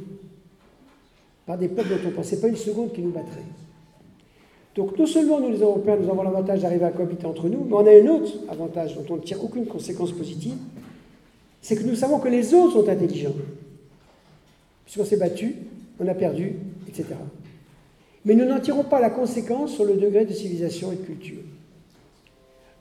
Par 1.45 1.57
des 1.57 1.67
peuples 1.67 1.89
dont 1.89 2.05
on 2.05 2.09
ne 2.09 2.15
pensait 2.15 2.39
pas 2.39 2.47
une 2.47 2.55
seconde 2.55 2.93
qu'ils 2.93 3.05
nous 3.05 3.11
battraient. 3.11 3.45
Donc 4.75 4.97
non 4.97 5.05
seulement 5.05 5.39
nous 5.39 5.49
les 5.49 5.59
Européens, 5.59 5.97
nous 5.97 6.09
avons 6.09 6.23
l'avantage 6.23 6.61
d'arriver 6.61 6.85
à 6.85 6.91
cohabiter 6.91 7.25
entre 7.25 7.49
nous, 7.49 7.65
mais 7.65 7.73
on 7.73 7.85
a 7.85 7.91
un 7.91 8.07
autre 8.07 8.31
avantage 8.47 8.95
dont 8.95 9.05
on 9.09 9.17
ne 9.17 9.21
tire 9.21 9.43
aucune 9.43 9.65
conséquence 9.65 10.11
positive, 10.11 10.55
c'est 11.61 11.75
que 11.75 11.83
nous 11.83 11.95
savons 11.95 12.19
que 12.19 12.29
les 12.29 12.53
autres 12.53 12.73
sont 12.73 12.87
intelligents. 12.87 13.33
Puisqu'on 14.89 15.05
s'est 15.05 15.17
battu, 15.17 15.53
on 15.99 16.07
a 16.07 16.15
perdu, 16.15 16.55
etc. 16.87 17.05
Mais 18.25 18.33
nous 18.33 18.45
n'en 18.45 18.59
tirons 18.59 18.83
pas 18.83 18.99
la 18.99 19.11
conséquence 19.11 19.75
sur 19.75 19.85
le 19.85 19.93
degré 19.93 20.25
de 20.25 20.33
civilisation 20.33 20.91
et 20.91 20.95
de 20.95 21.03
culture. 21.03 21.43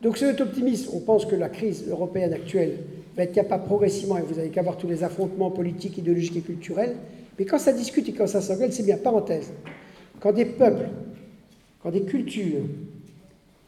Donc 0.01 0.16
cet 0.16 0.40
optimisme, 0.40 0.92
on 0.94 1.01
pense 1.01 1.27
que 1.27 1.37
la 1.37 1.51
crise 1.51 1.87
européenne 1.87 2.33
actuelle 2.33 2.79
va 3.14 3.25
être 3.25 3.35
capable 3.35 3.64
progressivement, 3.64 4.16
et 4.16 4.23
vous 4.23 4.37
n'avez 4.37 4.49
qu'à 4.49 4.62
voir 4.62 4.79
tous 4.79 4.88
les 4.88 5.05
affrontements 5.05 5.51
politiques, 5.51 5.99
idéologiques 5.99 6.38
et 6.38 6.40
culturels, 6.40 6.97
mais 7.38 7.44
quand 7.44 7.59
ça 7.59 7.75
discute 7.75 8.09
et 8.09 8.12
quand 8.14 8.27
ça 8.27 8.40
s'engueule, 8.40 8.73
c'est 8.73 8.85
bien, 8.85 8.97
parenthèse. 8.97 9.53
Quand 10.18 10.33
des 10.33 10.47
peuples 10.47 10.88
quand 11.83 11.90
des 11.90 12.05
cultures, 12.05 12.64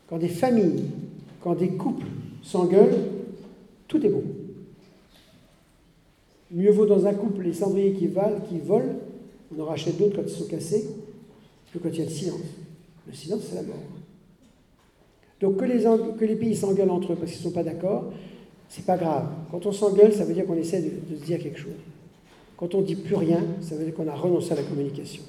quand 0.09 0.17
des 0.17 0.29
familles, 0.29 0.85
quand 1.43 1.55
des 1.55 1.69
couples 1.69 2.07
s'engueulent, 2.43 3.05
tout 3.87 4.05
est 4.05 4.09
bon. 4.09 4.25
Mieux 6.53 6.71
vaut 6.71 6.87
dans 6.87 7.07
un 7.07 7.15
couple 7.15 7.43
les 7.43 7.53
cendriers 7.53 7.93
qui, 7.93 8.07
valent, 8.07 8.41
qui 8.49 8.59
volent, 8.59 8.95
on 9.57 9.61
en 9.61 9.67
rachète 9.67 9.97
d'autres 9.99 10.17
quand 10.17 10.23
ils 10.27 10.31
sont 10.31 10.47
cassés, 10.47 10.89
que 11.73 11.79
quand 11.79 11.91
il 11.91 11.99
y 11.99 12.03
a 12.03 12.05
le 12.05 12.11
silence. 12.11 12.41
Le 13.07 13.13
silence, 13.13 13.43
c'est 13.49 13.57
la 13.57 13.63
mort. 13.63 13.77
Donc 15.41 15.57
que 15.57 16.25
les, 16.25 16.37
pays 16.37 16.55
s'engueulent 16.55 16.91
entre 16.91 17.13
eux 17.13 17.17
parce 17.17 17.33
qu'ils 17.33 17.41
ne 17.41 17.51
sont 17.51 17.55
pas 17.55 17.63
d'accord, 17.63 18.13
c'est 18.69 18.85
pas 18.85 18.97
grave. 18.97 19.27
Quand 19.51 19.65
on 19.65 19.73
s'engueule, 19.73 20.13
ça 20.13 20.25
veut 20.25 20.35
dire 20.35 20.47
qu'on 20.47 20.57
essaie 20.57 20.83
de, 20.83 21.15
de 21.15 21.19
se 21.19 21.25
dire 21.25 21.39
quelque 21.39 21.59
chose. 21.59 21.73
Quand 22.57 22.75
on 22.75 22.83
ne 22.83 22.87
dit 22.87 22.97
plus 22.97 23.15
rien, 23.15 23.43
ça 23.63 23.75
veut 23.75 23.85
dire 23.85 23.95
qu'on 23.95 24.09
a 24.09 24.15
renoncé 24.15 24.53
à 24.53 24.57
la 24.57 24.63
communication. 24.63 25.23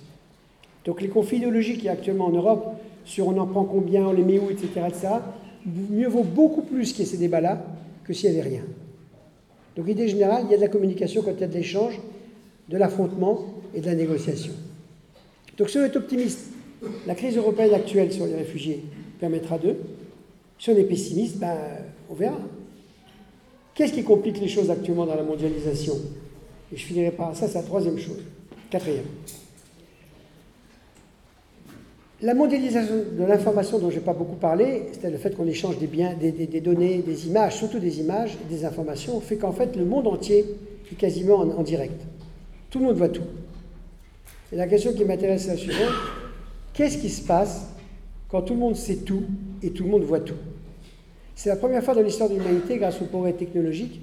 Donc 0.83 1.01
les 1.01 1.07
conflits 1.07 1.37
idéologiques 1.37 1.77
qu'il 1.77 1.85
y 1.85 1.89
a 1.89 1.93
actuellement 1.93 2.25
en 2.25 2.31
Europe 2.31 2.65
sur 3.05 3.27
on 3.27 3.37
en 3.37 3.45
prend 3.45 3.63
combien, 3.63 4.07
on 4.07 4.11
les 4.11 4.23
met 4.23 4.39
où, 4.39 4.49
etc., 4.49 4.67
etc., 4.87 5.07
mieux 5.65 6.07
vaut 6.07 6.23
beaucoup 6.23 6.61
plus 6.61 6.91
qu'il 6.91 7.05
y 7.05 7.07
ait 7.07 7.11
ces 7.11 7.17
débats-là 7.17 7.63
que 8.03 8.13
s'il 8.13 8.31
n'y 8.31 8.39
avait 8.39 8.49
rien. 8.49 8.63
Donc, 9.75 9.87
idée 9.87 10.07
générale, 10.07 10.43
il 10.45 10.51
y 10.51 10.53
a 10.53 10.57
de 10.57 10.61
la 10.61 10.67
communication 10.67 11.21
quand 11.21 11.31
il 11.31 11.41
y 11.41 11.43
a 11.43 11.47
de 11.47 11.53
l'échange, 11.53 11.99
de 12.69 12.77
l'affrontement 12.77 13.45
et 13.73 13.81
de 13.81 13.85
la 13.85 13.95
négociation. 13.95 14.53
Donc, 15.57 15.69
si 15.69 15.77
on 15.77 15.83
est 15.83 15.95
optimiste, 15.95 16.51
la 17.05 17.15
crise 17.15 17.37
européenne 17.37 17.73
actuelle 17.73 18.11
sur 18.11 18.25
les 18.25 18.35
réfugiés 18.35 18.83
permettra 19.19 19.57
d'eux. 19.57 19.77
Si 20.59 20.69
on 20.69 20.77
est 20.77 20.83
pessimiste, 20.83 21.37
ben, 21.37 21.57
on 22.09 22.13
verra. 22.13 22.39
Qu'est-ce 23.73 23.93
qui 23.93 24.03
complique 24.03 24.39
les 24.39 24.47
choses 24.47 24.69
actuellement 24.69 25.05
dans 25.05 25.15
la 25.15 25.23
mondialisation? 25.23 25.95
Et 26.73 26.77
je 26.77 26.85
finirai 26.85 27.11
par 27.11 27.35
ça, 27.35 27.47
c'est 27.47 27.55
la 27.55 27.63
troisième 27.63 27.97
chose. 27.97 28.19
Quatrième. 28.69 29.05
La 32.23 32.35
mondialisation 32.35 33.03
de 33.17 33.23
l'information 33.23 33.79
dont 33.79 33.89
je 33.89 33.95
n'ai 33.95 34.01
pas 34.01 34.13
beaucoup 34.13 34.35
parlé, 34.35 34.83
c'est 34.93 35.09
le 35.09 35.17
fait 35.17 35.35
qu'on 35.35 35.47
échange 35.47 35.79
des 35.79 35.87
biens, 35.87 36.13
des, 36.13 36.61
données, 36.61 36.99
des 36.99 37.27
images, 37.27 37.55
surtout 37.55 37.79
des 37.79 37.99
images, 37.99 38.37
des 38.47 38.63
informations, 38.63 39.19
fait 39.21 39.37
qu'en 39.37 39.51
fait 39.51 39.75
le 39.75 39.85
monde 39.85 40.05
entier 40.05 40.45
est 40.91 40.95
quasiment 40.95 41.37
en, 41.37 41.63
direct. 41.63 41.99
Tout 42.69 42.77
le 42.77 42.85
monde 42.85 42.97
voit 42.97 43.09
tout. 43.09 43.23
Et 44.53 44.55
la 44.55 44.67
question 44.67 44.93
qui 44.93 45.03
m'intéresse 45.03 45.47
est 45.47 45.51
la 45.51 45.57
suivante. 45.57 45.93
Qu'est-ce 46.73 46.99
qui 46.99 47.09
se 47.09 47.25
passe 47.25 47.65
quand 48.29 48.43
tout 48.43 48.53
le 48.53 48.59
monde 48.59 48.75
sait 48.75 48.97
tout 48.97 49.23
et 49.63 49.71
tout 49.71 49.83
le 49.83 49.89
monde 49.89 50.03
voit 50.03 50.19
tout? 50.19 50.37
C'est 51.33 51.49
la 51.49 51.55
première 51.55 51.83
fois 51.83 51.95
dans 51.95 52.01
l'histoire 52.01 52.29
de 52.29 52.35
l'humanité, 52.35 52.77
grâce 52.77 53.01
au 53.01 53.05
progrès 53.05 53.33
technologique, 53.33 53.99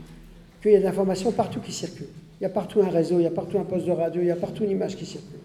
qu'il 0.61 0.73
y 0.73 0.75
a 0.75 0.81
de 0.81 0.85
l'information 0.85 1.31
partout 1.31 1.61
qui 1.61 1.71
circule. 1.71 2.09
Il 2.41 2.43
y 2.43 2.47
a 2.47 2.51
partout 2.51 2.81
un 2.81 2.89
réseau, 2.89 3.21
il 3.21 3.23
y 3.23 3.27
a 3.27 3.31
partout 3.31 3.61
un 3.61 3.65
poste 3.65 3.87
de 3.87 3.93
radio, 3.93 4.23
il 4.23 4.27
y 4.27 4.33
a 4.33 4.37
partout 4.37 4.65
une 4.65 4.71
image 4.71 4.97
qui 4.97 5.07
circule. 5.07 5.39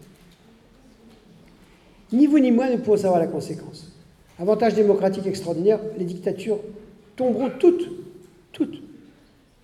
Ni 2.14 2.28
vous 2.28 2.38
ni 2.38 2.52
moi 2.52 2.70
ne 2.70 2.78
pouvons 2.78 2.96
savoir 2.96 3.20
la 3.20 3.26
conséquence. 3.26 3.92
Avantage 4.40 4.76
démocratique 4.76 5.26
extraordinaire, 5.26 5.80
les 5.98 6.06
dictatures 6.06 6.60
tomberont 7.16 7.50
toutes, 7.60 7.90
toutes. 8.52 8.82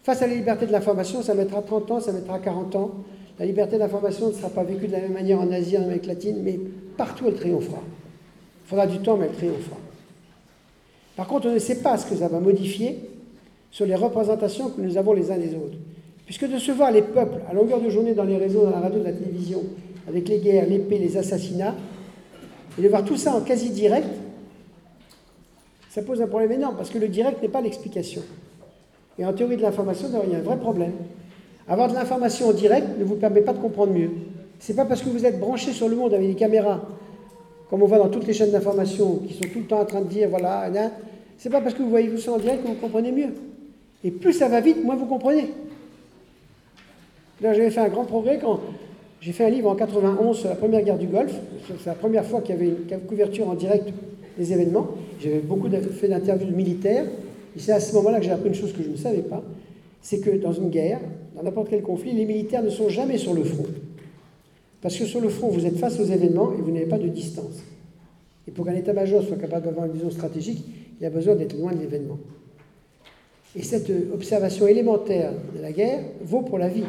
Face 0.01 0.23
à 0.23 0.27
la 0.27 0.33
liberté 0.33 0.65
de 0.65 0.71
l'information, 0.71 1.21
ça 1.21 1.35
mettra 1.35 1.61
30 1.61 1.91
ans, 1.91 1.99
ça 1.99 2.11
mettra 2.11 2.39
40 2.39 2.75
ans. 2.75 2.91
La 3.37 3.45
liberté 3.45 3.75
de 3.75 3.79
l'information 3.79 4.29
ne 4.29 4.33
sera 4.33 4.49
pas 4.49 4.63
vécue 4.63 4.87
de 4.87 4.91
la 4.91 4.99
même 4.99 5.13
manière 5.13 5.39
en 5.39 5.51
Asie, 5.51 5.77
en 5.77 5.83
Amérique 5.83 6.07
latine, 6.07 6.37
mais 6.43 6.59
partout 6.97 7.25
elle 7.27 7.35
triomphera. 7.35 7.81
Il 8.65 8.69
faudra 8.69 8.87
du 8.87 8.97
temps, 8.97 9.15
mais 9.15 9.27
elle 9.27 9.35
triomphera. 9.35 9.77
Par 11.15 11.27
contre, 11.27 11.47
on 11.47 11.53
ne 11.53 11.59
sait 11.59 11.81
pas 11.81 11.97
ce 11.97 12.09
que 12.09 12.15
ça 12.15 12.27
va 12.29 12.39
modifier 12.39 12.99
sur 13.69 13.85
les 13.85 13.95
représentations 13.95 14.69
que 14.69 14.81
nous 14.81 14.97
avons 14.97 15.13
les 15.13 15.31
uns 15.31 15.37
des 15.37 15.53
autres. 15.53 15.77
Puisque 16.25 16.49
de 16.49 16.57
se 16.57 16.71
voir 16.71 16.91
les 16.91 17.03
peuples 17.03 17.41
à 17.47 17.53
longueur 17.53 17.79
de 17.79 17.89
journée 17.89 18.13
dans 18.13 18.23
les 18.23 18.37
réseaux, 18.37 18.63
dans 18.63 18.71
la 18.71 18.79
radio, 18.79 18.99
dans 18.99 19.05
la 19.05 19.13
télévision, 19.13 19.63
avec 20.07 20.27
les 20.27 20.39
guerres, 20.39 20.67
l'épée, 20.67 20.97
les 20.97 21.17
assassinats, 21.17 21.75
et 22.77 22.81
de 22.81 22.87
voir 22.87 23.03
tout 23.03 23.17
ça 23.17 23.35
en 23.35 23.41
quasi 23.41 23.69
direct, 23.69 24.07
ça 25.89 26.01
pose 26.01 26.21
un 26.21 26.27
problème 26.27 26.51
énorme, 26.51 26.75
parce 26.75 26.89
que 26.89 26.97
le 26.97 27.07
direct 27.07 27.41
n'est 27.41 27.49
pas 27.49 27.61
l'explication. 27.61 28.21
Et 29.17 29.25
en 29.25 29.33
théorie 29.33 29.57
de 29.57 29.61
l'information, 29.61 30.07
il 30.25 30.31
y 30.31 30.35
a 30.35 30.39
un 30.39 30.41
vrai 30.41 30.57
problème. 30.57 30.93
Avoir 31.67 31.89
de 31.89 31.93
l'information 31.93 32.49
en 32.49 32.53
direct 32.53 32.87
ne 32.97 33.03
vous 33.03 33.15
permet 33.15 33.41
pas 33.41 33.53
de 33.53 33.59
comprendre 33.59 33.93
mieux. 33.93 34.11
C'est 34.59 34.75
pas 34.75 34.85
parce 34.85 35.01
que 35.01 35.09
vous 35.09 35.25
êtes 35.25 35.39
branché 35.39 35.71
sur 35.71 35.89
le 35.89 35.95
monde 35.95 36.13
avec 36.13 36.27
des 36.27 36.35
caméras, 36.35 36.81
comme 37.69 37.83
on 37.83 37.85
voit 37.85 37.97
dans 37.97 38.09
toutes 38.09 38.27
les 38.27 38.33
chaînes 38.33 38.51
d'information, 38.51 39.17
qui 39.27 39.33
sont 39.33 39.49
tout 39.51 39.59
le 39.59 39.65
temps 39.65 39.79
en 39.79 39.85
train 39.85 40.01
de 40.01 40.07
dire 40.07 40.29
voilà, 40.29 40.69
c'est 41.37 41.49
pas 41.49 41.61
parce 41.61 41.73
que 41.73 41.81
vous 41.81 41.89
voyez 41.89 42.09
tout 42.09 42.17
ça 42.17 42.33
en 42.33 42.37
direct 42.37 42.63
que 42.63 42.67
vous 42.67 42.75
comprenez 42.75 43.11
mieux. 43.11 43.33
Et 44.03 44.11
plus 44.11 44.33
ça 44.33 44.47
va 44.47 44.61
vite, 44.61 44.83
moins 44.83 44.95
vous 44.95 45.05
comprenez. 45.05 45.53
Là, 47.41 47.53
j'avais 47.53 47.71
fait 47.71 47.81
un 47.81 47.89
grand 47.89 48.05
progrès 48.05 48.37
quand 48.39 48.59
j'ai 49.21 49.33
fait 49.33 49.45
un 49.45 49.49
livre 49.49 49.69
en 49.69 49.75
91 49.75 50.37
sur 50.37 50.49
la 50.49 50.55
première 50.55 50.81
guerre 50.81 50.97
du 50.97 51.07
Golfe. 51.07 51.35
C'est 51.67 51.89
la 51.89 51.95
première 51.95 52.25
fois 52.25 52.41
qu'il 52.41 52.55
y 52.55 52.57
avait 52.57 52.67
une 52.69 52.99
couverture 53.01 53.49
en 53.49 53.53
direct 53.53 53.89
des 54.37 54.53
événements. 54.53 54.87
J'avais 55.19 55.39
beaucoup 55.39 55.69
fait 55.69 56.07
d'interviews 56.07 56.47
de 56.47 56.55
militaires. 56.55 57.05
Et 57.55 57.59
c'est 57.59 57.73
à 57.73 57.81
ce 57.81 57.93
moment-là 57.95 58.19
que 58.19 58.25
j'ai 58.25 58.31
appris 58.31 58.47
une 58.47 58.55
chose 58.55 58.71
que 58.71 58.81
je 58.81 58.89
ne 58.89 58.95
savais 58.95 59.21
pas. 59.21 59.43
C'est 60.01 60.19
que 60.19 60.29
dans 60.29 60.53
une 60.53 60.69
guerre, 60.69 61.01
dans 61.35 61.43
n'importe 61.43 61.69
quel 61.69 61.81
conflit, 61.81 62.13
les 62.13 62.25
militaires 62.25 62.63
ne 62.63 62.69
sont 62.69 62.87
jamais 62.87 63.17
sur 63.17 63.33
le 63.33 63.43
front. 63.43 63.65
Parce 64.81 64.95
que 64.97 65.03
sur 65.03 65.19
le 65.19 65.27
front, 65.27 65.49
vous 65.49 65.65
êtes 65.65 65.77
face 65.77 65.99
aux 65.99 66.05
événements 66.05 66.53
et 66.53 66.61
vous 66.61 66.71
n'avez 66.71 66.85
pas 66.85 66.97
de 66.97 67.09
distance. 67.09 67.61
Et 68.47 68.51
pour 68.51 68.65
qu'un 68.65 68.75
état-major 68.75 69.21
soit 69.23 69.35
capable 69.35 69.65
d'avoir 69.65 69.87
une 69.87 69.91
vision 69.91 70.11
stratégique, 70.11 70.63
il 70.99 71.05
a 71.05 71.09
besoin 71.09 71.35
d'être 71.35 71.57
loin 71.57 71.73
de 71.73 71.79
l'événement. 71.79 72.17
Et 73.53 73.63
cette 73.63 73.91
observation 74.13 74.67
élémentaire 74.67 75.33
de 75.55 75.61
la 75.61 75.73
guerre 75.73 76.03
vaut 76.21 76.41
pour 76.41 76.57
la 76.57 76.69
vie 76.69 76.85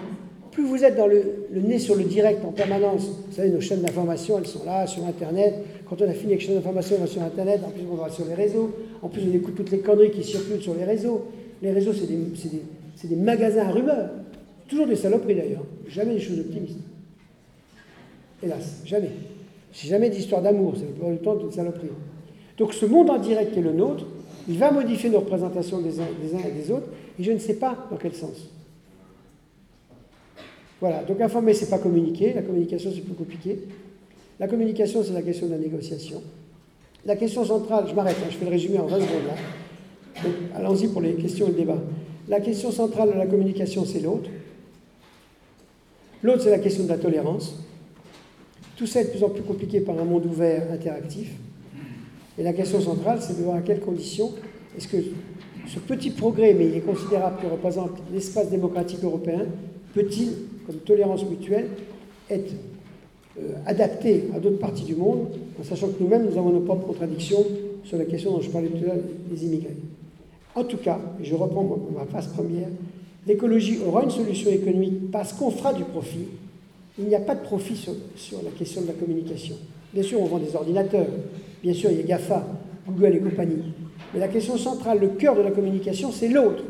plus 0.50 0.64
vous 0.64 0.84
êtes 0.84 0.96
dans 0.96 1.06
le, 1.06 1.22
nez 1.52 1.78
sur 1.78 1.94
le 1.94 2.04
direct 2.04 2.44
en 2.44 2.52
permanence, 2.52 3.06
vous 3.28 3.34
savez, 3.34 3.50
nos 3.50 3.60
chaînes 3.60 3.82
d'information, 3.82 4.38
elles 4.38 4.46
sont 4.46 4.64
là, 4.64 4.86
sur 4.86 5.04
Internet. 5.04 5.54
Quand 5.88 6.00
on 6.00 6.08
a 6.08 6.12
fini 6.12 6.32
avec 6.32 6.40
les 6.40 6.46
chaînes 6.46 6.56
d'information, 6.56 6.96
on 6.98 7.02
va 7.02 7.06
sur 7.06 7.22
Internet, 7.22 7.60
en 7.64 7.70
plus 7.70 7.82
on 7.90 7.94
va 7.94 8.10
sur 8.10 8.24
les 8.26 8.34
réseaux, 8.34 8.72
en 9.02 9.08
plus 9.08 9.22
on 9.30 9.34
écoute 9.34 9.54
toutes 9.54 9.70
les 9.70 9.78
conneries 9.80 10.10
qui 10.10 10.24
circulent 10.24 10.62
sur 10.62 10.74
les 10.74 10.84
réseaux. 10.84 11.26
Les 11.62 11.70
réseaux, 11.70 11.92
c'est 11.92 12.06
des, 12.06 13.08
des, 13.08 13.16
magasins 13.16 13.68
à 13.68 13.70
rumeurs. 13.70 14.10
Toujours 14.68 14.86
des 14.86 14.96
saloperies 14.96 15.34
d'ailleurs, 15.34 15.64
jamais 15.88 16.14
des 16.14 16.20
choses 16.20 16.40
optimistes. 16.40 16.78
Hélas, 18.42 18.82
jamais. 18.84 19.10
C'est 19.72 19.88
jamais 19.88 20.10
d'histoire 20.10 20.42
d'amour, 20.42 20.74
c'est 20.76 21.08
le 21.08 21.18
temps 21.18 21.36
d'une 21.36 21.52
saloperie. 21.52 21.88
Donc 22.56 22.74
ce 22.74 22.86
monde 22.86 23.10
en 23.10 23.18
direct 23.18 23.52
qui 23.52 23.58
est 23.58 23.62
le 23.62 23.72
nôtre, 23.72 24.04
il 24.48 24.58
va 24.58 24.70
modifier 24.70 25.10
nos 25.10 25.20
représentations 25.20 25.80
des 25.80 26.00
uns, 26.00 26.08
des 26.22 26.34
uns 26.34 26.40
et 26.46 26.52
des 26.52 26.70
autres, 26.70 26.88
et 27.18 27.22
je 27.22 27.32
ne 27.32 27.38
sais 27.38 27.54
pas 27.54 27.86
dans 27.90 27.96
quel 27.96 28.14
sens. 28.14 28.48
Voilà, 30.80 31.02
donc 31.02 31.20
informer, 31.20 31.52
c'est 31.52 31.68
pas 31.68 31.78
communiquer. 31.78 32.32
La 32.32 32.42
communication, 32.42 32.90
c'est 32.94 33.02
plus 33.02 33.14
compliqué. 33.14 33.58
La 34.38 34.48
communication, 34.48 35.02
c'est 35.04 35.12
la 35.12 35.22
question 35.22 35.46
de 35.46 35.52
la 35.52 35.58
négociation. 35.58 36.22
La 37.04 37.16
question 37.16 37.44
centrale, 37.44 37.86
je 37.88 37.94
m'arrête, 37.94 38.16
hein, 38.22 38.28
je 38.30 38.36
fais 38.36 38.44
le 38.44 38.50
résumé 38.50 38.78
en 38.78 38.86
20 38.86 38.96
secondes 38.96 39.26
là. 39.26 40.22
Donc, 40.22 40.32
allons-y 40.54 40.88
pour 40.88 41.00
les 41.00 41.14
questions 41.14 41.46
et 41.46 41.50
le 41.50 41.56
débat. 41.56 41.78
La 42.28 42.40
question 42.40 42.70
centrale 42.70 43.12
de 43.12 43.18
la 43.18 43.26
communication, 43.26 43.84
c'est 43.84 44.00
l'autre. 44.00 44.30
L'autre, 46.22 46.42
c'est 46.42 46.50
la 46.50 46.58
question 46.58 46.84
de 46.84 46.88
la 46.88 46.98
tolérance. 46.98 47.56
Tout 48.76 48.86
ça 48.86 49.00
est 49.00 49.04
de 49.04 49.10
plus 49.10 49.24
en 49.24 49.30
plus 49.30 49.42
compliqué 49.42 49.80
par 49.80 49.98
un 49.98 50.04
monde 50.04 50.26
ouvert, 50.26 50.70
interactif. 50.72 51.32
Et 52.38 52.42
la 52.42 52.52
question 52.52 52.80
centrale, 52.80 53.18
c'est 53.20 53.36
de 53.36 53.42
voir 53.42 53.56
à 53.56 53.60
quelles 53.60 53.80
conditions 53.80 54.32
est-ce 54.76 54.88
que 54.88 54.96
ce 55.66 55.78
petit 55.78 56.10
progrès, 56.10 56.54
mais 56.54 56.66
il 56.66 56.76
est 56.76 56.80
considérable, 56.80 57.36
qui 57.40 57.46
représente 57.46 57.92
l'espace 58.12 58.48
démocratique 58.48 59.04
européen, 59.04 59.46
peut-il 59.94 60.30
tolérance 60.78 61.24
mutuelle, 61.28 61.68
être 62.30 62.52
euh, 63.38 63.52
adapté 63.66 64.24
à 64.34 64.40
d'autres 64.40 64.58
parties 64.58 64.84
du 64.84 64.94
monde, 64.94 65.28
en 65.60 65.64
sachant 65.64 65.88
que 65.88 66.02
nous-mêmes, 66.02 66.26
nous 66.28 66.38
avons 66.38 66.50
nos 66.50 66.60
propres 66.60 66.86
contradictions 66.86 67.44
sur 67.84 67.98
la 67.98 68.04
question 68.04 68.32
dont 68.32 68.40
je 68.40 68.50
parlais 68.50 68.68
tout 68.68 68.82
à 68.84 68.94
l'heure 68.94 69.04
des 69.30 69.44
immigrés. 69.44 69.76
En 70.54 70.64
tout 70.64 70.78
cas, 70.78 70.98
je 71.22 71.34
reprends 71.34 71.78
ma 71.96 72.04
phase 72.06 72.28
première, 72.28 72.68
l'écologie 73.26 73.78
aura 73.86 74.02
une 74.02 74.10
solution 74.10 74.50
économique 74.50 75.10
parce 75.10 75.32
qu'on 75.32 75.50
fera 75.50 75.72
du 75.72 75.84
profit. 75.84 76.26
Il 76.98 77.06
n'y 77.06 77.14
a 77.14 77.20
pas 77.20 77.34
de 77.34 77.42
profit 77.42 77.76
sur, 77.76 78.42
la 78.42 78.50
question 78.50 78.82
de 78.82 78.88
la 78.88 78.92
communication. 78.94 79.54
Bien 79.94 80.02
sûr, 80.02 80.20
on 80.20 80.26
vend 80.26 80.38
des 80.38 80.54
ordinateurs, 80.54 81.06
bien 81.62 81.72
sûr, 81.72 81.90
il 81.90 81.98
y 81.98 82.00
a 82.00 82.04
GAFA, 82.04 82.46
Google 82.88 83.16
et 83.16 83.20
compagnie. 83.20 83.62
Mais 84.12 84.20
la 84.20 84.28
question 84.28 84.56
centrale, 84.56 84.98
le 84.98 85.08
cœur 85.08 85.36
de 85.36 85.42
la 85.42 85.50
communication, 85.50 86.10
c'est 86.12 86.28
l'autre. 86.28 86.64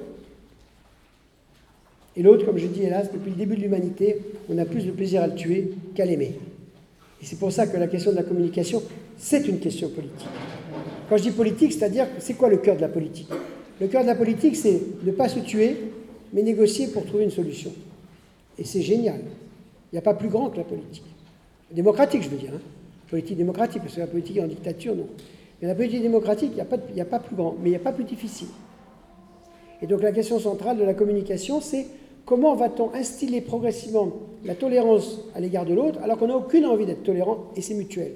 Et 2.16 2.22
l'autre, 2.22 2.44
comme 2.44 2.58
je 2.58 2.66
dis, 2.66 2.82
hélas, 2.82 3.10
depuis 3.12 3.30
le 3.30 3.36
début 3.36 3.56
de 3.56 3.60
l'humanité, 3.60 4.18
on 4.48 4.58
a 4.58 4.64
plus 4.64 4.84
de 4.84 4.90
plaisir 4.90 5.22
à 5.22 5.26
le 5.26 5.34
tuer 5.34 5.72
qu'à 5.94 6.04
l'aimer. 6.04 6.34
Et 7.22 7.24
c'est 7.24 7.38
pour 7.38 7.52
ça 7.52 7.66
que 7.66 7.76
la 7.76 7.86
question 7.86 8.10
de 8.10 8.16
la 8.16 8.22
communication, 8.22 8.82
c'est 9.16 9.46
une 9.46 9.60
question 9.60 9.88
politique. 9.90 10.28
Quand 11.08 11.16
je 11.16 11.22
dis 11.24 11.30
politique, 11.30 11.72
c'est-à-dire, 11.72 12.06
c'est 12.18 12.34
quoi 12.34 12.48
le 12.48 12.56
cœur 12.56 12.76
de 12.76 12.80
la 12.80 12.88
politique? 12.88 13.28
Le 13.80 13.86
cœur 13.88 14.02
de 14.02 14.06
la 14.06 14.14
politique, 14.14 14.56
c'est 14.56 14.80
ne 15.04 15.12
pas 15.12 15.28
se 15.28 15.40
tuer, 15.40 15.76
mais 16.32 16.42
négocier 16.42 16.88
pour 16.88 17.04
trouver 17.04 17.24
une 17.24 17.30
solution. 17.30 17.72
Et 18.58 18.64
c'est 18.64 18.82
génial. 18.82 19.20
Il 19.92 19.94
n'y 19.94 19.98
a 19.98 20.02
pas 20.02 20.14
plus 20.14 20.28
grand 20.28 20.50
que 20.50 20.56
la 20.56 20.64
politique. 20.64 21.04
Démocratique, 21.70 22.22
je 22.22 22.28
veux 22.28 22.36
dire. 22.36 22.52
Hein. 22.54 22.60
Politique 23.08 23.36
démocratique, 23.36 23.82
parce 23.82 23.94
que 23.94 24.00
la 24.00 24.06
politique 24.06 24.36
est 24.36 24.42
en 24.42 24.46
dictature, 24.46 24.94
non. 24.94 25.06
Mais 25.60 25.68
la 25.68 25.74
politique 25.74 26.02
démocratique, 26.02 26.50
il 26.52 26.54
n'y 26.54 26.60
a, 26.60 27.04
a, 27.04 27.06
pas 27.06 27.18
plus 27.18 27.36
grand, 27.36 27.56
mais 27.60 27.68
il 27.68 27.72
n'y 27.72 27.76
a 27.76 27.80
pas 27.80 27.92
plus 27.92 28.04
difficile. 28.04 28.48
Et 29.82 29.86
donc 29.86 30.02
la 30.02 30.12
question 30.12 30.38
centrale 30.38 30.78
de 30.78 30.84
la 30.84 30.94
communication, 30.94 31.60
c'est 31.60 31.86
Comment 32.30 32.54
va-t-on 32.54 32.94
instiller 32.94 33.40
progressivement 33.40 34.12
la 34.44 34.54
tolérance 34.54 35.18
à 35.34 35.40
l'égard 35.40 35.66
de 35.66 35.74
l'autre 35.74 35.98
alors 36.00 36.16
qu'on 36.16 36.28
n'a 36.28 36.36
aucune 36.36 36.64
envie 36.64 36.86
d'être 36.86 37.02
tolérant 37.02 37.50
et 37.56 37.60
c'est 37.60 37.74
mutuel? 37.74 38.12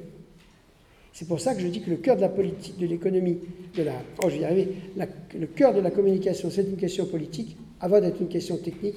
C'est 1.13 1.27
pour 1.27 1.41
ça 1.41 1.53
que 1.53 1.61
je 1.61 1.67
dis 1.67 1.81
que 1.81 1.91
le 1.91 1.97
cœur 1.97 2.15
de 2.15 2.21
la 2.21 2.29
politique, 2.29 2.79
de 2.79 2.87
l'économie, 2.87 3.39
de 3.77 3.83
la, 3.83 3.95
oh, 4.23 4.29
je 4.29 4.37
vais 4.37 4.43
y 4.43 4.45
arriver, 4.45 4.69
le 4.97 5.47
cœur 5.49 5.75
de 5.75 5.81
la 5.81 5.91
communication, 5.91 6.49
c'est 6.49 6.63
une 6.63 6.77
question 6.77 7.07
politique 7.07 7.57
avant 7.81 8.01
d'être 8.01 8.21
une 8.21 8.29
question 8.29 8.57
technique 8.57 8.95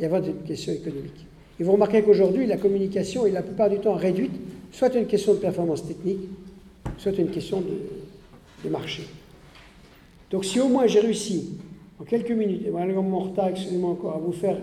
et 0.00 0.04
avant 0.04 0.18
d'être 0.18 0.34
une 0.40 0.48
question 0.48 0.72
économique. 0.72 1.26
Et 1.60 1.62
vous 1.62 1.70
remarquez 1.70 2.02
qu'aujourd'hui, 2.02 2.44
la 2.48 2.56
communication 2.56 3.24
est 3.24 3.30
la 3.30 3.42
plupart 3.42 3.70
du 3.70 3.78
temps 3.78 3.94
réduite, 3.94 4.34
soit 4.72 4.92
une 4.96 5.06
question 5.06 5.34
de 5.34 5.38
performance 5.38 5.86
technique, 5.86 6.28
soit 6.98 7.16
une 7.16 7.30
question 7.30 7.62
de 8.64 8.68
marché. 8.68 9.04
Donc 10.32 10.44
si 10.44 10.58
au 10.58 10.66
moins 10.66 10.88
j'ai 10.88 10.98
réussi 10.98 11.52
en 12.00 12.04
quelques 12.04 12.30
minutes, 12.30 12.66
et 12.66 12.70
mon 12.70 13.18
retard, 13.18 13.48
excusez-moi 13.48 13.90
encore, 13.90 14.14
à 14.14 14.18
vous 14.18 14.32
faire 14.32 14.56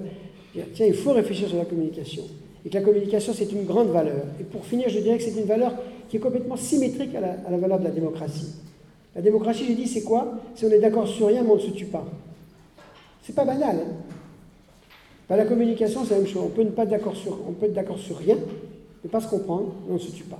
tiens, 0.73 0.85
il 0.85 0.93
faut 0.93 1.13
réfléchir 1.13 1.47
sur 1.47 1.57
la 1.57 1.65
communication. 1.65 2.23
Et 2.65 2.69
que 2.69 2.75
la 2.75 2.81
communication, 2.81 3.33
c'est 3.33 3.51
une 3.51 3.65
grande 3.65 3.89
valeur. 3.89 4.23
Et 4.39 4.43
pour 4.43 4.65
finir, 4.65 4.87
je 4.89 4.99
dirais 4.99 5.17
que 5.17 5.23
c'est 5.23 5.37
une 5.37 5.47
valeur 5.47 5.73
qui 6.09 6.17
est 6.17 6.19
complètement 6.19 6.55
symétrique 6.55 7.13
à 7.15 7.21
la, 7.21 7.57
valeur 7.57 7.79
de 7.79 7.83
la 7.83 7.91
démocratie. 7.91 8.55
La 9.15 9.21
démocratie, 9.21 9.65
j'ai 9.67 9.75
dit, 9.75 9.87
c'est 9.87 10.03
quoi? 10.03 10.33
Si 10.55 10.65
on 10.65 10.69
est 10.69 10.79
d'accord 10.79 11.07
sur 11.07 11.27
rien, 11.27 11.43
mais 11.43 11.51
on 11.51 11.55
ne 11.55 11.61
se 11.61 11.71
tue 11.71 11.85
pas. 11.85 12.05
C'est 13.21 13.35
pas 13.35 13.45
banal. 13.45 13.77
Hein 13.77 13.93
bah, 15.27 15.37
la 15.37 15.45
communication, 15.45 16.03
c'est 16.03 16.11
la 16.11 16.21
même 16.21 16.27
chose. 16.27 16.43
On 16.45 16.49
peut, 16.49 16.63
ne 16.63 16.69
pas 16.69 16.85
d'accord 16.85 17.15
sur, 17.15 17.37
on 17.47 17.51
peut 17.53 17.65
être 17.65 17.73
d'accord 17.73 17.99
sur 17.99 18.17
rien, 18.17 18.37
ne 19.03 19.09
pas 19.09 19.19
se 19.19 19.27
comprendre, 19.27 19.73
mais 19.85 19.91
on 19.91 19.95
ne 19.95 19.99
se 19.99 20.11
tue 20.11 20.23
pas. 20.23 20.39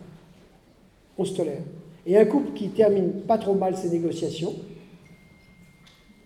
On 1.17 1.25
se 1.25 1.33
tolère. 1.35 1.61
Et 2.05 2.17
un 2.17 2.25
couple 2.25 2.53
qui 2.53 2.69
termine 2.69 3.11
pas 3.27 3.37
trop 3.37 3.53
mal 3.53 3.75
ses 3.77 3.89
négociations, 3.89 4.53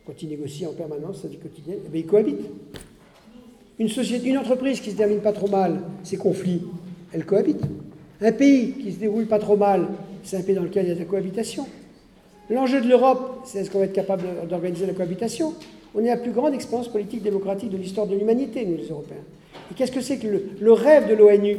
quand 0.08 0.24
il 0.24 0.30
négocie 0.30 0.66
en 0.66 0.72
permanence 0.72 1.22
sa 1.22 1.28
vie 1.28 1.38
quotidienne, 1.38 1.80
eh 1.86 1.90
bien, 1.90 2.00
il 2.00 2.08
cohabite. 2.08 2.40
Une, 3.78 3.90
société, 3.90 4.30
une 4.30 4.38
entreprise 4.38 4.80
qui 4.80 4.92
se 4.92 4.96
termine 4.96 5.20
pas 5.20 5.34
trop 5.34 5.50
mal 5.50 5.82
ses 6.04 6.16
conflits, 6.16 6.62
elle 7.12 7.26
cohabite. 7.26 7.62
Un 8.22 8.32
pays 8.32 8.72
qui 8.72 8.94
se 8.94 9.00
déroule 9.00 9.26
pas 9.26 9.38
trop 9.38 9.58
mal, 9.58 9.88
c'est 10.24 10.38
un 10.38 10.42
pays 10.42 10.56
dans 10.56 10.64
lequel 10.64 10.86
il 10.86 10.90
y 10.90 10.92
a 10.94 10.96
de 10.96 11.00
la 11.00 11.06
cohabitation. 11.06 11.68
L'enjeu 12.50 12.80
de 12.80 12.88
l'Europe, 12.88 13.42
c'est 13.46 13.60
est-ce 13.60 13.70
qu'on 13.70 13.80
va 13.80 13.86
être 13.86 13.94
capable 13.94 14.24
d'organiser 14.50 14.86
la 14.86 14.94
cohabitation? 14.94 15.54
On 15.94 16.00
est 16.00 16.08
la 16.08 16.18
plus 16.18 16.32
grande 16.32 16.54
expérience 16.54 16.88
politique 16.88 17.22
démocratique 17.22 17.70
de 17.70 17.78
l'histoire 17.78 18.08
de 18.08 18.16
l'humanité, 18.16 18.66
nous 18.66 18.78
les 18.78 18.88
Européens. 18.88 19.18
Et 19.70 19.76
qu'est-ce 19.76 19.92
que 19.92 20.02
c'est 20.02 20.18
que 20.18 20.28
le, 20.60 20.72
rêve 20.72 21.10
de 21.10 21.16
l'ONU, 21.16 21.58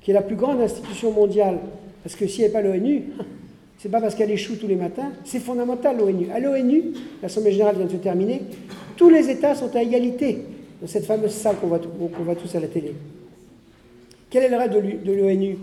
qui 0.00 0.10
est 0.10 0.14
la 0.14 0.22
plus 0.22 0.36
grande 0.36 0.60
institution 0.60 1.12
mondiale? 1.12 1.60
Parce 2.02 2.16
que 2.16 2.26
s'il 2.26 2.40
n'y 2.40 2.44
avait 2.46 2.52
pas 2.52 2.62
l'ONU, 2.62 3.04
c'est 3.78 3.90
pas 3.90 4.00
parce 4.00 4.14
qu'elle 4.14 4.30
échoue 4.30 4.56
tous 4.56 4.66
les 4.66 4.76
matins, 4.76 5.12
c'est 5.24 5.40
fondamental 5.40 5.98
l'ONU. 5.98 6.28
À 6.32 6.40
l'ONU, 6.40 6.92
l'Assemblée 7.22 7.52
générale 7.52 7.76
vient 7.76 7.86
de 7.86 7.92
se 7.92 7.96
terminer, 7.96 8.42
tous 8.96 9.10
les 9.10 9.28
États 9.28 9.54
sont 9.54 9.74
à 9.76 9.82
égalité 9.82 10.38
dans 10.80 10.86
cette 10.86 11.04
fameuse 11.04 11.32
salle 11.32 11.56
qu'on 11.56 11.66
voit, 11.66 11.78
tous 12.34 12.54
à 12.54 12.60
la 12.60 12.68
télé. 12.68 12.94
Quel 14.30 14.44
est 14.44 14.48
le 14.48 14.56
rêve 14.56 15.02
de 15.04 15.12
l'ONU? 15.12 15.58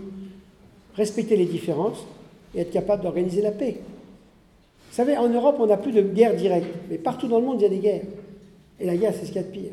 Respecter 0.96 1.36
les 1.36 1.46
différences 1.46 2.06
et 2.54 2.60
être 2.60 2.70
capable 2.70 3.02
d'organiser 3.02 3.42
la 3.42 3.50
paix. 3.50 3.78
Vous 4.90 4.94
savez, 4.94 5.16
en 5.16 5.28
Europe, 5.28 5.56
on 5.58 5.66
n'a 5.66 5.76
plus 5.76 5.90
de 5.90 6.02
guerre 6.02 6.36
directe, 6.36 6.68
mais 6.88 6.98
partout 6.98 7.26
dans 7.26 7.40
le 7.40 7.44
monde, 7.44 7.56
il 7.60 7.62
y 7.64 7.66
a 7.66 7.68
des 7.68 7.78
guerres. 7.78 8.02
Et 8.78 8.86
la 8.86 8.96
guerre, 8.96 9.12
c'est 9.12 9.26
ce 9.26 9.32
qu'il 9.32 9.36
y 9.36 9.38
a 9.40 9.42
de 9.42 9.52
pire. 9.52 9.72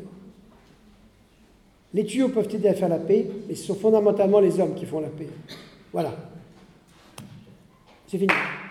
Les 1.94 2.04
tuyaux 2.04 2.30
peuvent 2.30 2.48
aider 2.52 2.68
à 2.68 2.74
faire 2.74 2.88
la 2.88 2.98
paix, 2.98 3.26
mais 3.48 3.54
ce 3.54 3.66
sont 3.66 3.76
fondamentalement 3.76 4.40
les 4.40 4.58
hommes 4.58 4.74
qui 4.74 4.84
font 4.84 4.98
la 4.98 5.08
paix. 5.08 5.28
Voilà. 5.92 6.12
C'est 8.12 8.18
fini. 8.18 8.61